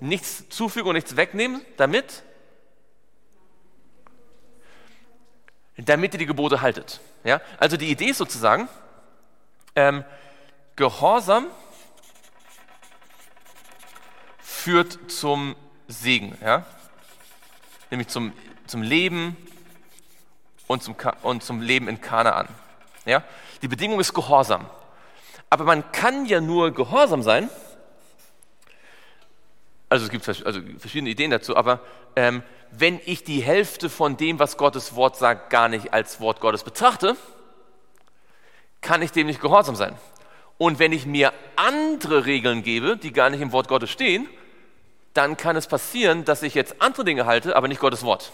Nichts 0.00 0.48
zufügen 0.48 0.88
und 0.88 0.94
nichts 0.94 1.16
wegnehmen, 1.16 1.60
damit? 1.76 2.22
Damit 5.76 6.14
ihr 6.14 6.18
die 6.18 6.26
Gebote 6.26 6.62
haltet. 6.62 7.00
Ja? 7.24 7.40
Also 7.58 7.76
die 7.76 7.90
Idee 7.90 8.06
ist 8.06 8.18
sozusagen, 8.18 8.68
ähm, 9.74 10.04
Gehorsam 10.74 11.46
führt 14.40 15.10
zum 15.10 15.56
Segen, 15.88 16.36
ja? 16.42 16.66
nämlich 17.90 18.08
zum, 18.08 18.32
zum 18.66 18.82
Leben 18.82 19.36
und 20.66 20.82
zum, 20.82 20.96
und 21.22 21.42
zum 21.42 21.60
Leben 21.60 21.88
in 21.88 22.00
Kanaan. 22.00 22.48
Ja? 23.04 23.22
Die 23.62 23.68
Bedingung 23.68 24.00
ist 24.00 24.12
Gehorsam. 24.12 24.66
Aber 25.48 25.64
man 25.64 25.92
kann 25.92 26.26
ja 26.26 26.40
nur 26.40 26.72
gehorsam 26.72 27.22
sein, 27.22 27.48
also 29.88 30.04
es 30.04 30.10
gibt 30.10 30.28
also 30.28 30.60
verschiedene 30.78 31.10
Ideen 31.10 31.30
dazu, 31.30 31.56
aber 31.56 31.80
ähm, 32.16 32.42
wenn 32.70 33.00
ich 33.04 33.24
die 33.24 33.40
Hälfte 33.40 33.88
von 33.88 34.16
dem, 34.16 34.38
was 34.38 34.56
Gottes 34.56 34.94
Wort 34.94 35.16
sagt, 35.16 35.50
gar 35.50 35.68
nicht 35.68 35.92
als 35.92 36.20
Wort 36.20 36.40
Gottes 36.40 36.64
betrachte, 36.64 37.16
kann 38.80 39.02
ich 39.02 39.12
dem 39.12 39.26
nicht 39.26 39.40
gehorsam 39.40 39.76
sein. 39.76 39.96
Und 40.58 40.78
wenn 40.78 40.92
ich 40.92 41.06
mir 41.06 41.32
andere 41.56 42.26
Regeln 42.26 42.62
gebe, 42.62 42.96
die 42.96 43.12
gar 43.12 43.30
nicht 43.30 43.40
im 43.40 43.52
Wort 43.52 43.68
Gottes 43.68 43.90
stehen, 43.90 44.28
dann 45.12 45.36
kann 45.36 45.56
es 45.56 45.66
passieren, 45.66 46.24
dass 46.24 46.42
ich 46.42 46.54
jetzt 46.54 46.76
andere 46.80 47.04
Dinge 47.04 47.26
halte, 47.26 47.56
aber 47.56 47.68
nicht 47.68 47.80
Gottes 47.80 48.02
Wort. 48.02 48.32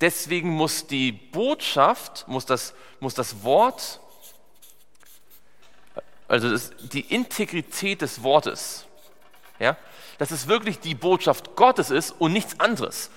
Deswegen 0.00 0.50
muss 0.50 0.86
die 0.86 1.12
Botschaft, 1.12 2.26
muss 2.26 2.46
das, 2.46 2.74
muss 3.00 3.14
das 3.14 3.44
Wort 3.44 4.00
also 6.28 6.50
das, 6.50 6.72
die 6.78 7.00
Integrität 7.00 8.02
des 8.02 8.22
Wortes, 8.22 8.86
ja, 9.58 9.76
dass 10.18 10.30
es 10.30 10.48
wirklich 10.48 10.80
die 10.80 10.94
Botschaft 10.94 11.56
Gottes 11.56 11.90
ist 11.90 12.12
und 12.18 12.32
nichts 12.32 12.58
anderes. 12.60 13.10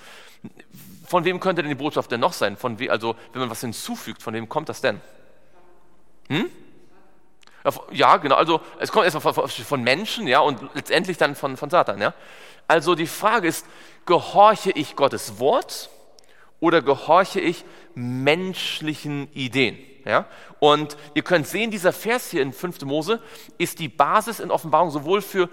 Von 1.06 1.24
wem 1.24 1.40
könnte 1.40 1.62
denn 1.62 1.70
die 1.70 1.74
Botschaft 1.74 2.10
denn 2.10 2.20
noch 2.20 2.32
sein? 2.32 2.56
Von 2.56 2.78
we, 2.78 2.90
also 2.90 3.16
wenn 3.32 3.40
man 3.40 3.50
was 3.50 3.60
hinzufügt, 3.60 4.22
von 4.22 4.34
wem 4.34 4.48
kommt 4.48 4.68
das 4.68 4.80
denn? 4.80 5.00
Hm? 6.28 6.50
Ja, 7.92 8.16
genau, 8.16 8.36
also 8.36 8.60
es 8.78 8.92
kommt 8.92 9.04
erstmal 9.04 9.34
von, 9.34 9.48
von 9.48 9.82
Menschen, 9.82 10.26
ja, 10.26 10.40
und 10.40 10.60
letztendlich 10.74 11.18
dann 11.18 11.34
von, 11.34 11.56
von 11.56 11.70
Satan, 11.70 12.00
ja. 12.00 12.14
Also 12.66 12.94
die 12.94 13.06
Frage 13.06 13.48
ist, 13.48 13.66
gehorche 14.04 14.70
ich 14.70 14.96
Gottes 14.96 15.38
Wort 15.38 15.90
oder 16.60 16.82
gehorche 16.82 17.40
ich 17.40 17.64
menschlichen 17.94 19.32
Ideen? 19.32 19.78
Ja? 20.04 20.26
Und 20.58 20.96
ihr 21.14 21.22
könnt 21.22 21.46
sehen, 21.46 21.70
dieser 21.70 21.92
Vers 21.92 22.30
hier 22.30 22.42
in 22.42 22.52
5. 22.52 22.82
Mose 22.82 23.22
ist 23.56 23.78
die 23.78 23.88
Basis 23.88 24.40
in 24.40 24.50
Offenbarung 24.50 24.90
sowohl 24.90 25.22
für 25.22 25.48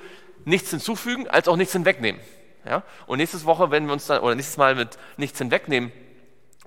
nichts 0.45 0.69
hinzufügen 0.69 1.27
als 1.27 1.47
auch 1.47 1.57
nichts 1.57 1.73
hinwegnehmen. 1.73 2.21
Ja? 2.65 2.83
Und 3.07 3.17
nächste 3.17 3.43
Woche, 3.45 3.71
wenn 3.71 3.85
wir 3.85 3.93
uns 3.93 4.07
dann, 4.07 4.21
oder 4.21 4.35
nächstes 4.35 4.57
Mal 4.57 4.75
mit 4.75 4.97
nichts 5.17 5.39
hinwegnehmen 5.39 5.91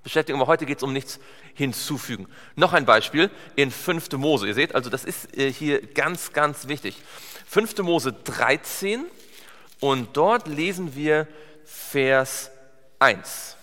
beschäftigen, 0.03 0.39
aber 0.39 0.47
heute 0.47 0.67
geht 0.67 0.79
es 0.79 0.83
um 0.83 0.93
nichts 0.93 1.19
hinzufügen. 1.55 2.29
Noch 2.55 2.73
ein 2.73 2.85
Beispiel 2.85 3.31
in 3.57 3.71
5. 3.71 4.13
Mose. 4.13 4.47
Ihr 4.47 4.55
seht, 4.55 4.75
also 4.75 4.91
das 4.91 5.05
ist 5.05 5.37
äh, 5.37 5.53
hier 5.53 5.81
ganz, 5.87 6.33
ganz 6.33 6.69
wichtig. 6.69 7.03
5. 7.49 7.79
Mose 7.79 8.13
13 8.13 9.05
und 9.81 10.17
dort 10.17 10.47
lesen 10.47 10.95
wir 10.95 11.27
Vers 11.65 12.51
1. 12.99 13.57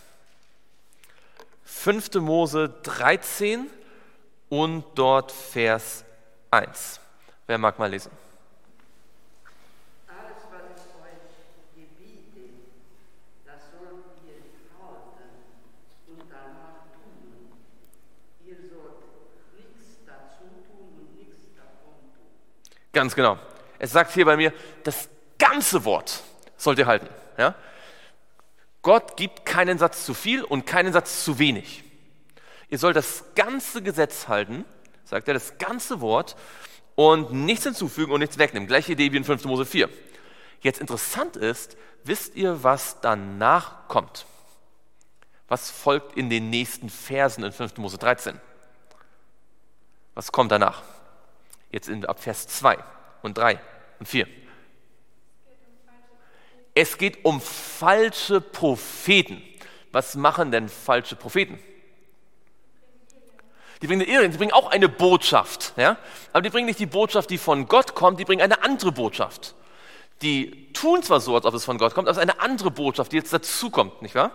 5. 1.64 2.16
Mose 2.16 2.74
13, 2.84 3.70
und 4.50 4.86
dort 4.96 5.32
Vers 5.32 6.06
1. 6.52 7.00
Wer 7.48 7.58
mag 7.58 7.78
mal 7.78 7.90
lesen? 7.90 8.12
Alles, 10.08 10.44
was 10.52 10.62
ich 10.76 10.94
euch 11.04 11.36
gebiete, 11.76 12.54
das 13.46 13.62
sollt 13.72 14.16
ihr 14.26 14.40
halten 14.80 15.30
und 16.08 16.24
danach 16.30 16.88
tun. 16.94 17.58
Ihr 18.46 18.56
sollt 18.56 19.04
nichts 19.58 20.00
dazu 20.06 20.46
tun 20.70 20.96
und 21.00 21.18
nichts 21.18 21.54
davon 21.56 22.00
tun. 22.16 22.32
Ganz 22.96 23.14
genau. 23.14 23.38
Es 23.78 23.92
sagt 23.92 24.14
hier 24.14 24.24
bei 24.24 24.38
mir, 24.38 24.54
das 24.86 25.10
ganze 25.38 25.84
Wort 25.84 26.24
sollt 26.56 26.80
ihr 26.80 26.86
halten. 26.86 27.10
Ja? 27.38 27.54
Gott 28.82 29.18
gibt 29.18 29.46
keinen 29.46 29.78
Satz 29.78 30.06
zu 30.06 30.14
viel 30.14 30.46
und 30.46 30.66
keinen 30.66 30.94
Satz 30.94 31.26
zu 31.26 31.38
wenig. 31.38 31.84
Ihr 32.70 32.78
sollt 32.80 32.96
das 32.96 33.26
ganze 33.36 33.82
Gesetz 33.82 34.30
halten, 34.30 34.64
sagt 35.04 35.28
er, 35.28 35.34
das 35.34 35.58
ganze 35.58 36.00
Wort 36.00 36.38
und 36.96 37.34
nichts 37.34 37.66
hinzufügen 37.66 38.14
und 38.14 38.22
nichts 38.22 38.38
wegnehmen. 38.38 38.66
Gleiche 38.66 38.94
Idee 38.94 39.12
wie 39.12 39.18
in 39.18 39.26
5. 39.26 39.44
Mose 39.44 39.66
4. 39.66 39.90
Jetzt 40.62 40.80
interessant 40.80 41.36
ist, 41.36 41.76
wisst 42.06 42.36
ihr, 42.36 42.64
was 42.64 43.02
danach 43.02 43.90
kommt? 43.90 44.26
Was 45.50 45.70
folgt 45.70 46.16
in 46.16 46.30
den 46.30 46.50
nächsten 46.50 46.90
Versen 46.90 47.44
in 47.44 47.52
5. 47.52 47.76
Mose 47.76 47.98
13? 47.98 48.40
Was 50.14 50.32
kommt 50.32 50.54
danach? 50.54 50.82
Jetzt 51.76 51.90
in, 51.90 52.06
ab 52.06 52.22
Vers 52.22 52.48
2 52.48 52.78
und 53.22 53.38
3 53.38 53.60
und 54.00 54.08
4. 54.08 54.28
Es 56.74 56.98
geht 56.98 57.26
um 57.26 57.42
falsche 57.42 58.40
Propheten. 58.40 59.44
Was 59.92 60.16
machen 60.16 60.54
denn 60.54 60.70
falsche 60.70 61.18
Propheten? 61.18 61.60
Die 63.82 63.88
bringen 63.88 64.04
eine 64.04 64.10
Irre, 64.10 64.30
die 64.30 64.38
bringen 64.38 64.54
auch 64.54 64.72
eine 64.72 64.88
Botschaft, 64.88 65.74
ja? 65.76 65.98
aber 66.32 66.44
die 66.44 66.50
bringen 66.50 66.66
nicht 66.66 66.80
die 66.80 66.86
Botschaft, 66.86 67.30
die 67.30 67.38
von 67.38 67.68
Gott 67.68 67.94
kommt, 67.94 68.22
die 68.22 68.26
bringen 68.26 68.42
eine 68.42 68.64
andere 68.64 68.94
Botschaft. 68.94 69.54
Die 70.22 70.72
tun 70.72 71.04
zwar 71.04 71.20
so, 71.20 71.36
als 71.36 71.44
ob 71.44 71.54
es 71.56 71.66
von 71.66 71.78
Gott 71.78 71.94
kommt, 71.94 72.08
aber 72.08 72.12
es 72.12 72.18
ist 72.18 72.24
eine 72.24 72.40
andere 72.40 72.72
Botschaft, 72.72 73.12
die 73.12 73.18
jetzt 73.18 73.34
dazukommt, 73.34 74.02
nicht 74.02 74.16
wahr? 74.16 74.32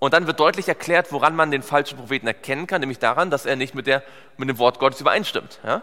Und 0.00 0.14
dann 0.14 0.26
wird 0.26 0.40
deutlich 0.40 0.66
erklärt, 0.66 1.12
woran 1.12 1.36
man 1.36 1.52
den 1.52 1.62
falschen 1.62 1.96
Propheten 1.96 2.26
erkennen 2.26 2.66
kann, 2.66 2.80
nämlich 2.80 2.98
daran, 2.98 3.30
dass 3.30 3.46
er 3.46 3.54
nicht 3.54 3.76
mit, 3.76 3.86
der, 3.86 4.02
mit 4.36 4.48
dem 4.48 4.58
Wort 4.58 4.80
Gottes 4.80 5.00
übereinstimmt. 5.00 5.60
Ja? 5.62 5.82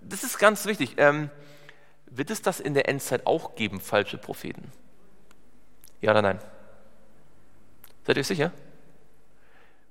Das 0.00 0.24
ist 0.24 0.38
ganz 0.38 0.66
wichtig. 0.66 0.94
Ähm, 0.96 1.30
wird 2.06 2.30
es 2.30 2.42
das 2.42 2.60
in 2.60 2.74
der 2.74 2.88
Endzeit 2.88 3.26
auch 3.26 3.54
geben, 3.54 3.80
falsche 3.80 4.18
Propheten? 4.18 4.72
Ja 6.00 6.10
oder 6.10 6.22
nein? 6.22 6.40
Seid 8.06 8.16
ihr 8.16 8.24
sicher? 8.24 8.52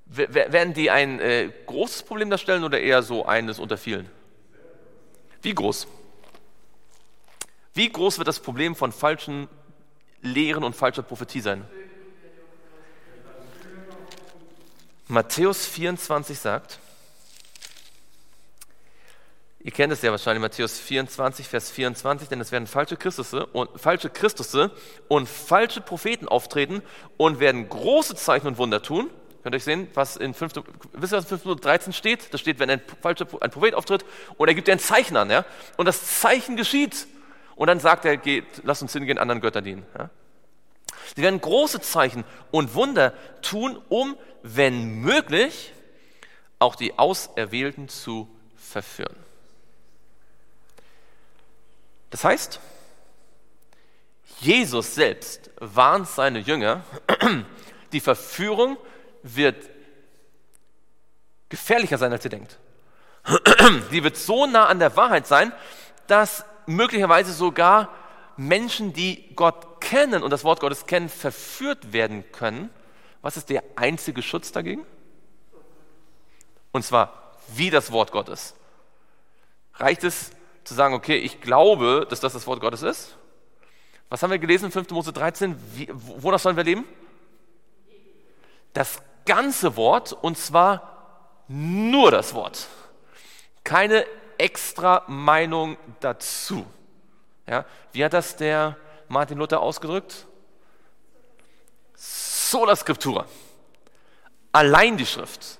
Werden 0.06 0.72
die 0.72 0.90
ein 0.90 1.20
äh, 1.20 1.50
großes 1.66 2.04
Problem 2.04 2.30
darstellen 2.30 2.62
oder 2.62 2.80
eher 2.80 3.02
so 3.02 3.26
eines 3.26 3.58
unter 3.58 3.76
vielen? 3.76 4.08
Wie 5.42 5.54
groß? 5.54 5.88
Wie 7.74 7.90
groß 7.90 8.18
wird 8.18 8.28
das 8.28 8.40
Problem 8.40 8.76
von 8.76 8.92
falschen 8.92 9.48
Lehren 10.22 10.64
und 10.64 10.74
falscher 10.74 11.02
Prophetie 11.02 11.40
sein? 11.40 11.64
Matthäus 15.08 15.66
24 15.66 16.38
sagt, 16.38 16.80
ihr 19.66 19.72
kennt 19.72 19.92
es 19.92 20.00
ja 20.00 20.12
wahrscheinlich, 20.12 20.40
Matthäus 20.40 20.78
24, 20.78 21.48
Vers 21.48 21.72
24, 21.72 22.28
denn 22.28 22.40
es 22.40 22.52
werden 22.52 22.68
falsche 22.68 22.96
Christusse 22.96 23.46
und 23.46 23.68
falsche 23.78 24.08
Christusse 24.08 24.70
und 25.08 25.28
falsche 25.28 25.80
Propheten 25.80 26.28
auftreten 26.28 26.82
und 27.16 27.40
werden 27.40 27.68
große 27.68 28.14
Zeichen 28.14 28.46
und 28.46 28.58
Wunder 28.58 28.80
tun. 28.80 29.10
Könnt 29.42 29.54
ihr 29.54 29.56
euch 29.56 29.64
sehen, 29.64 29.88
was 29.94 30.16
in 30.16 30.34
5, 30.34 30.52
wisst 30.92 31.12
ihr, 31.12 31.16
was 31.16 31.24
in 31.24 31.38
513 31.38 31.92
steht? 31.92 32.32
Da 32.32 32.38
steht, 32.38 32.60
wenn 32.60 32.70
ein 32.70 32.80
falscher 33.02 33.26
ein 33.40 33.50
Prophet 33.50 33.74
auftritt 33.74 34.04
und 34.36 34.46
er 34.46 34.54
gibt 34.54 34.70
ein 34.70 34.78
Zeichen 34.78 35.16
an, 35.16 35.30
ja? 35.30 35.44
Und 35.76 35.86
das 35.86 36.20
Zeichen 36.20 36.56
geschieht. 36.56 37.08
Und 37.56 37.66
dann 37.66 37.80
sagt 37.80 38.04
er, 38.04 38.16
geht, 38.18 38.44
lass 38.62 38.82
uns 38.82 38.92
hingehen, 38.92 39.18
anderen 39.18 39.40
Göttern 39.40 39.64
dienen. 39.64 39.84
Ja? 39.98 40.10
Sie 41.16 41.22
werden 41.22 41.40
große 41.40 41.80
Zeichen 41.80 42.22
und 42.52 42.74
Wunder 42.74 43.14
tun, 43.42 43.80
um, 43.88 44.16
wenn 44.44 45.00
möglich, 45.00 45.72
auch 46.60 46.76
die 46.76 46.96
Auserwählten 46.98 47.88
zu 47.88 48.28
verführen. 48.54 49.25
Das 52.10 52.24
heißt, 52.24 52.60
Jesus 54.40 54.94
selbst 54.94 55.50
warnt 55.58 56.08
seine 56.08 56.40
Jünger, 56.40 56.84
die 57.92 58.00
Verführung 58.00 58.76
wird 59.22 59.68
gefährlicher 61.48 61.98
sein, 61.98 62.12
als 62.12 62.24
ihr 62.24 62.30
denkt. 62.30 62.58
Sie 63.90 64.04
wird 64.04 64.16
so 64.16 64.46
nah 64.46 64.66
an 64.66 64.78
der 64.78 64.96
Wahrheit 64.96 65.26
sein, 65.26 65.52
dass 66.06 66.44
möglicherweise 66.66 67.32
sogar 67.32 67.92
Menschen, 68.36 68.92
die 68.92 69.34
Gott 69.34 69.80
kennen 69.80 70.22
und 70.22 70.30
das 70.30 70.44
Wort 70.44 70.60
Gottes 70.60 70.86
kennen, 70.86 71.08
verführt 71.08 71.92
werden 71.92 72.30
können. 72.32 72.70
Was 73.22 73.36
ist 73.36 73.48
der 73.48 73.64
einzige 73.76 74.22
Schutz 74.22 74.52
dagegen? 74.52 74.86
Und 76.72 76.84
zwar 76.84 77.32
wie 77.54 77.70
das 77.70 77.92
Wort 77.92 78.12
Gottes. 78.12 78.54
Reicht 79.74 80.04
es 80.04 80.30
zu 80.66 80.74
sagen, 80.74 80.94
okay, 80.94 81.16
ich 81.16 81.40
glaube, 81.40 82.06
dass 82.08 82.20
das 82.20 82.32
das 82.32 82.46
Wort 82.46 82.60
Gottes 82.60 82.82
ist? 82.82 83.16
Was 84.08 84.22
haben 84.22 84.30
wir 84.30 84.38
gelesen 84.38 84.66
in 84.66 84.72
5. 84.72 84.90
Mose 84.90 85.12
13? 85.12 85.56
Wie, 85.74 85.88
wonach 85.92 86.38
sollen 86.38 86.56
wir 86.56 86.64
leben? 86.64 86.84
Das 88.72 89.00
ganze 89.24 89.76
Wort 89.76 90.12
und 90.12 90.36
zwar 90.38 91.44
nur 91.48 92.10
das 92.10 92.34
Wort. 92.34 92.66
Keine 93.64 94.04
extra 94.38 95.04
Meinung 95.06 95.76
dazu. 96.00 96.66
Ja, 97.48 97.64
wie 97.92 98.04
hat 98.04 98.12
das 98.12 98.36
der 98.36 98.76
Martin 99.08 99.38
Luther 99.38 99.60
ausgedrückt? 99.60 100.26
Sola 101.94 102.76
Scriptura. 102.76 103.26
Allein 104.52 104.96
die 104.96 105.06
Schrift. 105.06 105.58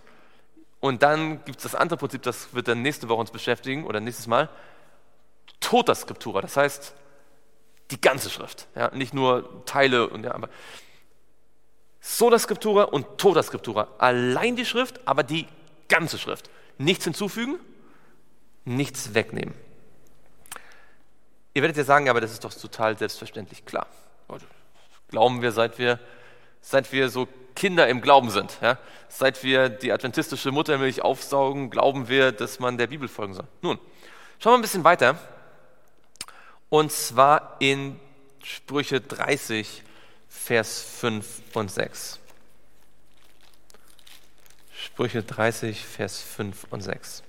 Und 0.80 1.02
dann 1.02 1.44
gibt 1.44 1.58
es 1.58 1.62
das 1.64 1.74
andere 1.74 1.96
Prinzip, 1.96 2.22
das 2.22 2.54
wird 2.54 2.68
dann 2.68 2.82
nächste 2.82 3.08
Woche 3.08 3.20
uns 3.20 3.30
beschäftigen 3.30 3.84
oder 3.84 4.00
nächstes 4.00 4.26
Mal. 4.26 4.48
Tota 5.60 5.94
Scriptura, 5.94 6.40
das 6.40 6.56
heißt 6.56 6.94
die 7.90 8.00
ganze 8.00 8.30
Schrift, 8.30 8.66
ja, 8.74 8.90
nicht 8.94 9.14
nur 9.14 9.64
Teile 9.64 10.08
und 10.08 10.24
ja, 10.24 10.34
aber 10.34 10.48
Sola 12.00 12.38
Scriptura 12.38 12.84
und 12.84 13.18
Tota 13.18 13.42
Scriptura, 13.42 13.88
allein 13.98 14.56
die 14.56 14.64
Schrift, 14.64 15.00
aber 15.06 15.22
die 15.22 15.46
ganze 15.88 16.18
Schrift. 16.18 16.50
Nichts 16.78 17.04
hinzufügen, 17.04 17.58
nichts 18.64 19.14
wegnehmen. 19.14 19.54
Ihr 21.54 21.62
werdet 21.62 21.76
ja 21.78 21.84
sagen, 21.84 22.08
aber 22.08 22.20
das 22.20 22.32
ist 22.32 22.44
doch 22.44 22.52
total 22.52 22.98
selbstverständlich 22.98 23.64
klar. 23.64 23.86
Glauben 25.08 25.42
wir, 25.42 25.52
seit 25.52 25.78
wir, 25.78 25.98
seit 26.60 26.92
wir 26.92 27.08
so 27.08 27.26
Kinder 27.54 27.88
im 27.88 28.02
Glauben 28.02 28.30
sind. 28.30 28.58
Ja? 28.60 28.78
Seit 29.08 29.42
wir 29.42 29.68
die 29.68 29.90
adventistische 29.90 30.52
Muttermilch 30.52 31.02
aufsaugen, 31.02 31.70
glauben 31.70 32.08
wir, 32.08 32.30
dass 32.30 32.60
man 32.60 32.76
der 32.76 32.86
Bibel 32.86 33.08
folgen 33.08 33.34
soll. 33.34 33.46
Nun, 33.62 33.78
schauen 34.38 34.52
wir 34.52 34.58
ein 34.58 34.62
bisschen 34.62 34.84
weiter. 34.84 35.18
Und 36.68 36.90
zwar 36.92 37.56
in 37.60 38.00
Sprüche 38.42 39.00
30, 39.00 39.82
Vers 40.28 40.82
5 41.00 41.26
und 41.54 41.70
6. 41.70 42.20
Sprüche 44.72 45.22
30, 45.22 45.84
Vers 45.84 46.20
5 46.20 46.66
und 46.70 46.82
6. 46.82 47.22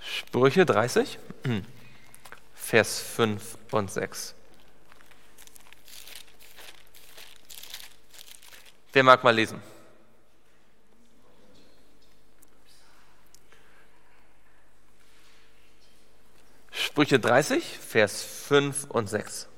Sprüche 0.00 0.66
30, 0.66 1.18
Vers 2.54 3.00
5 3.00 3.58
und 3.70 3.90
6. 3.90 4.34
Wer 8.92 9.02
mag 9.02 9.22
mal 9.22 9.34
lesen? 9.34 9.62
Sprüche 17.00 17.18
30, 17.18 17.64
Vers 17.78 18.22
5 18.22 18.90
und 18.90 19.08
6. 19.08 19.48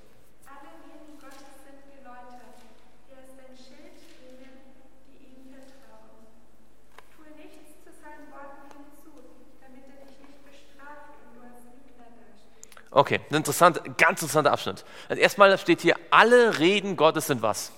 Okay, 12.92 13.20
ein 13.28 13.34
interessant, 13.34 13.82
ganz 13.98 14.22
interessanter 14.22 14.52
Abschnitt. 14.52 14.84
Also 15.08 15.20
erstmal 15.20 15.58
steht 15.58 15.80
hier, 15.80 15.96
alle 16.10 16.60
Reden 16.60 16.96
Gottes 16.96 17.26
sind 17.26 17.42
was? 17.42 17.72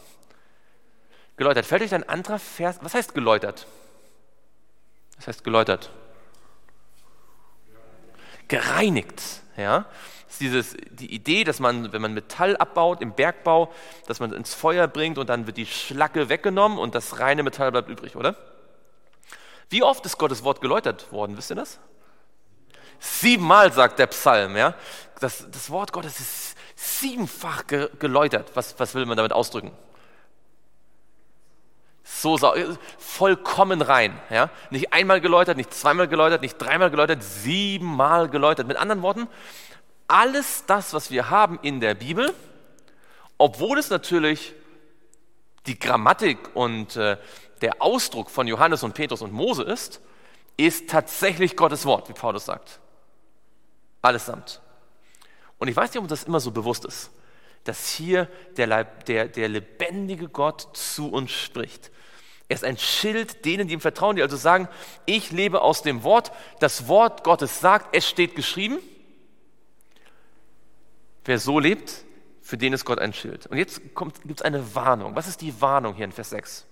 Geläutert. 1.38 1.64
Fällt 1.64 1.81
euch 1.81 1.94
ein 1.94 2.07
anderer 2.07 2.38
Vers, 2.38 2.81
was 2.83 2.92
heißt 2.92 3.14
geläutert? 3.14 3.66
Was 5.16 5.29
heißt 5.29 5.42
geläutert? 5.42 5.88
Gereinigt, 8.48 9.40
ja. 9.57 9.87
Das 10.27 10.35
ist 10.35 10.40
dieses, 10.40 10.77
die 10.90 11.14
Idee, 11.14 11.45
dass 11.45 11.61
man, 11.61 11.93
wenn 11.93 12.03
man 12.03 12.14
Metall 12.14 12.57
abbaut 12.57 13.01
im 13.01 13.12
Bergbau, 13.12 13.73
dass 14.07 14.21
man 14.21 14.33
ins 14.33 14.55
Feuer 14.55 14.88
bringt 14.88 15.19
und 15.19 15.29
dann 15.29 15.47
wird 15.47 15.57
die 15.57 15.67
Schlacke 15.67 16.29
weggenommen 16.29 16.79
und 16.79 16.95
das 16.95 17.21
reine 17.21 17.43
Metall 17.43 17.71
bleibt 17.71 17.88
übrig, 17.88 18.17
oder? 18.17 18.37
Wie 19.71 19.83
oft 19.83 20.05
ist 20.07 20.19
Gottes 20.19 20.45
Wort 20.45 20.61
geläutert 20.61 21.11
worden, 21.12 21.37
wisst 21.37 21.51
ihr 21.51 21.57
das? 21.57 21.79
Siebenmal 22.99 23.73
sagt 23.73 23.99
der 23.99 24.07
Psalm, 24.07 24.57
ja. 24.57 24.75
Das, 25.21 25.47
das 25.51 25.71
Wort 25.71 25.93
Gottes 25.93 26.21
ist 26.21 26.57
siebenfach 26.75 27.67
ge, 27.67 27.88
geläutert. 27.99 28.51
Was, 28.55 28.79
was 28.79 28.95
will 28.95 29.07
man 29.07 29.17
damit 29.17 29.33
ausdrücken? 29.33 29.73
So 32.07 32.38
vollkommen 32.99 33.81
rein, 33.81 34.21
ja. 34.29 34.51
Nicht 34.71 34.93
einmal 34.93 35.23
geläutert, 35.23 35.57
nicht 35.57 35.73
zweimal 35.73 36.07
geläutert, 36.07 36.43
nicht 36.43 36.59
dreimal 36.59 36.90
geläutert, 36.90 37.23
siebenmal 37.23 38.29
geläutert. 38.29 38.69
Mit 38.69 38.77
anderen 38.77 39.01
Worten, 39.01 39.27
alles 40.07 40.64
das, 40.67 40.93
was 40.93 41.11
wir 41.11 41.31
haben 41.31 41.59
in 41.62 41.81
der 41.81 41.95
Bibel, 41.95 42.35
obwohl 43.38 43.79
es 43.79 43.88
natürlich 43.88 44.53
die 45.67 45.79
Grammatik 45.79 46.55
und 46.55 46.95
äh, 46.97 47.17
der 47.62 47.81
Ausdruck 47.81 48.31
von 48.31 48.47
Johannes 48.47 48.83
und 48.83 48.93
Petrus 48.93 49.23
und 49.23 49.33
Mose 49.33 49.62
ist, 49.62 50.03
ist 50.59 50.90
tatsächlich 50.90 51.57
Gottes 51.57 51.87
Wort, 51.87 52.11
wie 52.11 52.12
Paulus 52.12 52.45
sagt. 52.45 52.81
Allesamt. 54.03 54.61
Und 55.59 55.69
ich 55.69 55.77
weiß 55.77 55.90
nicht, 55.90 55.97
ob 55.97 56.05
uns 56.05 56.11
das 56.11 56.25
immer 56.25 56.40
so 56.40 56.51
bewusst 56.51 56.85
ist, 56.85 57.11
dass 57.64 57.90
hier 57.90 58.29
der, 58.57 58.66
Leib, 58.66 59.05
der, 59.07 59.29
der 59.29 59.48
lebendige 59.48 60.29
Gott 60.29 60.68
zu 60.77 61.11
uns 61.11 61.33
spricht. 61.33 61.90
Er 62.48 62.57
ist 62.57 62.64
ein 62.64 62.77
Schild 62.77 63.44
denen, 63.44 63.68
die 63.68 63.74
ihm 63.74 63.81
vertrauen, 63.81 64.16
die 64.16 64.22
also 64.22 64.37
sagen, 64.37 64.68
ich 65.07 65.31
lebe 65.33 65.62
aus 65.62 65.83
dem 65.83 66.03
Wort, 66.03 66.31
das 66.61 66.88
Wort 66.88 67.24
Gottes 67.24 67.61
sagt, 67.61 67.96
es 67.96 68.09
steht 68.09 68.37
geschrieben. 68.37 68.79
Wer 71.24 71.38
so 71.38 71.59
lebt, 71.59 72.05
für 72.42 72.59
den 72.59 72.74
ist 72.74 72.85
Gott 72.85 72.98
ein 72.98 73.14
Schild. 73.14 73.46
Und 73.46 73.57
jetzt 73.57 73.81
gibt 73.94 74.40
es 74.40 74.42
eine 74.42 74.74
Warnung. 74.74 75.16
Was 75.16 75.27
ist 75.27 75.40
die 75.40 75.59
Warnung 75.61 75.94
hier 75.94 76.05
in 76.05 76.12
Vers 76.12 76.31
6? 76.31 76.66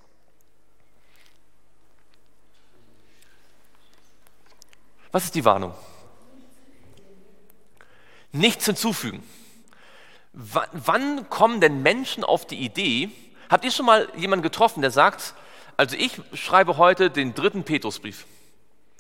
Was 5.11 5.25
ist 5.25 5.35
die 5.35 5.45
Warnung? 5.45 5.75
nichts 8.33 8.67
hinzufügen. 8.67 9.23
Wann 10.33 11.29
kommen 11.29 11.61
denn 11.61 11.83
Menschen 11.83 12.25
auf 12.25 12.47
die 12.47 12.57
Idee, 12.57 13.11
habt 13.51 13.65
ihr 13.65 13.71
schon 13.71 13.85
mal 13.85 14.09
jemanden 14.17 14.43
getroffen, 14.43 14.81
der 14.81 14.91
sagt, 14.91 15.35
also 15.77 15.97
ich 15.97 16.21
schreibe 16.33 16.79
heute 16.79 17.11
den 17.11 17.35
dritten 17.35 17.65
Petrusbrief. 17.65 18.27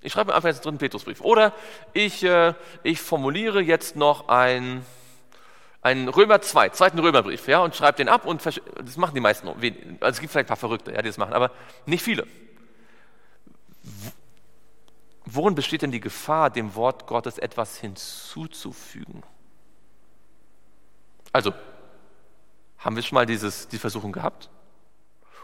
Ich 0.03 0.12
schreibe 0.12 0.35
einfach 0.35 0.49
jetzt 0.49 0.59
den 0.59 0.64
dritten 0.64 0.79
Petrusbrief. 0.79 1.21
Oder 1.21 1.55
ich, 1.95 2.23
äh, 2.25 2.55
ich 2.83 3.01
formuliere 3.01 3.61
jetzt 3.62 3.97
noch 3.97 4.29
ein, 4.29 4.85
einen 5.81 6.09
Römer 6.09 6.42
2, 6.42 6.71
zweiten 6.71 6.99
Römerbrief, 6.99 7.49
ja, 7.49 7.61
und 7.61 7.75
schreibt 7.75 7.99
den 7.99 8.09
ab 8.09 8.27
und 8.27 8.45
das 8.45 8.97
machen 8.97 9.14
die 9.14 9.21
meisten, 9.21 9.49
also 9.49 9.57
es 10.01 10.21
gibt 10.21 10.33
vielleicht 10.33 10.47
ein 10.47 10.49
paar 10.49 10.57
Verrückte, 10.57 10.92
ja, 10.92 11.01
die 11.01 11.09
das 11.09 11.18
machen, 11.18 11.33
aber 11.33 11.51
nicht 11.87 12.03
viele. 12.03 12.27
Worin 15.25 15.55
besteht 15.55 15.83
denn 15.83 15.92
die 15.92 16.01
Gefahr, 16.01 16.51
dem 16.51 16.75
Wort 16.75 17.07
Gottes 17.07 17.38
etwas 17.38 17.79
hinzuzufügen? 17.79 19.23
Also, 21.33 21.55
haben 22.79 22.97
wir 22.97 23.03
schon 23.03 23.16
mal 23.16 23.27
dieses, 23.27 23.68
die 23.68 23.79
Versuchung 23.79 24.12
gehabt? 24.12 24.51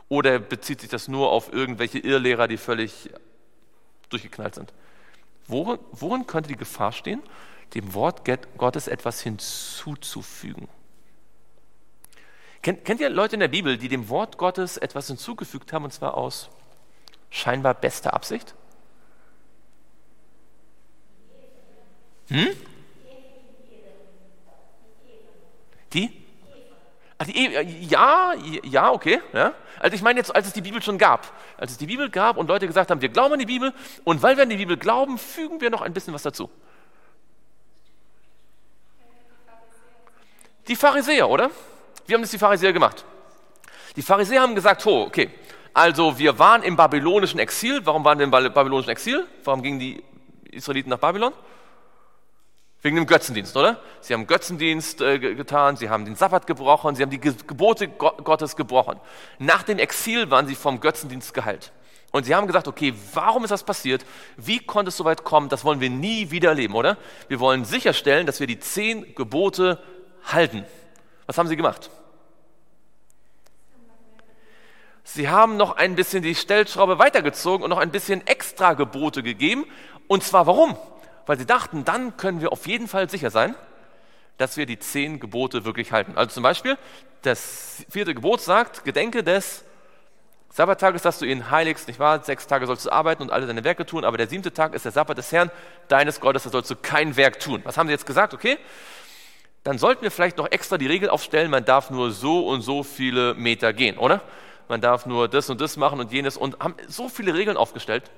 Oder 0.08 0.38
bezieht 0.38 0.80
sich 0.80 0.90
das 0.90 1.08
nur 1.08 1.30
auf 1.30 1.52
irgendwelche 1.52 1.98
Irrlehrer, 1.98 2.48
die 2.48 2.56
völlig 2.56 3.10
durchgeknallt 4.08 4.54
sind? 4.54 4.72
Worin, 5.46 5.78
worin 5.92 6.26
könnte 6.26 6.48
die 6.48 6.56
Gefahr 6.56 6.92
stehen, 6.92 7.22
dem 7.74 7.94
Wort 7.94 8.22
Gottes 8.56 8.88
etwas 8.88 9.20
hinzuzufügen? 9.20 10.68
Kennt, 12.62 12.84
kennt 12.84 13.00
ihr 13.00 13.08
Leute 13.08 13.36
in 13.36 13.40
der 13.40 13.48
Bibel, 13.48 13.78
die 13.78 13.88
dem 13.88 14.08
Wort 14.08 14.36
Gottes 14.36 14.76
etwas 14.76 15.06
hinzugefügt 15.06 15.72
haben, 15.72 15.84
und 15.84 15.92
zwar 15.92 16.14
aus 16.14 16.50
scheinbar 17.30 17.74
bester 17.74 18.14
Absicht? 18.14 18.54
Hm? 22.28 22.48
Die? 25.92 26.24
Ach, 27.18 27.26
die 27.26 27.36
e 27.36 27.62
ja, 27.62 28.34
ja, 28.62 28.92
okay. 28.92 29.20
Ja. 29.32 29.52
Also 29.80 29.96
ich 29.96 30.02
meine 30.02 30.20
jetzt, 30.20 30.34
als 30.34 30.46
es 30.46 30.52
die 30.52 30.60
Bibel 30.60 30.80
schon 30.82 30.98
gab. 30.98 31.32
Als 31.56 31.72
es 31.72 31.78
die 31.78 31.86
Bibel 31.86 32.10
gab 32.10 32.36
und 32.36 32.48
Leute 32.48 32.66
gesagt 32.66 32.90
haben, 32.90 33.00
wir 33.00 33.08
glauben 33.08 33.34
an 33.34 33.38
die 33.40 33.46
Bibel 33.46 33.72
und 34.04 34.22
weil 34.22 34.36
wir 34.36 34.44
an 34.44 34.50
die 34.50 34.56
Bibel 34.56 34.76
glauben, 34.76 35.18
fügen 35.18 35.60
wir 35.60 35.70
noch 35.70 35.82
ein 35.82 35.92
bisschen 35.92 36.14
was 36.14 36.22
dazu. 36.22 36.48
Die 40.68 40.76
Pharisäer, 40.76 41.28
oder? 41.28 41.50
Wie 42.06 42.14
haben 42.14 42.20
das 42.20 42.30
die 42.30 42.38
Pharisäer 42.38 42.72
gemacht? 42.72 43.04
Die 43.96 44.02
Pharisäer 44.02 44.42
haben 44.42 44.54
gesagt, 44.54 44.86
oh, 44.86 45.02
okay, 45.02 45.30
also 45.74 46.18
wir 46.18 46.38
waren 46.38 46.62
im 46.62 46.76
babylonischen 46.76 47.40
Exil. 47.40 47.80
Warum 47.84 48.04
waren 48.04 48.18
wir 48.18 48.24
im 48.24 48.30
babylonischen 48.30 48.90
Exil? 48.90 49.26
Warum 49.44 49.62
gingen 49.62 49.78
die 49.78 50.02
Israeliten 50.50 50.90
nach 50.90 50.98
Babylon? 50.98 51.32
Wegen 52.80 52.94
dem 52.94 53.06
Götzendienst, 53.06 53.56
oder? 53.56 53.80
Sie 54.00 54.14
haben 54.14 54.26
Götzendienst 54.26 55.00
äh, 55.00 55.18
getan, 55.18 55.76
sie 55.76 55.90
haben 55.90 56.04
den 56.04 56.14
Sabbat 56.14 56.46
gebrochen, 56.46 56.94
sie 56.94 57.02
haben 57.02 57.10
die 57.10 57.18
Gebote 57.18 57.88
Gottes 57.88 58.54
gebrochen. 58.54 59.00
Nach 59.38 59.64
dem 59.64 59.78
Exil 59.78 60.30
waren 60.30 60.46
sie 60.46 60.54
vom 60.54 60.78
Götzendienst 60.78 61.34
geheilt. 61.34 61.72
Und 62.12 62.24
sie 62.24 62.34
haben 62.34 62.46
gesagt, 62.46 62.68
okay, 62.68 62.94
warum 63.12 63.44
ist 63.44 63.50
das 63.50 63.64
passiert? 63.64 64.06
Wie 64.36 64.60
konnte 64.60 64.90
es 64.90 64.96
so 64.96 65.04
weit 65.04 65.24
kommen? 65.24 65.48
Das 65.48 65.64
wollen 65.64 65.80
wir 65.80 65.90
nie 65.90 66.30
wieder 66.30 66.50
erleben, 66.50 66.74
oder? 66.74 66.96
Wir 67.26 67.40
wollen 67.40 67.64
sicherstellen, 67.64 68.26
dass 68.26 68.40
wir 68.40 68.46
die 68.46 68.60
zehn 68.60 69.14
Gebote 69.14 69.82
halten. 70.24 70.64
Was 71.26 71.36
haben 71.36 71.48
sie 71.48 71.56
gemacht? 71.56 71.90
Sie 75.02 75.28
haben 75.28 75.56
noch 75.56 75.76
ein 75.76 75.96
bisschen 75.96 76.22
die 76.22 76.34
Stellschraube 76.34 76.98
weitergezogen 76.98 77.64
und 77.64 77.70
noch 77.70 77.78
ein 77.78 77.90
bisschen 77.90 78.26
extra 78.26 78.74
Gebote 78.74 79.22
gegeben. 79.22 79.66
Und 80.06 80.22
zwar 80.22 80.46
warum? 80.46 80.76
Weil 81.28 81.38
sie 81.38 81.44
dachten, 81.44 81.84
dann 81.84 82.16
können 82.16 82.40
wir 82.40 82.52
auf 82.52 82.66
jeden 82.66 82.88
Fall 82.88 83.10
sicher 83.10 83.30
sein, 83.30 83.54
dass 84.38 84.56
wir 84.56 84.64
die 84.64 84.78
zehn 84.78 85.20
Gebote 85.20 85.66
wirklich 85.66 85.92
halten. 85.92 86.16
Also 86.16 86.32
zum 86.32 86.42
Beispiel, 86.42 86.78
das 87.20 87.84
vierte 87.90 88.14
Gebot 88.14 88.40
sagt, 88.40 88.82
gedenke 88.84 89.22
des 89.22 89.62
Sabbattages, 90.50 91.02
dass 91.02 91.18
du 91.18 91.26
ihn 91.26 91.50
heiligst, 91.50 91.86
nicht 91.86 92.00
wahr? 92.00 92.24
Sechs 92.24 92.46
Tage 92.46 92.66
sollst 92.66 92.86
du 92.86 92.90
arbeiten 92.90 93.22
und 93.22 93.30
alle 93.30 93.46
deine 93.46 93.62
Werke 93.62 93.84
tun, 93.84 94.06
aber 94.06 94.16
der 94.16 94.26
siebte 94.26 94.54
Tag 94.54 94.72
ist 94.72 94.86
der 94.86 94.92
Sabbat 94.92 95.18
des 95.18 95.30
Herrn, 95.30 95.50
deines 95.88 96.18
Gottes, 96.20 96.44
da 96.44 96.50
sollst 96.50 96.70
du 96.70 96.76
kein 96.76 97.14
Werk 97.18 97.40
tun. 97.40 97.60
Was 97.64 97.76
haben 97.76 97.88
sie 97.88 97.92
jetzt 97.92 98.06
gesagt? 98.06 98.32
Okay, 98.32 98.56
dann 99.64 99.76
sollten 99.76 100.00
wir 100.00 100.10
vielleicht 100.10 100.38
noch 100.38 100.50
extra 100.50 100.78
die 100.78 100.86
Regel 100.86 101.10
aufstellen, 101.10 101.50
man 101.50 101.66
darf 101.66 101.90
nur 101.90 102.10
so 102.10 102.48
und 102.48 102.62
so 102.62 102.82
viele 102.82 103.34
Meter 103.34 103.74
gehen, 103.74 103.98
oder? 103.98 104.22
Man 104.68 104.80
darf 104.80 105.04
nur 105.04 105.28
das 105.28 105.50
und 105.50 105.60
das 105.60 105.76
machen 105.76 106.00
und 106.00 106.10
jenes 106.10 106.38
und 106.38 106.58
haben 106.60 106.74
so 106.86 107.10
viele 107.10 107.34
Regeln 107.34 107.58
aufgestellt. 107.58 108.10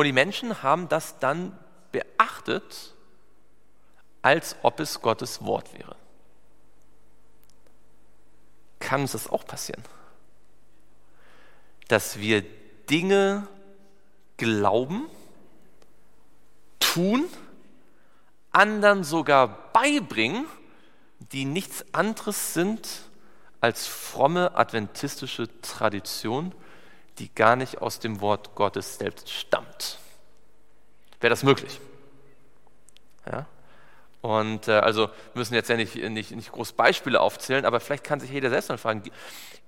Und 0.00 0.06
die 0.06 0.12
Menschen 0.12 0.62
haben 0.62 0.88
das 0.88 1.18
dann 1.18 1.52
beachtet, 1.92 2.94
als 4.22 4.56
ob 4.62 4.80
es 4.80 5.02
Gottes 5.02 5.44
Wort 5.44 5.74
wäre. 5.78 5.94
Kann 8.78 9.02
uns 9.02 9.12
das 9.12 9.28
auch 9.28 9.44
passieren? 9.44 9.84
Dass 11.88 12.18
wir 12.18 12.42
Dinge 12.88 13.46
glauben, 14.38 15.06
tun, 16.78 17.26
anderen 18.52 19.04
sogar 19.04 19.70
beibringen, 19.74 20.46
die 21.30 21.44
nichts 21.44 21.84
anderes 21.92 22.54
sind 22.54 22.88
als 23.60 23.86
fromme 23.86 24.54
adventistische 24.54 25.60
Tradition, 25.60 26.54
die 27.20 27.32
gar 27.34 27.54
nicht 27.54 27.80
aus 27.82 28.00
dem 28.00 28.20
Wort 28.20 28.54
Gottes 28.54 28.96
selbst 28.98 29.30
stammt. 29.30 29.98
Wäre 31.20 31.30
das 31.30 31.42
möglich? 31.42 31.78
Ja? 33.30 33.46
Und 34.22 34.68
äh, 34.68 34.72
also 34.72 35.10
müssen 35.34 35.54
jetzt 35.54 35.68
ja 35.68 35.76
nicht, 35.76 35.94
nicht, 35.94 36.32
nicht 36.32 36.52
groß 36.52 36.72
Beispiele 36.72 37.20
aufzählen, 37.20 37.64
aber 37.64 37.80
vielleicht 37.80 38.04
kann 38.04 38.20
sich 38.20 38.30
jeder 38.30 38.50
selbst 38.50 38.68
mal 38.68 38.78
fragen, 38.78 39.02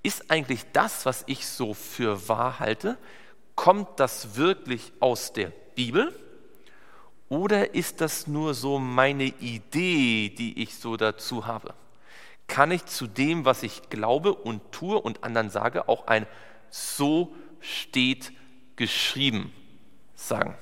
ist 0.03 0.31
eigentlich 0.31 0.65
das, 0.73 1.07
was 1.07 1.25
ich 1.27 1.47
so 1.47 1.75
für 1.75 2.29
wahr 2.29 2.59
halte, 2.59 2.99
kommt 3.55 4.01
das 4.01 4.37
wirklich 4.37 4.93
aus 5.01 5.33
der 5.33 5.53
Bibel? 5.75 6.12
Oder 7.29 7.75
ist 7.75 8.01
das 8.01 8.27
nur 8.27 8.53
so 8.53 8.79
meine 8.79 9.25
Idee, 9.25 10.29
die 10.29 10.62
ich 10.62 10.77
so 10.77 10.97
dazu 10.97 11.47
habe? 11.47 11.75
Kann 12.47 12.71
ich 12.71 12.85
zu 12.85 13.07
dem, 13.07 13.45
was 13.45 13.62
ich 13.62 13.88
glaube 13.88 14.35
und 14.35 14.73
tue 14.73 15.01
und 15.01 15.25
anderen 15.25 15.49
sage, 15.49 15.88
auch 15.88 16.07
ein 16.09 16.27
so 16.69 17.35
steht 17.62 18.33
geschrieben 18.77 19.53
sagen. 20.14 20.57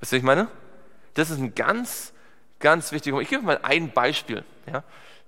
Wisst 0.00 0.12
ihr, 0.12 0.16
was 0.16 0.20
ich 0.20 0.22
meine? 0.22 0.48
Das 1.14 1.30
ist 1.30 1.38
ein 1.38 1.54
ganz, 1.54 2.12
ganz 2.58 2.92
wichtiger 2.92 3.14
Punkt. 3.14 3.24
Ich 3.24 3.30
gebe 3.30 3.42
mal 3.42 3.60
ein 3.62 3.92
Beispiel, 3.92 4.44
ja, 4.70 4.82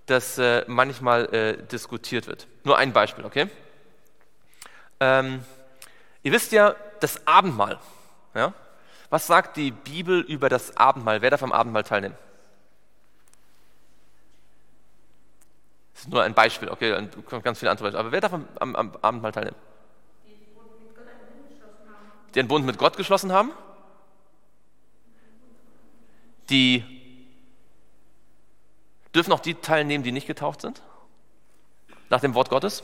das 0.06 0.38
äh, 0.38 0.64
manchmal 0.66 1.26
äh, 1.34 1.66
diskutiert 1.66 2.26
wird. 2.26 2.46
Nur 2.64 2.78
ein 2.78 2.92
Beispiel, 2.92 3.24
okay? 3.24 3.48
Ähm, 5.00 5.44
ihr 6.22 6.32
wisst 6.32 6.52
ja, 6.52 6.74
das 7.00 7.26
Abendmahl. 7.26 7.78
Ja? 8.34 8.54
Was 9.10 9.26
sagt 9.26 9.56
die 9.56 9.70
Bibel 9.70 10.20
über 10.20 10.48
das 10.48 10.76
Abendmahl? 10.76 11.22
Wer 11.22 11.30
darf 11.30 11.42
am 11.42 11.52
Abendmahl 11.52 11.84
teilnehmen? 11.84 12.16
Das 15.94 16.02
ist 16.02 16.10
nur 16.10 16.22
ein 16.22 16.34
Beispiel, 16.34 16.68
okay, 16.68 16.90
ganz 17.42 17.58
viele 17.58 17.70
andere 17.70 17.84
Beispiele. 17.86 18.00
Aber 18.00 18.12
wer 18.12 18.20
darf 18.20 18.32
am, 18.32 18.46
am, 18.58 18.76
am 18.76 18.96
Abendmahl 19.00 19.32
teilnehmen? 19.32 19.56
Die 22.36 22.40
einen 22.40 22.48
Bund 22.48 22.66
mit 22.66 22.76
Gott 22.76 22.98
geschlossen 22.98 23.32
haben, 23.32 23.50
die 26.50 26.84
dürfen 29.14 29.32
auch 29.32 29.40
die 29.40 29.54
teilnehmen, 29.54 30.04
die 30.04 30.12
nicht 30.12 30.26
getauft 30.26 30.60
sind, 30.60 30.82
nach 32.10 32.20
dem 32.20 32.34
Wort 32.34 32.50
Gottes. 32.50 32.82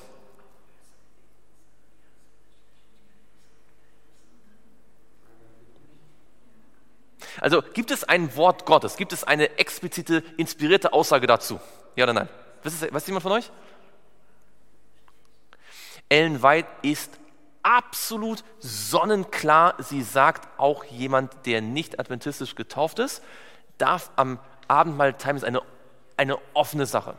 Also 7.43 7.61
gibt 7.61 7.91
es 7.91 8.05
ein 8.05 8.35
Wort 8.37 8.65
Gottes? 8.65 8.97
Gibt 8.97 9.13
es 9.13 9.23
eine 9.23 9.59
explizite, 9.59 10.25
inspirierte 10.39 10.95
Aussage 10.95 11.27
dazu? 11.27 11.61
Ja 11.95 12.05
oder 12.05 12.15
nein? 12.15 12.29
Weiß, 12.63 13.07
jemand 13.07 13.23
von 13.23 13.33
euch? 13.33 13.51
Ellen 16.09 16.43
White 16.43 16.69
ist 16.81 17.19
absolut 17.63 18.45
sonnenklar. 18.59 19.75
Sie 19.79 20.03
sagt, 20.03 20.49
auch 20.59 20.85
jemand, 20.85 21.47
der 21.47 21.61
nicht 21.61 21.99
adventistisch 21.99 22.55
getauft 22.55 22.99
ist, 22.99 23.23
darf 23.79 24.11
am 24.17 24.39
Abendmahl 24.69 25.15
teilnehmen. 25.15 25.39
Ist 25.39 25.45
eine, 25.45 25.63
eine 26.17 26.39
offene 26.55 26.87
Sache. 26.87 27.15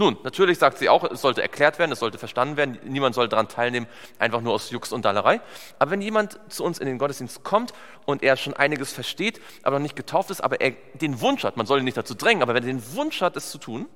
Nun, 0.00 0.16
natürlich 0.22 0.58
sagt 0.58 0.78
sie 0.78 0.88
auch, 0.88 1.04
es 1.04 1.20
sollte 1.20 1.42
erklärt 1.42 1.78
werden, 1.78 1.92
es 1.92 1.98
sollte 1.98 2.16
verstanden 2.16 2.56
werden, 2.56 2.78
niemand 2.84 3.14
soll 3.14 3.28
daran 3.28 3.48
teilnehmen, 3.48 3.86
einfach 4.18 4.40
nur 4.40 4.54
aus 4.54 4.70
Jux 4.70 4.92
und 4.92 5.04
Dallerei. 5.04 5.42
Aber 5.78 5.90
wenn 5.90 6.00
jemand 6.00 6.40
zu 6.48 6.64
uns 6.64 6.78
in 6.78 6.86
den 6.86 6.96
Gottesdienst 6.96 7.44
kommt 7.44 7.74
und 8.06 8.22
er 8.22 8.38
schon 8.38 8.54
einiges 8.54 8.94
versteht, 8.94 9.42
aber 9.62 9.76
noch 9.76 9.82
nicht 9.82 9.96
getauft 9.96 10.30
ist, 10.30 10.40
aber 10.40 10.62
er 10.62 10.70
den 10.94 11.20
Wunsch 11.20 11.44
hat, 11.44 11.58
man 11.58 11.66
soll 11.66 11.80
ihn 11.80 11.84
nicht 11.84 11.98
dazu 11.98 12.14
drängen, 12.14 12.42
aber 12.42 12.54
wenn 12.54 12.62
er 12.62 12.72
den 12.72 12.94
Wunsch 12.94 13.20
hat, 13.20 13.36
es 13.36 13.50
zu 13.50 13.58
tun, 13.58 13.90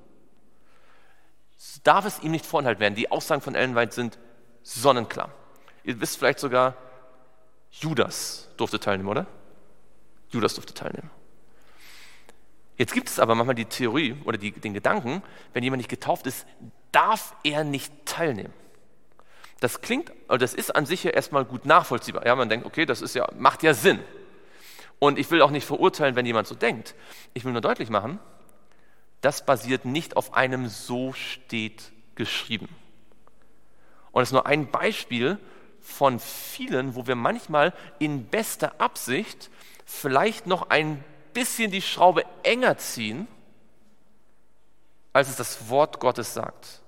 darf 1.83 2.05
es 2.05 2.19
ihm 2.19 2.29
nicht 2.29 2.45
vorenthalten 2.45 2.81
werden. 2.81 2.93
Die 2.93 3.09
Aussagen 3.09 3.41
von 3.41 3.55
Ellen 3.55 3.73
White 3.73 3.95
sind 3.95 4.19
sonnenklar. 4.61 5.31
Ihr 5.85 6.01
wisst 6.01 6.17
vielleicht 6.17 6.39
sogar, 6.39 6.75
Judas 7.69 8.49
durfte 8.57 8.79
teilnehmen, 8.79 9.09
oder? 9.09 9.27
Judas 10.31 10.55
durfte 10.55 10.73
teilnehmen. 10.73 11.11
Jetzt 12.77 12.93
gibt 12.93 13.07
es 13.07 13.19
aber 13.19 13.35
manchmal 13.35 13.55
die 13.55 13.65
Theorie 13.65 14.17
oder 14.25 14.37
die, 14.37 14.51
den 14.51 14.73
Gedanken, 14.73 15.23
wenn 15.53 15.63
jemand 15.63 15.77
nicht 15.77 15.89
getauft 15.89 16.27
ist, 16.27 16.45
darf 16.91 17.35
er 17.43 17.63
nicht 17.63 17.93
teilnehmen. 18.05 18.53
Das 19.59 19.81
klingt, 19.81 20.11
oder 20.27 20.39
das 20.39 20.53
ist 20.53 20.75
an 20.75 20.85
sich 20.85 21.03
ja 21.03 21.11
erstmal 21.11 21.45
gut 21.45 21.65
nachvollziehbar. 21.65 22.25
Ja, 22.25 22.35
man 22.35 22.49
denkt, 22.49 22.65
okay, 22.65 22.85
das 22.85 23.01
ist 23.01 23.15
ja, 23.15 23.29
macht 23.37 23.63
ja 23.63 23.73
Sinn. 23.73 23.99
Und 24.99 25.19
ich 25.19 25.29
will 25.31 25.41
auch 25.41 25.51
nicht 25.51 25.65
verurteilen, 25.65 26.15
wenn 26.15 26.25
jemand 26.25 26.47
so 26.47 26.55
denkt. 26.55 26.95
Ich 27.33 27.45
will 27.45 27.51
nur 27.51 27.61
deutlich 27.61 27.89
machen, 27.89 28.19
das 29.21 29.45
basiert 29.45 29.85
nicht 29.85 30.17
auf 30.17 30.33
einem 30.33 30.67
so 30.67 31.13
steht 31.13 31.91
geschrieben. 32.15 32.69
Und 34.11 34.21
das 34.21 34.29
ist 34.29 34.33
nur 34.33 34.45
ein 34.45 34.71
Beispiel 34.71 35.39
von 35.85 36.19
vielen, 36.19 36.95
wo 36.95 37.05
wir 37.07 37.15
manchmal 37.15 37.71
in 37.99 38.25
bester 38.25 38.81
Absicht 38.81 39.51
vielleicht 39.85 40.47
noch 40.47 40.69
ein 40.69 41.03
bisschen 41.33 41.71
die 41.71 41.81
Schraube 41.81 42.25
enger 42.43 42.77
ziehen, 42.77 43.27
als 45.13 45.29
es 45.29 45.35
das 45.35 45.69
Wort 45.69 45.99
Gottes 45.99 46.33
sagt. 46.33 46.81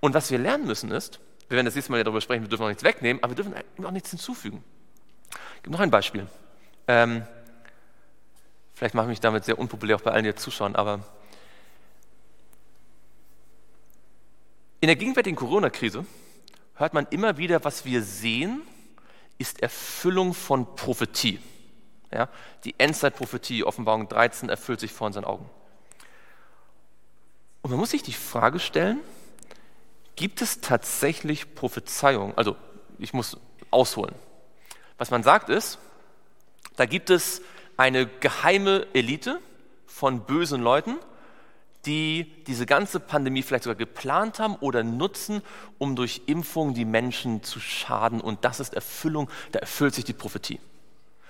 Und 0.00 0.12
was 0.12 0.30
wir 0.30 0.38
lernen 0.38 0.66
müssen 0.66 0.90
ist, 0.90 1.20
wir 1.48 1.56
werden 1.56 1.66
das 1.66 1.76
nächste 1.76 1.92
Mal 1.92 2.02
darüber 2.02 2.20
sprechen, 2.20 2.42
wir 2.42 2.48
dürfen 2.48 2.64
auch 2.64 2.68
nichts 2.68 2.82
wegnehmen, 2.82 3.22
aber 3.22 3.36
wir 3.36 3.42
dürfen 3.42 3.54
auch 3.84 3.90
nichts 3.92 4.10
hinzufügen. 4.10 4.62
Ich 5.56 5.62
gebe 5.62 5.72
noch 5.72 5.80
ein 5.80 5.90
Beispiel. 5.90 6.26
Ähm, 6.88 7.24
vielleicht 8.74 8.94
mache 8.94 9.06
ich 9.06 9.10
mich 9.10 9.20
damit 9.20 9.44
sehr 9.44 9.58
unpopulär 9.58 9.96
auch 9.96 10.00
bei 10.00 10.10
allen, 10.10 10.24
die 10.24 10.30
jetzt 10.30 10.42
zuschauen, 10.42 10.74
aber 10.74 11.00
in 14.80 14.88
der 14.88 14.96
gegenwärtigen 14.96 15.36
Corona-Krise 15.36 16.04
hört 16.76 16.94
man 16.94 17.06
immer 17.10 17.38
wieder, 17.38 17.64
was 17.64 17.84
wir 17.84 18.02
sehen, 18.02 18.62
ist 19.38 19.62
Erfüllung 19.62 20.34
von 20.34 20.76
Prophetie. 20.76 21.40
Ja, 22.12 22.28
die 22.64 22.74
Endzeitprophetie, 22.78 23.64
Offenbarung 23.64 24.08
13, 24.08 24.48
erfüllt 24.48 24.80
sich 24.80 24.92
vor 24.92 25.08
unseren 25.08 25.24
Augen. 25.24 25.50
Und 27.62 27.70
man 27.70 27.80
muss 27.80 27.90
sich 27.90 28.02
die 28.02 28.12
Frage 28.12 28.60
stellen, 28.60 29.00
gibt 30.14 30.40
es 30.40 30.60
tatsächlich 30.60 31.54
Prophezeiung? 31.54 32.36
Also 32.38 32.56
ich 32.98 33.12
muss 33.12 33.36
ausholen. 33.70 34.14
Was 34.98 35.10
man 35.10 35.22
sagt 35.22 35.48
ist, 35.48 35.78
da 36.76 36.86
gibt 36.86 37.10
es 37.10 37.42
eine 37.76 38.06
geheime 38.06 38.86
Elite 38.94 39.40
von 39.86 40.20
bösen 40.20 40.62
Leuten, 40.62 40.96
die 41.86 42.32
diese 42.46 42.66
ganze 42.66 43.00
Pandemie 43.00 43.42
vielleicht 43.42 43.64
sogar 43.64 43.76
geplant 43.76 44.38
haben 44.38 44.56
oder 44.56 44.82
nutzen, 44.82 45.42
um 45.78 45.96
durch 45.96 46.22
Impfung 46.26 46.74
die 46.74 46.84
Menschen 46.84 47.42
zu 47.42 47.60
schaden. 47.60 48.20
Und 48.20 48.44
das 48.44 48.60
ist 48.60 48.74
Erfüllung, 48.74 49.30
da 49.52 49.60
erfüllt 49.60 49.94
sich 49.94 50.04
die 50.04 50.12
Prophetie. 50.12 50.60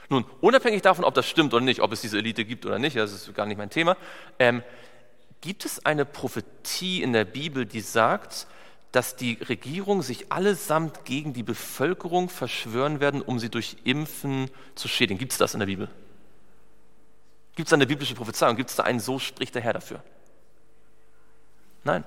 Nun, 0.08 0.24
unabhängig 0.40 0.82
davon, 0.82 1.04
ob 1.04 1.14
das 1.14 1.28
stimmt 1.28 1.52
oder 1.52 1.64
nicht, 1.64 1.80
ob 1.80 1.92
es 1.92 2.00
diese 2.00 2.18
Elite 2.18 2.44
gibt 2.44 2.64
oder 2.64 2.78
nicht, 2.78 2.96
das 2.96 3.12
ist 3.12 3.34
gar 3.34 3.46
nicht 3.46 3.58
mein 3.58 3.70
Thema, 3.70 3.96
ähm, 4.38 4.62
gibt 5.40 5.64
es 5.64 5.84
eine 5.84 6.04
Prophetie 6.04 7.02
in 7.02 7.12
der 7.12 7.24
Bibel, 7.24 7.66
die 7.66 7.80
sagt, 7.80 8.46
dass 8.92 9.16
die 9.16 9.34
Regierung 9.48 10.02
sich 10.02 10.32
allesamt 10.32 11.04
gegen 11.04 11.32
die 11.32 11.42
Bevölkerung 11.42 12.28
verschwören 12.28 13.00
werden, 13.00 13.20
um 13.20 13.38
sie 13.38 13.50
durch 13.50 13.76
Impfen 13.84 14.50
zu 14.74 14.88
schädigen. 14.88 15.18
Gibt 15.18 15.32
es 15.32 15.38
das 15.38 15.54
in 15.54 15.60
der 15.60 15.66
Bibel? 15.66 15.88
Gibt 17.56 17.68
es 17.68 17.72
eine 17.72 17.86
biblische 17.86 18.14
Prophezeiung? 18.14 18.56
Gibt 18.56 18.70
es 18.70 18.76
da 18.76 18.84
einen, 18.84 19.00
so 19.00 19.18
spricht 19.18 19.54
der 19.54 19.62
Herr 19.62 19.74
dafür? 19.74 20.02
Nein. 21.86 22.04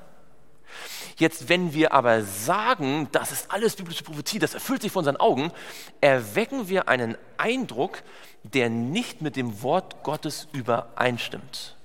Jetzt, 1.17 1.49
wenn 1.49 1.73
wir 1.73 1.93
aber 1.93 2.21
sagen, 2.21 3.09
das 3.11 3.31
ist 3.31 3.51
alles 3.51 3.75
biblische 3.75 4.03
Prophetie, 4.03 4.37
das 4.37 4.53
erfüllt 4.53 4.83
sich 4.83 4.91
vor 4.91 4.99
unseren 4.99 5.17
Augen, 5.17 5.51
erwecken 5.99 6.69
wir 6.69 6.87
einen 6.87 7.17
Eindruck, 7.37 8.03
der 8.43 8.69
nicht 8.69 9.21
mit 9.21 9.35
dem 9.35 9.63
Wort 9.63 10.03
Gottes 10.03 10.47
übereinstimmt. 10.53 11.75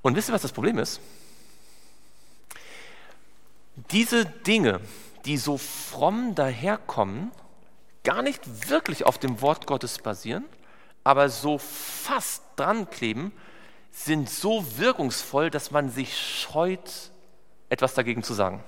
Und 0.00 0.14
wisst 0.14 0.30
ihr, 0.30 0.32
was 0.32 0.42
das 0.42 0.52
Problem 0.52 0.78
ist? 0.78 1.00
diese 3.90 4.26
Dinge, 4.26 4.80
die 5.24 5.36
so 5.36 5.58
fromm 5.58 6.34
daherkommen, 6.34 7.32
gar 8.04 8.22
nicht 8.22 8.70
wirklich 8.70 9.04
auf 9.04 9.18
dem 9.18 9.40
Wort 9.40 9.66
Gottes 9.66 9.98
basieren, 9.98 10.44
aber 11.04 11.28
so 11.28 11.58
fast 11.58 12.42
dran 12.56 12.90
kleben, 12.90 13.32
sind 13.90 14.30
so 14.30 14.64
wirkungsvoll, 14.78 15.50
dass 15.50 15.70
man 15.70 15.90
sich 15.90 16.16
scheut, 16.16 16.90
etwas 17.68 17.94
dagegen 17.94 18.22
zu 18.22 18.34
sagen. 18.34 18.62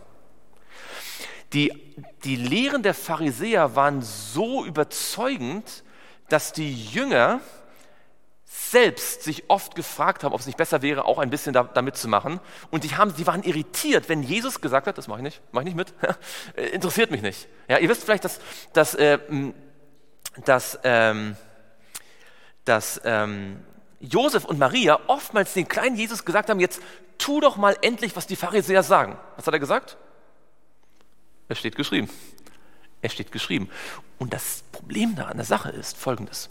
Die, 1.53 1.73
die 2.25 2.37
Lehren 2.37 2.83
der 2.83 2.95
Pharisäer 2.95 3.75
waren 3.75 4.03
so 4.03 4.65
überzeugend, 4.65 5.85
dass 6.29 6.53
die 6.53 6.73
Jünger 6.73 7.41
selbst 8.45 9.23
sich 9.23 9.49
oft 9.49 9.75
gefragt 9.75 10.23
haben, 10.23 10.33
ob 10.33 10.41
es 10.41 10.47
nicht 10.47 10.59
besser 10.59 10.83
wäre, 10.83 11.05
auch 11.05 11.19
ein 11.19 11.31
bisschen 11.31 11.53
da, 11.53 11.65
da 11.65 11.83
mitzumachen. 11.83 12.41
Und 12.71 12.85
die, 12.85 12.97
haben, 12.97 13.15
die 13.15 13.27
waren 13.27 13.43
irritiert, 13.43 14.09
wenn 14.09 14.23
Jesus 14.23 14.61
gesagt 14.61 14.87
hat, 14.87 14.99
das 14.99 15.09
mache 15.09 15.21
ich 15.21 15.25
nicht, 15.25 15.43
mache 15.53 15.69
ich 15.69 15.75
nicht 15.75 15.77
mit, 15.77 15.95
interessiert 16.73 17.11
mich 17.11 17.23
nicht. 17.23 17.49
Ja, 17.69 17.79
ihr 17.79 17.89
wisst 17.89 18.05
vielleicht, 18.05 18.25
dass, 18.25 18.41
dass, 18.73 18.95
äh, 18.95 19.19
dass, 20.45 20.79
ähm, 20.85 21.37
dass 22.65 23.01
ähm, 23.05 23.65
Josef 24.01 24.45
und 24.45 24.59
Maria 24.59 24.99
oftmals 25.07 25.53
den 25.53 25.69
kleinen 25.69 25.97
Jesus 25.97 26.25
gesagt 26.25 26.49
haben, 26.51 26.61
jetzt 26.61 26.81
tu 27.19 27.41
doch 27.41 27.57
mal 27.57 27.77
endlich, 27.83 28.17
was 28.17 28.27
die 28.27 28.37
Pharisäer 28.37 28.83
sagen. 28.83 29.19
Was 29.37 29.47
hat 29.47 29.55
er 29.55 29.61
gesagt? 29.61 29.97
Es 31.49 31.59
steht 31.59 31.77
geschrieben. 31.77 32.09
Es 33.03 33.13
steht 33.13 33.33
geschrieben. 33.33 33.69
Und 34.19 34.33
das 34.33 34.65
Problem 34.73 35.17
da 35.17 35.27
an 35.27 35.37
der 35.37 35.47
Sache 35.47 35.71
ist 35.71 35.97
folgendes 35.97 36.51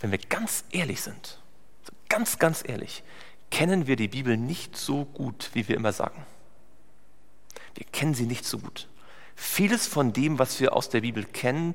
wenn 0.00 0.10
wir 0.10 0.18
ganz 0.18 0.64
ehrlich 0.70 1.00
sind, 1.00 1.38
ganz, 2.08 2.38
ganz 2.38 2.62
ehrlich, 2.66 3.02
kennen 3.50 3.86
wir 3.86 3.96
die 3.96 4.08
Bibel 4.08 4.36
nicht 4.36 4.76
so 4.76 5.04
gut, 5.04 5.50
wie 5.54 5.68
wir 5.68 5.76
immer 5.76 5.92
sagen. 5.92 6.24
Wir 7.74 7.86
kennen 7.92 8.14
sie 8.14 8.26
nicht 8.26 8.44
so 8.44 8.58
gut. 8.58 8.88
Vieles 9.34 9.86
von 9.86 10.12
dem, 10.12 10.38
was 10.38 10.60
wir 10.60 10.74
aus 10.74 10.88
der 10.88 11.00
Bibel 11.00 11.24
kennen, 11.24 11.74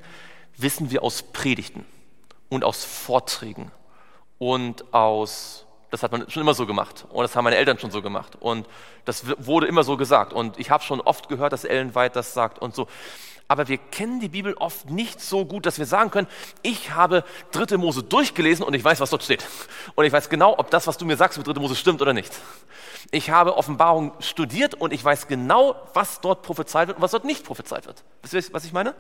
wissen 0.58 0.92
wir 0.92 1.04
aus 1.04 1.24
Predigten 1.24 1.86
und 2.56 2.64
aus 2.64 2.84
Vorträgen 2.84 3.72
und 4.38 4.94
aus, 4.94 5.66
das 5.92 6.04
hat 6.04 6.12
man 6.12 6.30
schon 6.30 6.42
immer 6.42 6.54
so 6.54 6.66
gemacht 6.66 7.06
und 7.10 7.24
das 7.24 7.36
haben 7.36 7.44
meine 7.44 7.58
Eltern 7.58 7.80
schon 7.80 7.92
so 7.92 8.02
gemacht 8.02 8.38
und 8.40 8.68
das 9.06 9.26
wurde 9.46 9.68
immer 9.68 9.84
so 9.84 9.98
gesagt 9.98 10.34
und 10.34 10.60
ich 10.60 10.70
habe 10.72 10.84
schon 10.84 11.02
oft 11.02 11.30
gehört, 11.30 11.54
dass 11.54 11.64
Ellen 11.64 11.96
White 11.96 12.16
das 12.16 12.34
sagt 12.34 12.60
und 12.60 12.76
so 12.76 12.88
aber 13.48 13.68
wir 13.68 13.78
kennen 13.78 14.20
die 14.20 14.30
Bibel 14.30 14.56
oft 14.56 14.90
nicht 14.90 15.22
so 15.22 15.46
gut, 15.46 15.66
dass 15.66 15.78
wir 15.78 15.86
sagen 15.86 16.10
können, 16.12 16.28
ich 16.62 16.92
habe 16.96 17.24
dritte 17.52 17.78
Mose 17.78 18.02
durchgelesen 18.02 18.66
und 18.66 18.74
ich 18.74 18.84
weiß, 18.84 19.00
was 19.00 19.10
dort 19.10 19.22
steht. 19.22 19.46
Und 19.96 20.06
ich 20.06 20.14
weiß 20.14 20.30
genau, 20.30 20.58
ob 20.58 20.72
das, 20.72 20.88
was 20.88 20.98
du 20.98 21.06
mir 21.06 21.18
sagst 21.18 21.38
mit 21.38 21.46
dritte 21.46 21.60
Mose 21.60 21.76
stimmt 21.76 22.02
oder 22.02 22.14
nicht. 22.14 22.34
Ich 23.12 23.30
habe 23.30 23.58
Offenbarung 23.58 24.14
studiert 24.22 24.76
und 24.76 24.94
ich 24.94 25.04
weiß 25.04 25.28
genau, 25.28 25.76
was 25.94 26.22
dort 26.22 26.42
prophezeit 26.42 26.88
wird 26.88 26.98
und 26.98 27.04
was 27.04 27.12
dort 27.12 27.26
nicht 27.26 27.46
prophezeit 27.46 27.86
wird. 27.86 28.04
Wisst 28.24 28.34
ihr, 28.34 28.54
was 28.54 28.66
ich 28.66 28.74
meine? 28.74 28.96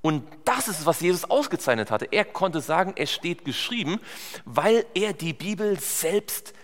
Und 0.00 0.24
das 0.44 0.68
ist, 0.68 0.86
was 0.86 1.00
Jesus 1.00 1.24
ausgezeichnet 1.24 1.90
hatte. 1.90 2.08
Er 2.10 2.24
konnte 2.24 2.60
sagen, 2.60 2.92
es 2.96 3.12
steht 3.12 3.44
geschrieben, 3.44 4.00
weil 4.44 4.86
er 4.94 5.12
die 5.12 5.32
Bibel 5.32 5.78
selbst 5.80 6.54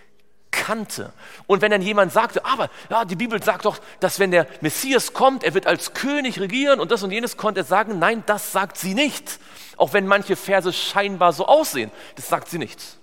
kannte. 0.51 1.11
Und 1.47 1.61
wenn 1.61 1.71
dann 1.71 1.81
jemand 1.81 2.13
sagte, 2.13 2.45
aber 2.45 2.69
ja, 2.89 3.03
die 3.03 3.17
Bibel 3.17 3.43
sagt 3.43 3.65
doch, 3.65 3.77
dass 3.99 4.19
wenn 4.19 4.31
der 4.31 4.47
Messias 4.61 5.11
kommt, 5.11 5.43
er 5.43 5.53
wird 5.53 5.67
als 5.67 5.93
König 5.93 6.39
regieren 6.39 6.79
und 6.79 6.91
das 6.91 7.03
und 7.03 7.11
jenes, 7.11 7.35
konnte 7.35 7.61
er 7.61 7.65
sagen, 7.65 7.99
nein, 7.99 8.23
das 8.25 8.53
sagt 8.53 8.77
sie 8.77 8.93
nicht. 8.93 9.39
Auch 9.75 9.91
wenn 9.91 10.07
manche 10.07 10.37
Verse 10.37 10.71
scheinbar 10.71 11.33
so 11.33 11.45
aussehen, 11.45 11.91
das 12.15 12.29
sagt 12.29 12.47
sie 12.47 12.57
nicht. 12.57 12.97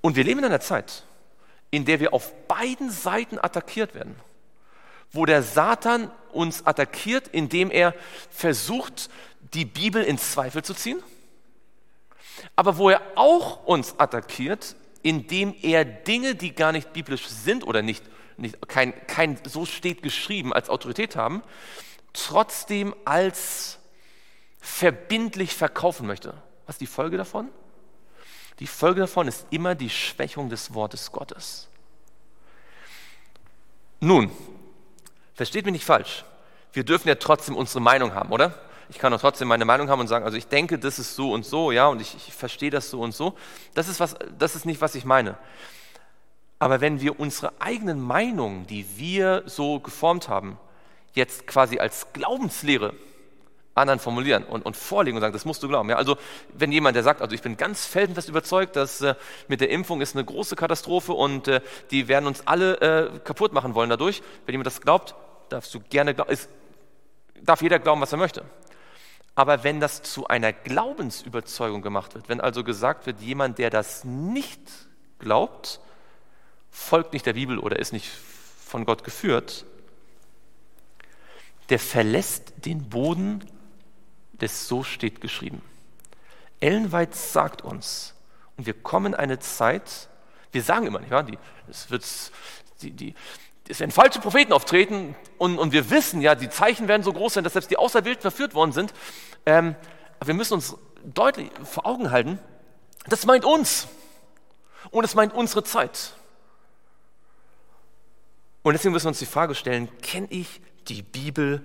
Und 0.00 0.16
wir 0.16 0.24
leben 0.24 0.40
in 0.40 0.46
einer 0.46 0.60
Zeit, 0.60 1.04
in 1.70 1.84
der 1.84 1.98
wir 1.98 2.14
auf 2.14 2.32
beiden 2.46 2.90
Seiten 2.90 3.38
attackiert 3.38 3.94
werden, 3.94 4.14
wo 5.12 5.26
der 5.26 5.42
Satan 5.42 6.10
uns 6.32 6.66
attackiert, 6.66 7.28
indem 7.28 7.70
er 7.70 7.94
versucht, 8.30 9.10
die 9.54 9.64
Bibel 9.64 10.02
in 10.02 10.18
Zweifel 10.18 10.62
zu 10.62 10.74
ziehen 10.74 11.02
aber 12.56 12.78
wo 12.78 12.90
er 12.90 13.02
auch 13.14 13.64
uns 13.64 13.98
attackiert, 13.98 14.76
indem 15.02 15.54
er 15.62 15.84
Dinge, 15.84 16.34
die 16.34 16.54
gar 16.54 16.72
nicht 16.72 16.92
biblisch 16.92 17.26
sind 17.26 17.66
oder 17.66 17.82
nicht, 17.82 18.04
nicht 18.36 18.68
kein, 18.68 18.94
kein, 19.06 19.38
so 19.44 19.66
steht 19.66 20.02
geschrieben, 20.02 20.52
als 20.52 20.68
Autorität 20.68 21.16
haben, 21.16 21.42
trotzdem 22.12 22.94
als 23.04 23.78
verbindlich 24.60 25.54
verkaufen 25.54 26.06
möchte. 26.06 26.34
Was 26.66 26.76
ist 26.76 26.80
die 26.80 26.86
Folge 26.86 27.16
davon? 27.16 27.48
Die 28.60 28.66
Folge 28.66 29.00
davon 29.00 29.26
ist 29.28 29.46
immer 29.50 29.74
die 29.74 29.90
Schwächung 29.90 30.48
des 30.48 30.72
Wortes 30.74 31.10
Gottes. 31.10 31.68
Nun, 33.98 34.30
versteht 35.42 35.64
mich 35.64 35.72
nicht 35.72 35.84
falsch, 35.84 36.24
wir 36.72 36.84
dürfen 36.84 37.08
ja 37.08 37.16
trotzdem 37.16 37.56
unsere 37.56 37.80
Meinung 37.80 38.14
haben, 38.14 38.30
oder? 38.30 38.54
ich 38.92 38.98
kann 38.98 39.12
auch 39.14 39.20
trotzdem 39.20 39.48
meine 39.48 39.64
Meinung 39.64 39.88
haben 39.88 40.00
und 40.00 40.06
sagen, 40.06 40.24
also 40.24 40.36
ich 40.36 40.48
denke, 40.48 40.78
das 40.78 40.98
ist 40.98 41.16
so 41.16 41.32
und 41.32 41.46
so, 41.46 41.72
ja, 41.72 41.88
und 41.88 42.00
ich, 42.02 42.14
ich 42.14 42.32
verstehe 42.32 42.70
das 42.70 42.90
so 42.90 43.00
und 43.00 43.14
so. 43.14 43.34
Das 43.72 43.88
ist, 43.88 44.00
was, 44.00 44.14
das 44.38 44.54
ist 44.54 44.66
nicht, 44.66 44.82
was 44.82 44.94
ich 44.94 45.06
meine. 45.06 45.38
Aber 46.58 46.82
wenn 46.82 47.00
wir 47.00 47.18
unsere 47.18 47.54
eigenen 47.58 48.00
Meinungen, 48.00 48.66
die 48.66 48.86
wir 48.96 49.44
so 49.46 49.80
geformt 49.80 50.28
haben, 50.28 50.58
jetzt 51.14 51.46
quasi 51.46 51.78
als 51.78 52.12
Glaubenslehre 52.12 52.94
anderen 53.74 53.98
formulieren 53.98 54.44
und, 54.44 54.66
und 54.66 54.76
vorlegen 54.76 55.16
und 55.16 55.22
sagen, 55.22 55.32
das 55.32 55.46
musst 55.46 55.62
du 55.62 55.68
glauben. 55.68 55.88
Ja, 55.88 55.96
also 55.96 56.18
wenn 56.52 56.70
jemand, 56.70 56.94
der 56.94 57.02
sagt, 57.02 57.22
also 57.22 57.34
ich 57.34 57.40
bin 57.40 57.56
ganz 57.56 57.86
felsenfest 57.86 58.28
überzeugt, 58.28 58.76
dass 58.76 59.00
äh, 59.00 59.14
mit 59.48 59.62
der 59.62 59.70
Impfung 59.70 60.02
ist 60.02 60.14
eine 60.14 60.24
große 60.24 60.56
Katastrophe 60.56 61.14
und 61.14 61.48
äh, 61.48 61.62
die 61.90 62.06
werden 62.08 62.26
uns 62.26 62.46
alle 62.46 62.80
äh, 62.80 63.18
kaputt 63.20 63.54
machen 63.54 63.74
wollen 63.74 63.88
dadurch, 63.88 64.22
wenn 64.44 64.52
jemand 64.52 64.66
das 64.66 64.82
glaubt, 64.82 65.14
darfst 65.52 65.74
du 65.74 65.80
gerne, 65.80 66.12
ist, 66.28 66.48
darf 67.40 67.62
jeder 67.62 67.78
glauben, 67.78 68.00
was 68.00 68.12
er 68.12 68.18
möchte. 68.18 68.44
Aber 69.34 69.64
wenn 69.64 69.80
das 69.80 70.02
zu 70.02 70.26
einer 70.26 70.52
Glaubensüberzeugung 70.52 71.82
gemacht 71.82 72.14
wird, 72.14 72.28
wenn 72.28 72.40
also 72.40 72.64
gesagt 72.64 73.06
wird, 73.06 73.20
jemand, 73.20 73.58
der 73.58 73.70
das 73.70 74.04
nicht 74.04 74.60
glaubt, 75.18 75.80
folgt 76.70 77.12
nicht 77.12 77.26
der 77.26 77.32
Bibel 77.34 77.58
oder 77.58 77.78
ist 77.78 77.92
nicht 77.92 78.10
von 78.66 78.84
Gott 78.84 79.04
geführt, 79.04 79.64
der 81.68 81.78
verlässt 81.78 82.52
den 82.66 82.88
Boden 82.88 83.44
des 84.32 84.68
So 84.68 84.82
steht 84.82 85.20
geschrieben. 85.20 85.62
Ellen 86.60 86.90
sagt 87.12 87.62
uns, 87.62 88.14
und 88.56 88.66
wir 88.66 88.74
kommen 88.74 89.14
in 89.14 89.18
eine 89.18 89.38
Zeit, 89.38 90.08
wir 90.52 90.62
sagen 90.62 90.86
immer 90.86 91.00
nicht, 91.00 91.10
ja, 91.10 91.22
die, 91.22 91.38
es, 91.68 91.90
wird, 91.90 92.04
die, 92.82 92.90
die, 92.90 93.14
es 93.72 93.80
werden 93.80 93.90
falsche 93.90 94.20
Propheten 94.20 94.52
auftreten 94.52 95.16
und, 95.38 95.58
und 95.58 95.72
wir 95.72 95.88
wissen 95.90 96.20
ja, 96.20 96.34
die 96.34 96.50
Zeichen 96.50 96.88
werden 96.88 97.02
so 97.02 97.12
groß 97.12 97.34
sein, 97.34 97.44
dass 97.44 97.54
selbst 97.54 97.70
die 97.70 97.78
Auserwählten 97.78 98.20
verführt 98.20 98.54
worden 98.54 98.72
sind. 98.72 98.92
Ähm, 99.46 99.74
aber 100.20 100.26
wir 100.28 100.34
müssen 100.34 100.54
uns 100.54 100.76
deutlich 101.02 101.50
vor 101.64 101.86
Augen 101.86 102.10
halten, 102.10 102.38
das 103.06 103.24
meint 103.24 103.46
uns 103.46 103.88
und 104.90 105.04
es 105.04 105.14
meint 105.14 105.32
unsere 105.32 105.64
Zeit. 105.64 106.12
Und 108.62 108.74
deswegen 108.74 108.92
müssen 108.92 109.06
wir 109.06 109.10
uns 109.10 109.18
die 109.18 109.26
Frage 109.26 109.54
stellen, 109.54 109.88
kenne 110.02 110.28
ich 110.30 110.60
die 110.88 111.02
Bibel 111.02 111.62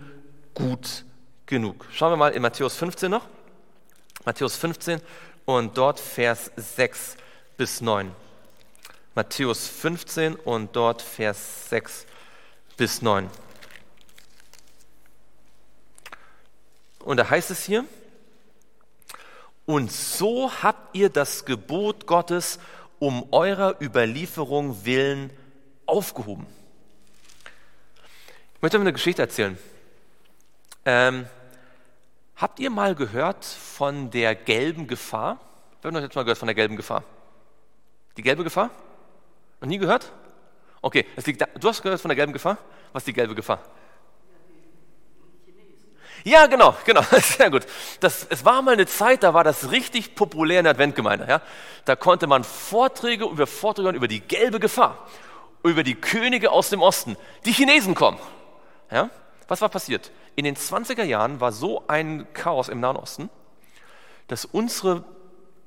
gut 0.54 1.04
genug? 1.46 1.86
Schauen 1.92 2.14
wir 2.14 2.18
mal 2.18 2.32
in 2.32 2.42
Matthäus 2.42 2.76
15 2.78 3.12
noch. 3.12 3.26
Matthäus 4.24 4.56
15 4.56 5.02
und 5.46 5.78
dort 5.78 6.00
Vers 6.00 6.52
6 6.56 7.18
bis 7.58 7.82
9. 7.82 8.16
Matthäus 9.18 9.68
15 9.68 10.36
und 10.36 10.76
dort 10.76 11.02
Vers 11.02 11.72
6 11.72 12.06
bis 12.78 13.02
9. 13.02 13.28
Und 17.00 17.18
da 17.18 17.28
heißt 17.28 17.50
es 17.50 17.66
hier, 17.66 17.84
und 19.66 19.92
so 19.92 20.52
habt 20.62 20.96
ihr 20.96 21.10
das 21.10 21.46
Gebot 21.46 22.06
Gottes 22.06 22.60
um 23.00 23.28
eurer 23.34 23.82
Überlieferung 23.82 24.86
willen 24.86 25.32
aufgehoben. 25.88 26.46
Ich 28.54 28.62
möchte 28.62 28.78
euch 28.78 28.82
eine 28.82 28.94
Geschichte 28.94 29.24
erzählen. 29.24 29.58
Ähm, 30.86 31.26
habt 32.36 32.60
ihr 32.60 32.70
mal 32.70 32.94
gehört 32.94 33.46
von 33.46 34.12
der 34.12 34.36
gelben 34.36 34.86
Gefahr? 34.86 35.40
Wer 35.82 35.90
hat 35.90 35.98
euch 35.98 36.04
jetzt 36.04 36.16
mal 36.16 36.22
gehört 36.22 36.38
von 36.38 36.48
der 36.48 36.54
gelben 36.54 36.76
Gefahr? 36.76 37.04
Die 38.16 38.22
gelbe 38.22 38.44
Gefahr? 38.44 38.70
Noch 39.60 39.68
nie 39.68 39.78
gehört? 39.78 40.12
Okay, 40.82 41.06
liegt 41.26 41.42
da. 41.42 41.48
du 41.60 41.68
hast 41.68 41.82
gehört 41.82 42.00
von 42.00 42.10
der 42.10 42.16
gelben 42.16 42.34
Gefahr? 42.34 42.58
Was 42.94 43.02
ist 43.02 43.08
die 43.08 43.14
gelbe 43.14 43.36
Gefahr? 43.36 43.60
Ja, 46.24 46.46
genau, 46.48 46.76
genau, 46.86 47.02
sehr 47.22 47.50
gut. 47.50 47.66
Das, 48.00 48.28
es 48.30 48.44
war 48.44 48.62
mal 48.62 48.74
eine 48.74 48.86
Zeit, 48.86 49.24
da 49.24 49.34
war 49.34 49.44
das 49.44 49.72
richtig 49.72 50.16
populär 50.16 50.60
in 50.60 50.66
der 50.66 50.72
Adventgemeinde. 50.72 51.26
Ja? 51.28 51.42
Da 51.86 51.96
konnte 51.96 52.28
man 52.28 52.44
Vorträge 52.44 53.26
über 53.26 53.48
Vorträge 53.48 53.90
über 53.92 54.08
die 54.08 54.20
gelbe 54.20 54.60
Gefahr, 54.60 55.08
über 55.64 55.84
die 55.84 55.96
Könige 55.96 56.52
aus 56.52 56.70
dem 56.70 56.82
Osten, 56.82 57.16
die 57.46 57.54
Chinesen 57.54 57.96
kommen. 57.96 58.20
Ja? 58.92 59.10
Was 59.48 59.62
war 59.62 59.70
passiert? 59.70 60.12
In 60.36 60.44
den 60.44 60.56
20er 60.56 61.04
Jahren 61.04 61.40
war 61.40 61.52
so 61.52 61.84
ein 61.88 62.28
Chaos 62.34 62.68
im 62.70 62.80
Nahen 62.80 62.98
Osten, 62.98 63.30
dass 64.28 64.46
unsere 64.46 65.06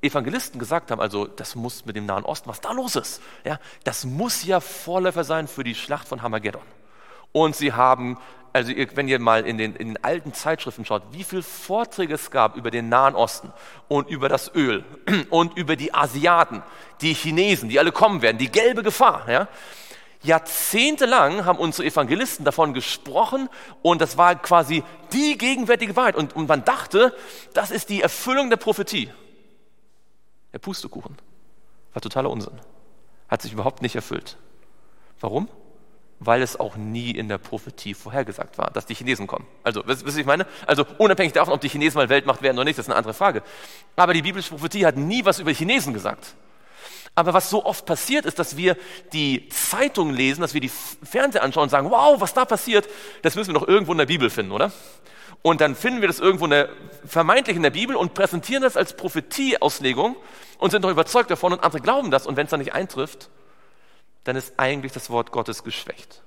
Evangelisten 0.01 0.59
gesagt 0.59 0.91
haben, 0.91 0.99
also 0.99 1.27
das 1.27 1.55
muss 1.55 1.85
mit 1.85 1.95
dem 1.95 2.05
Nahen 2.05 2.25
Osten, 2.25 2.49
was 2.49 2.61
da 2.61 2.71
los 2.71 2.95
ist, 2.95 3.21
ja, 3.43 3.59
das 3.83 4.03
muss 4.03 4.43
ja 4.43 4.59
Vorläufer 4.59 5.23
sein 5.23 5.47
für 5.47 5.63
die 5.63 5.75
Schlacht 5.75 6.07
von 6.07 6.21
Hamageddon. 6.21 6.61
Und 7.31 7.55
sie 7.55 7.73
haben, 7.73 8.17
also 8.51 8.73
wenn 8.95 9.07
ihr 9.07 9.19
mal 9.19 9.45
in 9.45 9.57
den, 9.57 9.75
in 9.75 9.89
den 9.89 10.03
alten 10.03 10.33
Zeitschriften 10.33 10.85
schaut, 10.85 11.03
wie 11.11 11.23
viele 11.23 11.43
Vorträge 11.43 12.15
es 12.15 12.31
gab 12.31 12.57
über 12.57 12.71
den 12.71 12.89
Nahen 12.89 13.15
Osten 13.15 13.53
und 13.87 14.09
über 14.09 14.27
das 14.27 14.53
Öl 14.55 14.83
und 15.29 15.55
über 15.55 15.75
die 15.75 15.93
Asiaten, 15.93 16.63
die 17.01 17.13
Chinesen, 17.13 17.69
die 17.69 17.79
alle 17.79 17.91
kommen 17.91 18.21
werden, 18.21 18.37
die 18.37 18.51
gelbe 18.51 18.83
Gefahr. 18.83 19.29
Ja. 19.29 19.47
Jahrzehntelang 20.23 21.45
haben 21.45 21.57
unsere 21.57 21.87
Evangelisten 21.87 22.45
davon 22.45 22.73
gesprochen 22.73 23.49
und 23.81 24.01
das 24.01 24.17
war 24.17 24.35
quasi 24.35 24.83
die 25.13 25.37
gegenwärtige 25.37 25.95
Wahrheit. 25.95 26.15
Und, 26.15 26.35
und 26.35 26.47
man 26.47 26.63
dachte, 26.63 27.15
das 27.53 27.71
ist 27.71 27.89
die 27.89 28.01
Erfüllung 28.01 28.49
der 28.49 28.57
Prophetie. 28.57 29.09
Der 30.53 30.59
Pustekuchen 30.59 31.17
war 31.93 32.01
totaler 32.01 32.29
Unsinn. 32.29 32.59
Hat 33.27 33.41
sich 33.41 33.53
überhaupt 33.53 33.81
nicht 33.81 33.95
erfüllt. 33.95 34.37
Warum? 35.19 35.47
Weil 36.19 36.41
es 36.41 36.59
auch 36.59 36.75
nie 36.75 37.11
in 37.11 37.29
der 37.29 37.37
Prophetie 37.37 37.93
vorhergesagt 37.93 38.57
war, 38.57 38.69
dass 38.71 38.85
die 38.85 38.93
Chinesen 38.93 39.27
kommen. 39.27 39.47
Also, 39.63 39.83
wisst 39.85 40.01
ihr, 40.01 40.07
was 40.07 40.15
ich 40.17 40.25
meine? 40.25 40.45
Also, 40.67 40.85
unabhängig 40.97 41.33
davon, 41.33 41.53
ob 41.53 41.61
die 41.61 41.69
Chinesen 41.69 41.97
mal 41.97 42.09
Weltmacht 42.09 42.41
werden 42.41 42.57
oder 42.57 42.65
nicht, 42.65 42.77
das 42.77 42.85
ist 42.85 42.89
eine 42.89 42.97
andere 42.97 43.13
Frage. 43.13 43.41
Aber 43.95 44.13
die 44.13 44.21
biblische 44.21 44.49
Prophetie 44.49 44.85
hat 44.85 44.97
nie 44.97 45.25
was 45.25 45.39
über 45.39 45.51
Chinesen 45.51 45.93
gesagt. 45.93 46.35
Aber 47.15 47.33
was 47.33 47.49
so 47.49 47.65
oft 47.65 47.85
passiert 47.85 48.25
ist, 48.25 48.39
dass 48.39 48.55
wir 48.55 48.77
die 49.11 49.49
Zeitung 49.49 50.11
lesen, 50.13 50.41
dass 50.41 50.53
wir 50.53 50.61
die 50.61 50.69
Fernseher 50.69 51.43
anschauen 51.43 51.63
und 51.63 51.69
sagen, 51.69 51.89
wow, 51.89 52.19
was 52.21 52.33
da 52.33 52.45
passiert, 52.45 52.87
das 53.21 53.35
müssen 53.35 53.53
wir 53.53 53.59
doch 53.59 53.67
irgendwo 53.67 53.91
in 53.91 53.97
der 53.97 54.05
Bibel 54.05 54.29
finden, 54.29 54.51
oder? 54.51 54.71
Und 55.41 55.61
dann 55.61 55.75
finden 55.75 56.01
wir 56.01 56.07
das 56.07 56.19
irgendwo 56.19 56.45
in 56.45 56.51
der, 56.51 56.69
vermeintlich 57.05 57.55
in 57.55 57.63
der 57.63 57.71
Bibel 57.71 57.95
und 57.95 58.13
präsentieren 58.13 58.61
das 58.61 58.77
als 58.77 58.95
Prophetieauslegung 58.95 60.15
und 60.59 60.71
sind 60.71 60.83
doch 60.83 60.91
überzeugt 60.91 61.31
davon 61.31 61.53
und 61.53 61.63
andere 61.63 61.81
glauben 61.81 62.11
das. 62.11 62.27
Und 62.27 62.37
wenn 62.37 62.45
es 62.45 62.51
dann 62.51 62.59
nicht 62.59 62.73
eintrifft, 62.73 63.29
dann 64.23 64.35
ist 64.35 64.53
eigentlich 64.57 64.91
das 64.91 65.09
Wort 65.09 65.31
Gottes 65.31 65.63
geschwächt. 65.63 66.21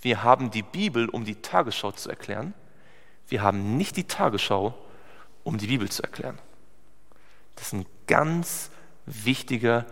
Wir 0.00 0.22
haben 0.22 0.50
die 0.50 0.62
Bibel, 0.62 1.08
um 1.08 1.24
die 1.24 1.36
Tagesschau 1.36 1.92
zu 1.92 2.08
erklären. 2.08 2.54
Wir 3.28 3.42
haben 3.42 3.76
nicht 3.76 3.96
die 3.96 4.04
Tagesschau, 4.04 4.74
um 5.44 5.58
die 5.58 5.66
Bibel 5.66 5.90
zu 5.90 6.02
erklären. 6.02 6.38
Das 7.56 7.68
ist 7.68 7.72
ein 7.74 7.86
ganz 8.06 8.70
wichtiger 9.06 9.86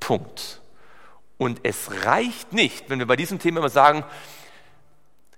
Punkt. 0.00 0.60
Und 1.38 1.60
es 1.62 2.04
reicht 2.04 2.52
nicht, 2.52 2.90
wenn 2.90 2.98
wir 2.98 3.06
bei 3.06 3.16
diesem 3.16 3.38
Thema 3.38 3.60
immer 3.60 3.70
sagen, 3.70 4.04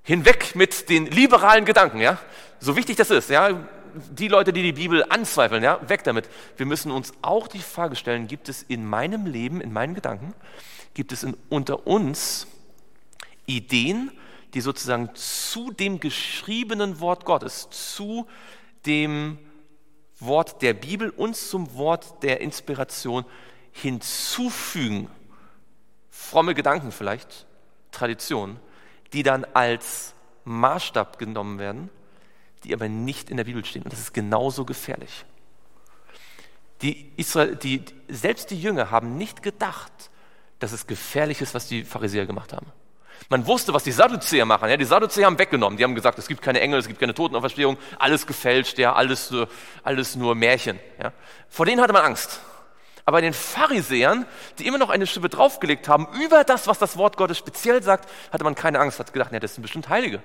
hinweg 0.03 0.55
mit 0.55 0.89
den 0.89 1.07
liberalen 1.07 1.65
Gedanken, 1.65 1.99
ja. 1.99 2.19
So 2.61 2.77
wichtig 2.77 2.97
das 2.97 3.11
ist, 3.11 3.31
ja. 3.31 3.61
Die 3.95 4.29
Leute, 4.29 4.53
die 4.53 4.63
die 4.63 4.73
Bibel 4.73 5.05
anzweifeln, 5.09 5.63
ja, 5.63 5.79
weg 5.89 6.03
damit. 6.05 6.29
Wir 6.57 6.65
müssen 6.65 6.91
uns 6.91 7.13
auch 7.21 7.47
die 7.47 7.59
Frage 7.59 7.95
stellen, 7.95 8.27
gibt 8.27 8.49
es 8.49 8.63
in 8.63 8.87
meinem 8.87 9.27
Leben, 9.27 9.61
in 9.61 9.73
meinen 9.73 9.95
Gedanken, 9.95 10.35
gibt 10.95 11.13
es 11.13 11.23
in, 11.23 11.37
unter 11.51 11.87
uns 11.87 12.47
Ideen, 13.45 14.11
die 14.55 14.61
sozusagen 14.61 15.11
zu 15.15 15.73
dem 15.73 16.01
geschriebenen 16.01 17.01
Wort 17.01 17.25
Gottes, 17.25 17.69
zu 17.71 18.27
dem 18.87 19.39
Wort 20.21 20.63
der 20.63 20.73
Bibel 20.75 21.11
und 21.11 21.37
zum 21.37 21.75
Wort 21.75 22.23
der 22.23 22.41
Inspiration 22.41 23.25
hinzufügen, 23.73 25.09
fromme 26.09 26.55
Gedanken 26.55 26.93
vielleicht, 26.93 27.47
Traditionen, 27.91 28.59
die 29.13 29.23
dann 29.23 29.45
als 29.55 30.15
Maßstab 30.45 31.19
genommen 31.19 31.59
werden, 31.59 31.91
die 32.65 32.75
aber 32.75 32.89
nicht 32.89 33.31
in 33.31 33.37
der 33.37 33.45
Bibel 33.45 33.65
stehen. 33.65 33.83
Und 33.83 33.93
das 33.93 34.01
ist 34.01 34.15
genauso 34.15 34.65
gefährlich. 34.65 35.25
Die 36.83 37.13
Israel, 37.17 37.57
die, 37.57 37.85
selbst 38.09 38.51
die 38.51 38.61
Jünger 38.61 38.91
haben 38.91 39.17
nicht 39.17 39.43
gedacht, 39.43 39.93
dass 40.59 40.73
es 40.73 40.87
gefährlich 40.87 41.41
ist, 41.41 41.55
was 41.55 41.69
die 41.69 41.85
Pharisäer 41.85 42.27
gemacht 42.27 42.53
haben. 42.53 42.67
Man 43.29 43.47
wusste, 43.47 43.73
was 43.73 43.85
die 43.85 43.93
Sadduzäer 43.93 44.45
machen. 44.45 44.69
Ja, 44.69 44.77
die 44.77 44.85
Sadduzäer 44.85 45.27
haben 45.27 45.39
weggenommen. 45.39 45.77
Die 45.77 45.85
haben 45.85 45.95
gesagt, 45.95 46.19
es 46.19 46.27
gibt 46.27 46.43
keine 46.43 46.61
Engel, 46.61 46.79
es 46.79 46.89
gibt 46.89 46.99
keine 46.99 47.15
Totenauferstehung, 47.15 47.79
alles 47.99 48.27
gefälscht, 48.27 48.79
ja, 48.79 48.95
alles, 48.95 49.33
alles 49.85 50.17
nur 50.17 50.35
Märchen. 50.35 50.79
Ja. 51.01 51.13
Vor 51.49 51.67
denen 51.67 51.81
hatte 51.81 51.93
man 51.93 52.03
Angst. 52.03 52.41
Aber 53.05 53.21
den 53.21 53.33
Pharisäern, 53.33 54.27
die 54.59 54.67
immer 54.67 54.79
noch 54.79 54.91
eine 54.91 55.07
Schippe 55.07 55.29
draufgelegt 55.29 55.89
haben, 55.89 56.07
über 56.23 56.45
das, 56.45 56.67
was 56.67 56.79
das 56.79 56.97
Wort 56.97 57.17
Gottes 57.17 57.39
speziell 57.39 57.83
sagt, 57.83 58.09
hatte 58.33 58.45
man 58.45 58.55
keine 58.55 58.79
Angst, 58.79 58.99
hat 58.99 59.13
gedacht, 59.13 59.33
ja, 59.33 59.41
das 59.41 59.55
sind 59.55 59.63
bestimmt 59.63 59.89
Heilige. 59.89 60.23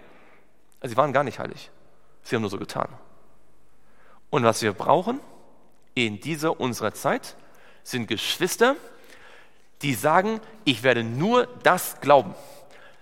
Also 0.79 0.93
sie 0.93 0.97
waren 0.97 1.13
gar 1.13 1.23
nicht 1.23 1.39
heilig. 1.39 1.71
Sie 2.23 2.35
haben 2.35 2.41
nur 2.41 2.51
so 2.51 2.59
getan. 2.59 2.89
Und 4.29 4.43
was 4.43 4.61
wir 4.61 4.73
brauchen 4.73 5.19
in 5.95 6.19
dieser 6.19 6.59
unserer 6.59 6.93
Zeit 6.93 7.35
sind 7.83 8.07
Geschwister, 8.07 8.75
die 9.81 9.93
sagen, 9.93 10.39
ich 10.65 10.83
werde 10.83 11.03
nur 11.03 11.47
das 11.63 11.99
glauben, 12.01 12.35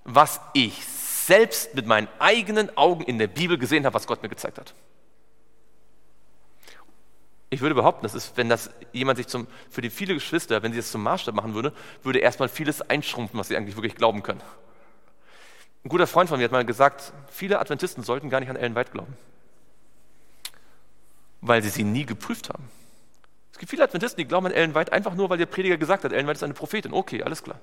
was 0.03 0.39
ich 0.53 0.85
selbst 0.85 1.73
mit 1.73 1.87
meinen 1.87 2.07
eigenen 2.19 2.75
Augen 2.77 3.03
in 3.03 3.17
der 3.17 3.27
Bibel 3.27 3.57
gesehen 3.57 3.85
habe, 3.85 3.95
was 3.95 4.07
Gott 4.07 4.21
mir 4.21 4.29
gezeigt 4.29 4.59
hat. 4.59 4.73
Ich 7.55 7.61
würde 7.61 7.73
behaupten, 7.73 8.03
das 8.03 8.15
ist, 8.15 8.35
wenn 8.35 8.49
das 8.49 8.69
jemand 8.91 9.15
sich 9.15 9.27
zum, 9.27 9.47
für 9.69 9.79
die 9.79 9.89
viele 9.89 10.13
Geschwister, 10.13 10.61
wenn 10.61 10.73
sie 10.73 10.77
das 10.77 10.91
zum 10.91 11.01
Maßstab 11.03 11.33
machen 11.33 11.53
würde, 11.53 11.71
würde 12.03 12.19
erstmal 12.19 12.49
vieles 12.49 12.81
einschrumpfen, 12.81 13.39
was 13.39 13.47
sie 13.47 13.55
eigentlich 13.55 13.77
wirklich 13.77 13.95
glauben 13.95 14.23
können. 14.23 14.41
Ein 15.85 15.87
guter 15.87 16.05
Freund 16.05 16.27
von 16.27 16.37
mir 16.37 16.43
hat 16.43 16.51
mal 16.51 16.65
gesagt, 16.65 17.13
viele 17.29 17.59
Adventisten 17.59 18.03
sollten 18.03 18.29
gar 18.29 18.41
nicht 18.41 18.49
an 18.49 18.57
Ellen 18.57 18.75
White 18.75 18.91
glauben, 18.91 19.15
weil 21.39 21.63
sie 21.63 21.69
sie 21.69 21.85
nie 21.85 22.05
geprüft 22.05 22.49
haben. 22.49 22.67
Es 23.53 23.57
gibt 23.57 23.69
viele 23.69 23.85
Adventisten, 23.85 24.19
die 24.19 24.27
glauben 24.27 24.47
an 24.47 24.51
Ellen 24.51 24.75
White 24.75 24.91
einfach 24.91 25.15
nur, 25.15 25.29
weil 25.29 25.37
der 25.37 25.45
Prediger 25.45 25.77
gesagt 25.77 26.03
hat, 26.03 26.11
Ellen 26.11 26.27
White 26.27 26.39
ist 26.39 26.43
eine 26.43 26.55
Prophetin. 26.55 26.91
Okay, 26.91 27.23
alles 27.23 27.41
klar. 27.41 27.61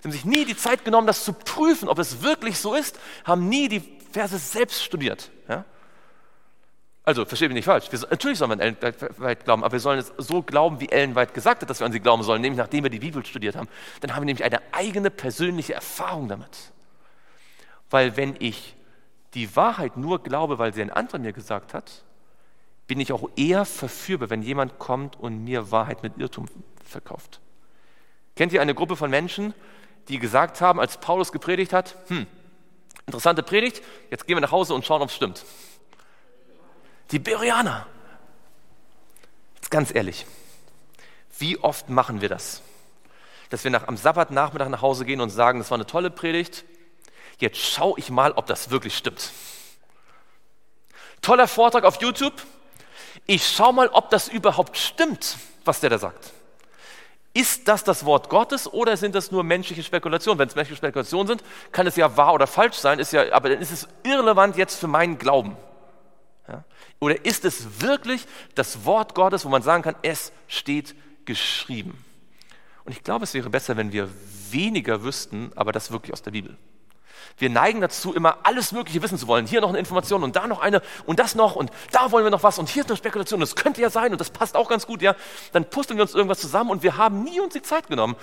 Sie 0.00 0.04
haben 0.04 0.12
sich 0.12 0.24
nie 0.24 0.46
die 0.46 0.56
Zeit 0.56 0.86
genommen, 0.86 1.06
das 1.06 1.22
zu 1.22 1.34
prüfen, 1.34 1.90
ob 1.90 1.98
es 1.98 2.22
wirklich 2.22 2.58
so 2.58 2.74
ist, 2.74 2.98
haben 3.24 3.50
nie 3.50 3.68
die 3.68 3.82
Verse 4.10 4.38
selbst 4.38 4.82
studiert. 4.82 5.30
Also, 7.08 7.24
verstehe 7.24 7.48
mich 7.48 7.54
nicht 7.54 7.64
falsch. 7.64 7.90
Wir, 7.90 7.98
natürlich 8.00 8.36
sollen 8.36 8.50
wir 8.50 8.66
an 8.66 8.76
Ellen 8.82 8.94
White 9.16 9.42
glauben, 9.42 9.64
aber 9.64 9.72
wir 9.72 9.80
sollen 9.80 9.98
es 9.98 10.12
so 10.18 10.42
glauben, 10.42 10.78
wie 10.78 10.90
Ellen 10.90 11.14
White 11.14 11.32
gesagt 11.32 11.62
hat, 11.62 11.70
dass 11.70 11.80
wir 11.80 11.86
an 11.86 11.92
sie 11.92 12.00
glauben 12.00 12.22
sollen, 12.22 12.42
nämlich 12.42 12.58
nachdem 12.58 12.84
wir 12.84 12.90
die 12.90 12.98
Bibel 12.98 13.24
studiert 13.24 13.56
haben. 13.56 13.66
Dann 14.02 14.14
haben 14.14 14.20
wir 14.20 14.26
nämlich 14.26 14.44
eine 14.44 14.60
eigene 14.72 15.08
persönliche 15.08 15.72
Erfahrung 15.72 16.28
damit. 16.28 16.70
Weil 17.88 18.18
wenn 18.18 18.36
ich 18.40 18.76
die 19.32 19.56
Wahrheit 19.56 19.96
nur 19.96 20.22
glaube, 20.22 20.58
weil 20.58 20.74
sie 20.74 20.82
ein 20.82 20.90
anderer 20.90 21.18
mir 21.18 21.32
gesagt 21.32 21.72
hat, 21.72 22.04
bin 22.88 23.00
ich 23.00 23.10
auch 23.10 23.30
eher 23.36 23.64
verführbar, 23.64 24.28
wenn 24.28 24.42
jemand 24.42 24.78
kommt 24.78 25.18
und 25.18 25.44
mir 25.44 25.70
Wahrheit 25.70 26.02
mit 26.02 26.18
Irrtum 26.18 26.44
verkauft. 26.84 27.40
Kennt 28.36 28.52
ihr 28.52 28.60
eine 28.60 28.74
Gruppe 28.74 28.96
von 28.96 29.08
Menschen, 29.08 29.54
die 30.08 30.18
gesagt 30.18 30.60
haben, 30.60 30.78
als 30.78 30.98
Paulus 30.98 31.32
gepredigt 31.32 31.72
hat, 31.72 31.96
hm, 32.08 32.26
interessante 33.06 33.42
Predigt, 33.42 33.82
jetzt 34.10 34.26
gehen 34.26 34.36
wir 34.36 34.42
nach 34.42 34.52
Hause 34.52 34.74
und 34.74 34.84
schauen, 34.84 35.00
ob 35.00 35.08
es 35.08 35.16
stimmt. 35.16 35.46
Die 37.10 37.18
Bereaner. 37.18 37.86
Jetzt 39.56 39.70
ganz 39.70 39.94
ehrlich, 39.94 40.26
wie 41.38 41.58
oft 41.58 41.88
machen 41.88 42.20
wir 42.20 42.28
das? 42.28 42.62
Dass 43.50 43.64
wir 43.64 43.70
nach, 43.70 43.88
am 43.88 43.96
Sabbatnachmittag 43.96 44.68
nach 44.68 44.82
Hause 44.82 45.04
gehen 45.04 45.20
und 45.20 45.30
sagen, 45.30 45.58
das 45.58 45.70
war 45.70 45.76
eine 45.78 45.86
tolle 45.86 46.10
Predigt, 46.10 46.64
jetzt 47.38 47.58
schaue 47.58 47.98
ich 47.98 48.10
mal, 48.10 48.32
ob 48.32 48.46
das 48.46 48.70
wirklich 48.70 48.96
stimmt. 48.96 49.30
Toller 51.22 51.48
Vortrag 51.48 51.84
auf 51.84 52.00
YouTube, 52.00 52.34
ich 53.26 53.46
schaue 53.46 53.72
mal, 53.72 53.88
ob 53.88 54.10
das 54.10 54.28
überhaupt 54.28 54.76
stimmt, 54.76 55.38
was 55.64 55.80
der 55.80 55.90
da 55.90 55.98
sagt. 55.98 56.32
Ist 57.34 57.68
das 57.68 57.84
das 57.84 58.04
Wort 58.04 58.30
Gottes 58.30 58.70
oder 58.70 58.96
sind 58.96 59.14
das 59.14 59.30
nur 59.30 59.44
menschliche 59.44 59.82
Spekulationen? 59.82 60.38
Wenn 60.38 60.48
es 60.48 60.54
menschliche 60.54 60.78
Spekulationen 60.78 61.26
sind, 61.26 61.44
kann 61.72 61.86
es 61.86 61.96
ja 61.96 62.16
wahr 62.16 62.34
oder 62.34 62.46
falsch 62.46 62.76
sein, 62.76 62.98
ist 62.98 63.12
ja, 63.12 63.32
aber 63.32 63.50
dann 63.50 63.60
ist 63.60 63.70
es 63.70 63.88
irrelevant 64.02 64.56
jetzt 64.56 64.78
für 64.78 64.88
meinen 64.88 65.18
Glauben. 65.18 65.56
Oder 67.00 67.24
ist 67.24 67.44
es 67.44 67.80
wirklich 67.80 68.26
das 68.54 68.84
Wort 68.84 69.14
Gottes, 69.14 69.44
wo 69.44 69.48
man 69.48 69.62
sagen 69.62 69.82
kann, 69.82 69.94
es 70.02 70.32
steht 70.48 70.94
geschrieben? 71.24 72.04
Und 72.84 72.92
ich 72.92 73.04
glaube, 73.04 73.24
es 73.24 73.34
wäre 73.34 73.50
besser, 73.50 73.76
wenn 73.76 73.92
wir 73.92 74.08
weniger 74.50 75.02
wüssten, 75.02 75.52
aber 75.54 75.72
das 75.72 75.90
wirklich 75.90 76.12
aus 76.12 76.22
der 76.22 76.30
Bibel. 76.30 76.56
Wir 77.36 77.50
neigen 77.50 77.80
dazu, 77.80 78.14
immer 78.14 78.38
alles 78.42 78.72
Mögliche 78.72 79.00
wissen 79.00 79.16
zu 79.16 79.28
wollen. 79.28 79.46
Hier 79.46 79.60
noch 79.60 79.68
eine 79.68 79.78
Information 79.78 80.24
und 80.24 80.34
da 80.34 80.46
noch 80.48 80.60
eine 80.60 80.82
und 81.06 81.20
das 81.20 81.36
noch 81.36 81.54
und 81.54 81.70
da 81.92 82.10
wollen 82.10 82.24
wir 82.24 82.30
noch 82.30 82.42
was 82.42 82.58
und 82.58 82.68
hier 82.68 82.82
ist 82.82 82.90
eine 82.90 82.96
Spekulation. 82.96 83.38
Das 83.38 83.54
könnte 83.54 83.80
ja 83.80 83.90
sein 83.90 84.10
und 84.10 84.20
das 84.20 84.30
passt 84.30 84.56
auch 84.56 84.68
ganz 84.68 84.86
gut, 84.86 85.02
ja. 85.02 85.14
Dann 85.52 85.68
pusteln 85.70 85.98
wir 85.98 86.02
uns 86.02 86.14
irgendwas 86.14 86.40
zusammen 86.40 86.70
und 86.70 86.82
wir 86.82 86.96
haben 86.96 87.22
nie 87.22 87.38
uns 87.38 87.52
die 87.52 87.62
Zeit 87.62 87.86
genommen, 87.86 88.16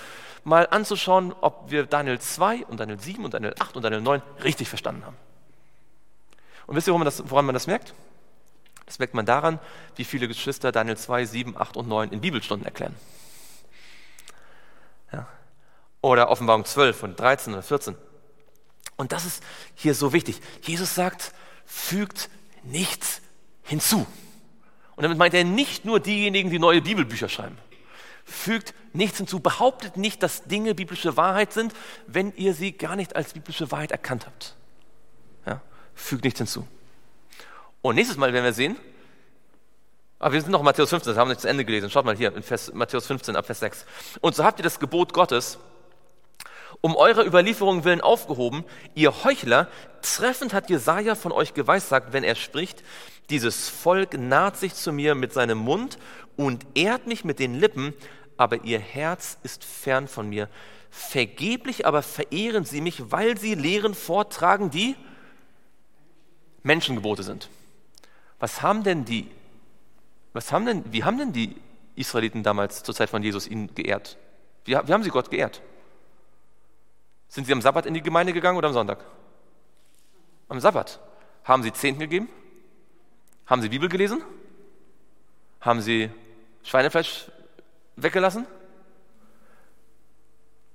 mal 0.44 0.68
anzuschauen, 0.70 1.34
ob 1.40 1.72
wir 1.72 1.86
Daniel 1.86 2.20
2 2.20 2.66
und 2.66 2.80
Daniel 2.80 3.00
7 3.00 3.24
und 3.24 3.34
Daniel 3.34 3.56
8 3.58 3.78
und 3.78 3.84
Daniel 3.84 4.02
9 4.02 4.22
richtig 4.44 4.68
verstanden 4.68 5.06
haben. 5.06 5.16
Und 6.68 6.76
wisst 6.76 6.88
ihr, 6.88 6.92
woran 6.92 7.02
man 7.02 7.06
das, 7.06 7.24
woran 7.30 7.46
man 7.46 7.54
das 7.54 7.68
merkt? 7.68 7.94
Das 8.86 9.00
merkt 9.00 9.14
man 9.14 9.26
daran, 9.26 9.60
wie 9.96 10.04
viele 10.04 10.28
Geschwister 10.28 10.72
Daniel 10.72 10.98
2, 10.98 11.26
7, 11.26 11.58
8 11.58 11.78
und 11.78 11.88
9 11.88 12.12
in 12.12 12.22
Bibelstunden 12.22 12.66
erklären. 12.66 12.96
Ja. 15.12 15.28
Oder 16.02 16.30
Offenbarung 16.30 16.66
12 16.66 17.04
und 17.04 17.20
13 17.20 17.54
oder 17.54 17.64
14. 17.64 17.96
Und 18.98 19.12
das 19.12 19.26
ist 19.26 19.44
hier 19.74 19.96
so 19.96 20.14
wichtig. 20.14 20.40
Jesus 20.62 20.96
sagt, 20.96 21.34
fügt 21.66 22.30
nichts 22.64 23.22
hinzu. 23.64 24.06
Und 24.96 25.04
damit 25.04 25.18
meint 25.18 25.34
er 25.34 25.44
nicht 25.44 25.84
nur 25.84 26.00
diejenigen, 26.00 26.50
die 26.50 26.60
neue 26.60 26.82
Bibelbücher 26.82 27.28
schreiben. 27.28 27.58
Fügt 28.24 28.74
nichts 28.94 29.18
hinzu, 29.18 29.40
behauptet 29.40 29.98
nicht, 29.98 30.24
dass 30.24 30.44
Dinge 30.44 30.74
biblische 30.74 31.18
Wahrheit 31.18 31.54
sind, 31.54 31.74
wenn 32.08 32.34
ihr 32.36 32.54
sie 32.54 32.72
gar 32.72 32.96
nicht 32.96 33.16
als 33.16 33.34
biblische 33.34 33.72
Wahrheit 33.72 33.92
erkannt 33.92 34.26
habt. 34.26 34.56
Ja? 35.46 35.62
Fügt 35.94 36.24
nichts 36.24 36.40
hinzu. 36.40 36.68
Und 37.86 37.94
nächstes 37.94 38.18
Mal 38.18 38.34
werden 38.34 38.46
wir 38.46 38.54
sehen, 38.54 38.78
aber 40.18 40.34
wir 40.34 40.42
sind 40.42 40.50
noch 40.50 40.62
in 40.62 40.66
Matthäus 40.66 40.90
15, 40.90 41.12
das 41.12 41.20
haben 41.20 41.28
wir 41.28 41.34
nicht 41.34 41.42
zu 41.42 41.48
Ende 41.48 41.64
gelesen. 41.66 41.92
Schaut 41.92 42.04
mal 42.04 42.18
hier 42.18 42.36
in 42.36 42.42
Vers, 42.42 42.74
Matthäus 42.74 43.06
15 43.06 43.36
ab 43.36 43.46
Vers 43.46 43.60
6. 43.60 43.86
Und 44.22 44.34
so 44.34 44.44
habt 44.44 44.60
ihr 44.60 44.64
das 44.64 44.80
Gebot 44.80 45.14
Gottes, 45.14 45.60
um 46.82 46.96
eure 46.96 47.24
Überlieferung 47.24 47.84
willen 47.84 48.02
aufgehoben, 48.02 48.64
ihr 48.96 49.24
Heuchler, 49.24 49.68
treffend 50.02 50.52
hat 50.52 50.68
Jesaja 50.68 51.14
von 51.14 51.32
euch 51.32 51.54
geweissagt, 51.54 52.12
wenn 52.12 52.24
er 52.24 52.34
spricht, 52.34 52.82
dieses 53.30 53.70
Volk 53.70 54.18
naht 54.18 54.58
sich 54.58 54.74
zu 54.74 54.92
mir 54.92 55.14
mit 55.14 55.32
seinem 55.32 55.60
Mund 55.60 56.00
und 56.38 56.66
ehrt 56.74 57.06
mich 57.06 57.24
mit 57.24 57.38
den 57.38 57.54
Lippen, 57.54 57.94
aber 58.36 58.64
ihr 58.64 58.80
Herz 58.80 59.38
ist 59.44 59.64
fern 59.64 60.08
von 60.08 60.28
mir. 60.28 60.50
Vergeblich 60.90 61.86
aber 61.86 62.02
verehren 62.02 62.66
sie 62.66 62.82
mich, 62.82 63.12
weil 63.12 63.38
sie 63.38 63.54
Lehren 63.54 63.94
vortragen, 63.94 64.72
die 64.72 64.96
Menschengebote 66.64 67.22
sind. 67.22 67.48
Was 68.40 68.62
haben 68.62 68.84
denn 68.84 69.06
die, 69.06 69.30
was 70.34 70.52
haben 70.52 70.66
denn, 70.66 70.84
wie 70.92 71.04
haben 71.04 71.18
denn 71.18 71.34
die 71.34 71.56
Israeliten 71.96 72.44
damals 72.44 72.84
zur 72.84 72.94
Zeit 72.94 73.10
von 73.10 73.24
Jesus 73.24 73.48
ihn 73.48 73.74
geehrt? 73.74 74.18
Wie, 74.66 74.72
wie 74.72 74.94
haben 74.94 75.04
sie 75.04 75.10
Gott 75.10 75.30
geehrt? 75.30 75.62
Sind 77.30 77.48
Sie 77.48 77.54
am 77.54 77.62
Sabbat 77.62 77.86
in 77.86 77.94
die 77.94 78.02
Gemeinde 78.02 78.34
gegangen 78.34 78.58
oder 78.58 78.68
am 78.68 78.74
Sonntag? 78.74 79.04
Am 80.48 80.60
Sabbat. 80.60 81.00
Haben 81.44 81.64
Sie 81.64 81.74
Zehnten 81.74 82.00
gegeben? 82.00 82.30
Haben 83.46 83.62
Sie 83.62 83.70
Bibel 83.70 83.90
gelesen? 83.90 84.22
Haben 85.60 85.82
Sie 85.82 86.10
Schweinefleisch 86.64 87.30
weggelassen? 87.96 88.48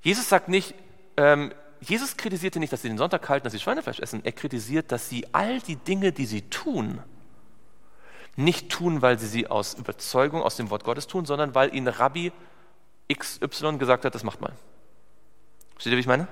Jesus 0.02 0.28
sagt 0.28 0.48
nicht, 0.48 0.74
ähm, 1.16 1.52
Jesus 1.80 2.16
kritisierte 2.16 2.58
nicht, 2.58 2.72
dass 2.72 2.82
sie 2.82 2.88
den 2.88 2.98
Sonntag 2.98 3.26
halten, 3.28 3.44
dass 3.44 3.52
sie 3.52 3.58
Schweinefleisch 3.58 4.00
essen. 4.00 4.24
Er 4.24 4.32
kritisiert, 4.32 4.92
dass 4.92 5.08
sie 5.08 5.26
all 5.32 5.61
die 5.61 5.76
Dinge, 5.76 6.12
die 6.12 6.26
sie 6.26 6.42
tun, 6.42 7.02
nicht 8.45 8.70
tun, 8.70 9.03
weil 9.03 9.18
sie 9.18 9.26
sie 9.26 9.47
aus 9.47 9.74
Überzeugung 9.74 10.43
aus 10.43 10.57
dem 10.57 10.70
Wort 10.70 10.84
Gottes 10.84 11.07
tun, 11.07 11.24
sondern 11.26 11.55
weil 11.55 11.74
ihnen 11.74 11.88
Rabbi 11.88 12.32
XY 13.12 13.78
gesagt 13.78 14.05
hat, 14.05 14.14
das 14.14 14.24
macht 14.24 14.41
mal. 14.41 14.53
Versteht 15.72 15.93
ihr, 15.93 15.97
wie 15.97 16.01
ich 16.01 16.07
meine? 16.07 16.28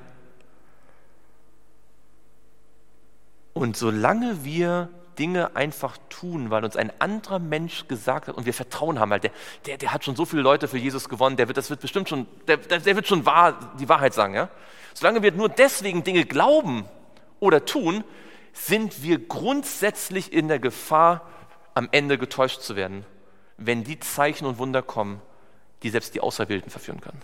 Und 3.55 3.77
solange 3.77 4.45
wir 4.45 4.89
Dinge 5.19 5.57
einfach 5.57 5.99
tun, 6.09 6.51
weil 6.51 6.65
uns 6.65 6.77
ein 6.77 6.93
anderer 7.01 7.41
Mensch 7.41 7.89
gesagt 7.89 8.29
hat 8.29 8.37
und 8.37 8.47
wir 8.47 8.55
Vertrauen 8.55 9.01
haben, 9.01 9.11
weil 9.11 9.21
der, 9.21 9.33
der, 9.67 9.77
der 9.77 9.93
hat 9.93 10.05
schon 10.05 10.15
so 10.15 10.25
viele 10.25 10.43
Leute 10.43 10.69
für 10.69 10.79
Jesus 10.79 11.09
gewonnen, 11.09 11.37
der 11.37 11.49
wird, 11.49 11.57
das 11.57 11.71
wird 11.71 11.81
bestimmt 11.81 12.09
schon, 12.09 12.27
der, 12.47 12.59
der 12.59 12.95
wird 12.95 13.09
schon 13.09 13.27
wahr, 13.27 13.75
die 13.81 13.89
Wahrheit 13.89 14.15
sagen, 14.15 14.35
ja? 14.35 14.49
Solange 14.95 15.23
wir 15.23 15.33
nur 15.33 15.49
deswegen 15.49 16.05
Dinge 16.05 16.25
glauben 16.25 16.85
oder 17.41 17.65
tun, 17.65 18.05
sind 18.53 19.03
wir 19.03 19.19
grundsätzlich 19.27 20.33
in 20.33 20.49
der 20.49 20.59
Gefahr, 20.59 21.29
am 21.79 21.89
Ende 21.93 22.18
getäuscht 22.18 22.61
zu 22.61 22.74
werden, 22.74 23.07
wenn 23.57 23.85
die 23.85 24.01
Zeichen 24.01 24.47
und 24.47 24.59
Wunder 24.59 24.83
kommen, 24.83 25.22
die 25.85 25.91
selbst 25.91 26.12
die 26.12 26.20
Auserwählten 26.20 26.70
verführen 26.70 27.01
können. 27.01 27.22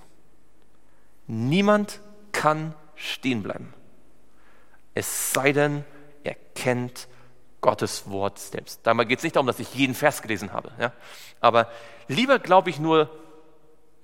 Niemand 1.27 2.01
kann 2.31 2.75
stehen 2.95 3.43
bleiben. 3.43 3.75
Es 4.95 5.33
sei 5.33 5.53
denn, 5.53 5.85
er 6.23 6.37
kennt 6.55 7.09
Gottes 7.61 8.09
Wort 8.09 8.39
selbst. 8.39 8.81
Dabei 8.85 9.05
geht 9.05 9.19
es 9.19 9.25
nicht 9.25 9.35
darum, 9.35 9.49
dass 9.49 9.59
ich 9.59 9.75
jeden 9.75 9.95
Vers 9.95 10.23
gelesen 10.23 10.53
habe. 10.53 10.71
Ja? 10.79 10.93
Aber 11.41 11.69
lieber 12.07 12.39
glaube 12.39 12.71
ich 12.71 12.79
nur 12.79 13.11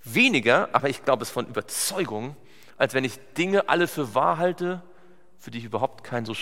weniger, 0.03 0.69
aber 0.73 0.89
ich 0.89 1.05
glaube 1.05 1.23
es 1.23 1.31
von 1.31 1.47
Überzeugung, 1.47 2.35
als 2.77 2.93
wenn 2.93 3.05
ich 3.05 3.21
Dinge 3.35 3.69
alle 3.69 3.87
für 3.87 4.17
wahr 4.17 4.39
halte, 4.39 4.83
für 5.39 5.53
die 5.53 5.59
ich 5.59 5.65
überhaupt 5.65 6.03
kein 6.03 6.25
so 6.25 6.33
äh, 6.33 6.37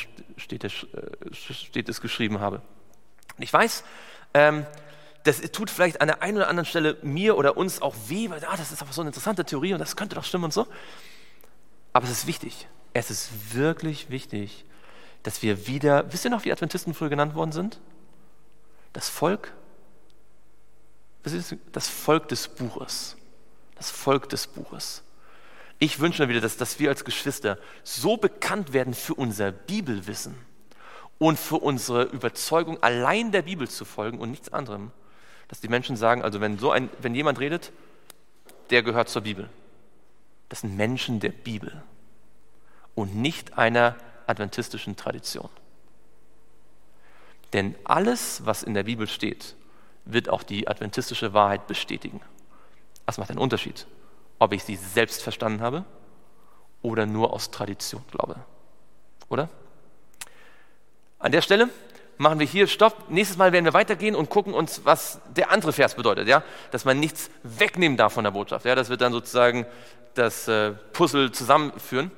steht 1.35 1.89
es 1.89 2.01
geschrieben 2.01 2.41
habe. 2.41 2.63
Und 3.39 3.45
ich 3.45 3.53
weiß, 3.53 3.85
ähm, 4.35 4.67
das 5.25 5.41
tut 5.53 5.71
vielleicht 5.71 6.01
an 6.01 6.09
der 6.09 6.23
einen 6.23 6.39
oder 6.39 6.49
anderen 6.49 6.67
Stelle 6.67 6.97
mir 7.03 7.37
oder 7.37 7.57
uns 7.57 7.81
auch 7.83 7.95
weh, 8.09 8.31
weil 8.31 8.45
ah, 8.45 8.57
das 8.57 8.73
ist 8.73 8.83
aber 8.83 8.93
so 8.93 9.01
eine 9.01 9.11
interessante 9.11 9.45
Theorie 9.45 9.73
und 9.73 9.79
das 9.79 9.97
könnte 9.97 10.17
doch 10.17 10.25
stimmen 10.25 10.45
und 10.45 10.53
so. 10.53 10.67
Aber 11.93 12.07
es 12.07 12.13
ist 12.13 12.27
wichtig. 12.27 12.69
Es 12.95 13.11
ist 13.11 13.55
wirklich 13.55 14.11
wichtig, 14.11 14.65
dass 15.23 15.43
wir 15.43 15.67
wieder, 15.67 16.13
wisst 16.13 16.25
ihr 16.25 16.31
noch, 16.31 16.45
wie 16.45 16.53
Adventisten 16.53 16.95
früher 16.95 17.11
genannt 17.11 17.35
worden 17.35 17.53
sind? 17.53 17.79
Das 18.93 19.09
Volk, 19.09 19.53
das 21.23 21.89
Volk 21.89 22.29
des 22.29 22.49
Buches. 22.49 23.17
Das 23.77 23.91
Volk 23.91 24.29
des 24.31 24.47
Buches. 24.47 25.03
Ich 25.79 26.01
wünsche 26.01 26.23
mir 26.23 26.29
wieder, 26.29 26.41
dass, 26.41 26.57
dass 26.57 26.81
wir 26.81 26.89
als 26.89 27.05
Geschwister 27.05 27.59
so 27.85 28.17
bekannt 28.17 28.73
werden 28.73 28.95
für 28.95 29.15
unser 29.15 29.53
Bibelwissen 29.53 30.48
und 31.19 31.39
für 31.39 31.57
unsere 31.57 32.05
Überzeugung, 32.05 32.83
allein 32.83 33.33
der 33.33 33.43
Bibel 33.43 33.69
zu 33.69 33.85
folgen 33.85 34.19
und 34.19 34.31
nichts 34.31 34.53
anderem, 34.53 34.93
dass 35.49 35.61
die 35.61 35.69
Menschen 35.69 35.97
sagen, 35.97 36.23
also 36.23 36.41
wenn, 36.41 36.59
so 36.59 36.71
ein, 36.71 36.89
wenn 37.01 37.15
jemand 37.15 37.41
redet, 37.41 37.73
der 38.71 38.83
gehört 38.83 39.09
zur 39.09 39.23
Bibel. 39.23 39.49
Das 40.49 40.61
sind 40.61 40.77
Menschen 40.77 41.21
der 41.21 41.31
Bibel 41.31 41.83
und 42.95 43.15
nicht 43.15 43.59
einer 43.59 43.97
adventistischen 44.27 44.97
Tradition. 44.97 45.49
Denn 47.53 47.75
alles, 47.85 48.45
was 48.45 48.63
in 48.63 48.75
der 48.75 48.85
Bibel 48.85 49.07
steht, 49.07 49.57
wird 50.05 50.29
auch 50.29 50.43
die 50.43 50.69
adventistische 50.69 51.33
Wahrheit 51.33 51.67
bestätigen. 51.67 52.21
Das 53.07 53.19
macht 53.19 53.31
einen 53.31 53.39
Unterschied, 53.39 53.87
ob 54.39 54.53
ich 54.53 54.65
sie 54.65 54.77
selbst 54.77 55.23
verstanden 55.23 55.63
habe 55.63 55.85
oder 56.83 57.07
nur 57.07 57.33
aus 57.33 57.51
Tradition 57.51 58.05
glaube. 58.11 58.37
Oder? 59.29 59.49
An 61.19 61.33
der 61.33 61.43
Stelle 61.43 61.69
machen 62.17 62.39
wir 62.39 62.47
hier 62.47 62.67
Stopp. 62.69 63.11
Nächstes 63.11 63.37
Mal 63.37 63.53
werden 63.53 63.65
wir 63.65 63.73
weitergehen 63.73 64.15
und 64.15 64.31
gucken 64.31 64.55
uns, 64.55 64.83
was 64.85 65.21
der 65.35 65.51
andere 65.51 65.73
Vers 65.73 65.97
bedeutet, 65.97 66.29
ja? 66.29 66.45
Dass 66.71 66.85
man 66.85 67.01
nichts 67.01 67.31
wegnehmen 67.43 67.97
darf 67.97 68.13
von 68.13 68.25
der 68.25 68.31
Botschaft, 68.31 68.65
ja? 68.65 68.75
Das 68.75 68.89
wird 68.89 69.01
dann 69.01 69.13
sozusagen 69.13 69.67
das 70.15 70.47
äh, 70.47 70.73
Puzzle 70.93 71.33
zusammenführen. 71.33 72.11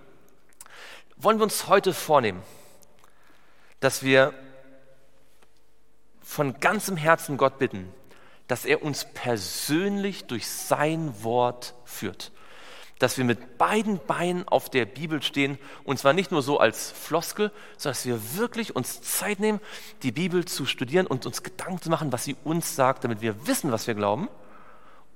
Wollen 1.16 1.38
wir 1.38 1.44
uns 1.44 1.66
heute 1.66 1.94
vornehmen, 1.94 2.42
dass 3.80 4.02
wir 4.02 4.34
von 6.22 6.60
ganzem 6.60 6.96
Herzen 6.96 7.38
Gott 7.38 7.58
bitten, 7.58 7.92
dass 8.48 8.64
er 8.64 8.82
uns 8.82 9.06
persönlich 9.14 10.26
durch 10.26 10.46
sein 10.46 11.22
Wort 11.22 11.74
führt 11.84 12.32
dass 13.00 13.16
wir 13.16 13.24
mit 13.24 13.58
beiden 13.58 13.98
Beinen 14.06 14.46
auf 14.46 14.70
der 14.70 14.84
Bibel 14.84 15.22
stehen 15.22 15.58
und 15.84 15.98
zwar 15.98 16.12
nicht 16.12 16.30
nur 16.30 16.42
so 16.42 16.60
als 16.60 16.92
Floskel, 16.92 17.50
sondern 17.76 17.94
dass 17.94 18.06
wir 18.06 18.38
wirklich 18.38 18.76
uns 18.76 19.00
Zeit 19.00 19.40
nehmen, 19.40 19.58
die 20.02 20.12
Bibel 20.12 20.44
zu 20.44 20.66
studieren 20.66 21.06
und 21.06 21.26
uns 21.26 21.42
Gedanken 21.42 21.80
zu 21.80 21.90
machen, 21.90 22.12
was 22.12 22.24
sie 22.24 22.36
uns 22.44 22.76
sagt, 22.76 23.02
damit 23.02 23.22
wir 23.22 23.46
wissen, 23.46 23.72
was 23.72 23.86
wir 23.86 23.94
glauben. 23.94 24.28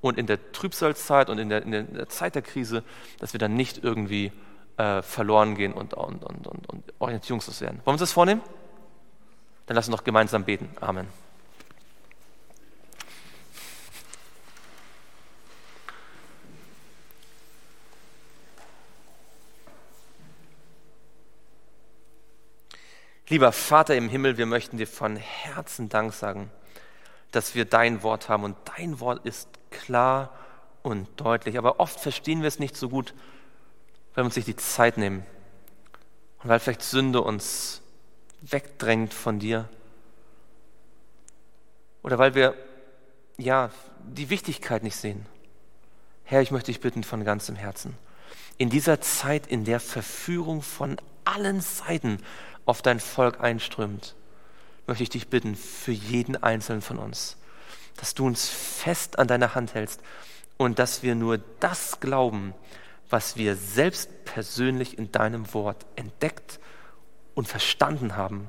Und 0.01 0.19
in 0.19 0.27
der 0.27 0.53
Trübsalzeit 0.53 1.31
und 1.31 1.39
in 1.39 1.51
der, 1.51 1.63
in 1.63 1.71
der 1.71 2.09
Zeit 2.09 2.35
der 2.35 2.43
Krise, 2.43 2.83
dass 3.21 3.33
wir 3.33 3.39
dann 3.39 3.55
nicht 3.55 3.85
irgendwie 3.85 4.33
äh, 4.77 5.03
verloren 5.03 5.55
gehen 5.55 5.73
und, 5.73 5.95
und, 5.95 6.25
und, 6.25 6.47
und 6.47 6.95
orientierungslos 6.99 7.61
werden. 7.61 7.77
Wollen 7.77 7.87
wir 7.87 7.93
uns 7.93 8.01
das 8.01 8.13
vornehmen? 8.13 8.41
Dann 9.67 9.77
lassen 9.77 9.93
wir 9.93 9.97
doch 9.97 10.05
gemeinsam 10.05 10.45
beten. 10.45 10.69
Amen. 10.81 11.24
Lieber 23.29 23.53
Vater 23.53 23.97
im 23.97 24.11
Himmel, 24.11 24.37
wir 24.37 24.45
möchten 24.45 24.77
dir 24.77 24.87
von 24.87 25.17
Herzen 25.17 25.89
Dank 25.89 26.13
sagen, 26.13 26.51
dass 27.33 27.55
wir 27.55 27.65
dein 27.65 28.03
Wort 28.03 28.29
haben 28.29 28.45
und 28.45 28.57
dein 28.77 29.01
Wort 29.01 29.25
ist 29.25 29.49
klar 29.71 30.31
und 30.83 31.09
deutlich. 31.19 31.57
Aber 31.57 31.81
oft 31.81 31.99
verstehen 31.99 32.43
wir 32.43 32.49
es 32.49 32.59
nicht 32.59 32.77
so 32.77 32.91
gut, 32.91 33.15
weil 34.15 34.23
wir 34.23 34.27
uns 34.27 34.37
nicht 34.37 34.49
die 34.49 34.57
Zeit 34.57 34.99
nehmen 34.99 35.25
und 36.43 36.51
weil 36.51 36.61
vielleicht 36.61 36.83
Sünde 36.83 37.23
uns 37.23 37.81
wegdrängt 38.43 39.15
von 39.15 39.39
dir 39.39 39.71
oder 42.03 42.19
weil 42.19 42.35
wir 42.35 42.55
ja 43.39 43.71
die 44.03 44.29
Wichtigkeit 44.29 44.83
nicht 44.83 44.97
sehen. 44.97 45.25
Herr, 46.25 46.43
ich 46.43 46.51
möchte 46.51 46.71
dich 46.71 46.81
bitten 46.81 47.03
von 47.03 47.25
ganzem 47.25 47.57
Herzen. 47.57 47.97
In 48.59 48.69
dieser 48.69 49.01
Zeit, 49.01 49.47
in 49.47 49.65
der 49.65 49.81
Verführung 49.81 50.61
von 50.61 50.99
allen 51.25 51.63
Seiten 51.63 52.19
auf 52.67 52.83
dein 52.83 53.01
Volk 53.01 53.41
einströmt, 53.41 54.15
möchte 54.87 55.03
ich 55.03 55.11
dich 55.11 55.29
bitten 55.29 55.55
für 55.55 55.93
jeden 55.93 56.43
einzelnen 56.43 56.83
von 56.83 56.99
uns, 56.99 57.37
dass 57.97 58.15
du 58.15 58.27
uns 58.27 58.49
fest 58.49 59.19
an 59.19 59.29
deiner 59.29 59.55
Hand 59.55 59.75
hältst 59.75 60.01
und 60.57 60.79
dass 60.79 61.03
wir 61.03 61.15
nur 61.15 61.39
das 61.61 62.01
glauben, 62.01 62.55
was 63.11 63.37
wir 63.37 63.57
selbst 63.57 64.25
persönlich 64.25 64.99
in 64.99 65.13
deinem 65.13 65.53
Wort 65.55 65.85
entdeckt 65.97 66.59
und 67.35 67.49
verstanden 67.49 68.17
haben 68.17 68.49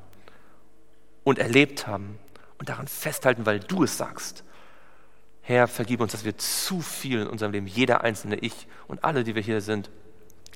und 1.24 1.40
erlebt 1.40 1.88
haben 1.88 2.18
und 2.58 2.70
daran 2.70 2.88
festhalten, 2.88 3.46
weil 3.46 3.60
du 3.60 3.84
es 3.84 3.98
sagst. 3.98 4.44
Herr, 5.42 5.68
vergib 5.68 6.02
uns, 6.02 6.12
dass 6.12 6.26
wir 6.26 6.38
zu 6.38 6.82
viel 6.82 7.22
in 7.22 7.28
unserem 7.28 7.52
Leben, 7.52 7.68
jeder 7.68 8.02
einzelne, 8.02 8.38
ich 8.38 8.68
und 8.88 9.04
alle, 9.04 9.24
die 9.24 9.36
wir 9.36 9.42
hier 9.42 9.62
sind, 9.62 9.92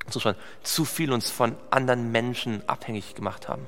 zuschauen, 0.10 0.36
zu 0.64 0.86
viel 0.86 1.12
uns 1.12 1.30
von 1.30 1.56
anderen 1.70 2.12
Menschen 2.12 2.68
abhängig 2.68 3.16
gemacht 3.16 3.48
haben. 3.48 3.68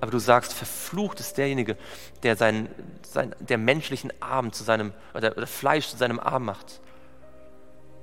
Aber 0.00 0.10
du 0.10 0.18
sagst, 0.18 0.54
verflucht 0.54 1.20
ist 1.20 1.36
derjenige, 1.36 1.76
der 2.22 2.36
sein, 2.36 2.70
sein, 3.02 3.34
der 3.38 3.58
menschlichen 3.58 4.12
Arm 4.20 4.52
zu 4.52 4.64
seinem, 4.64 4.94
oder, 5.12 5.36
oder 5.36 5.46
Fleisch 5.46 5.88
zu 5.88 5.96
seinem 5.98 6.18
Arm 6.18 6.46
macht. 6.46 6.80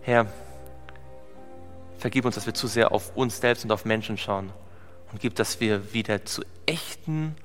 Herr, 0.02 0.28
vergib 1.98 2.26
uns, 2.26 2.36
dass 2.36 2.46
wir 2.46 2.54
zu 2.54 2.68
sehr 2.68 2.92
auf 2.92 3.16
uns 3.16 3.40
selbst 3.40 3.64
und 3.64 3.72
auf 3.72 3.84
Menschen 3.84 4.18
schauen 4.18 4.52
und 5.12 5.22
gib, 5.22 5.36
dass 5.36 5.60
wir 5.60 5.94
wieder 5.94 6.24
zu 6.24 6.44
echten, 6.68 7.36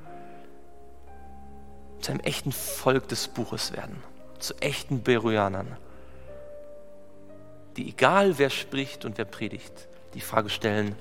zu 2.00 2.12
einem 2.12 2.20
echten 2.20 2.52
Volk 2.52 3.08
des 3.08 3.28
Buches 3.28 3.72
werden, 3.72 4.02
zu 4.38 4.54
echten 4.58 5.02
Beruanern, 5.02 5.76
die 7.76 7.88
egal 7.88 8.36
wer 8.38 8.50
spricht 8.50 9.06
und 9.06 9.16
wer 9.16 9.24
predigt, 9.24 9.88
die 10.14 10.20
Frage 10.20 10.48
stellen, 10.48 10.94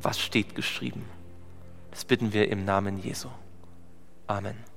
was 0.00 0.20
steht 0.20 0.54
geschrieben? 0.54 1.04
Das 1.90 2.04
bitten 2.04 2.32
wir 2.32 2.48
im 2.48 2.64
Namen 2.64 2.98
Jesu. 2.98 3.28
Amen. 4.26 4.71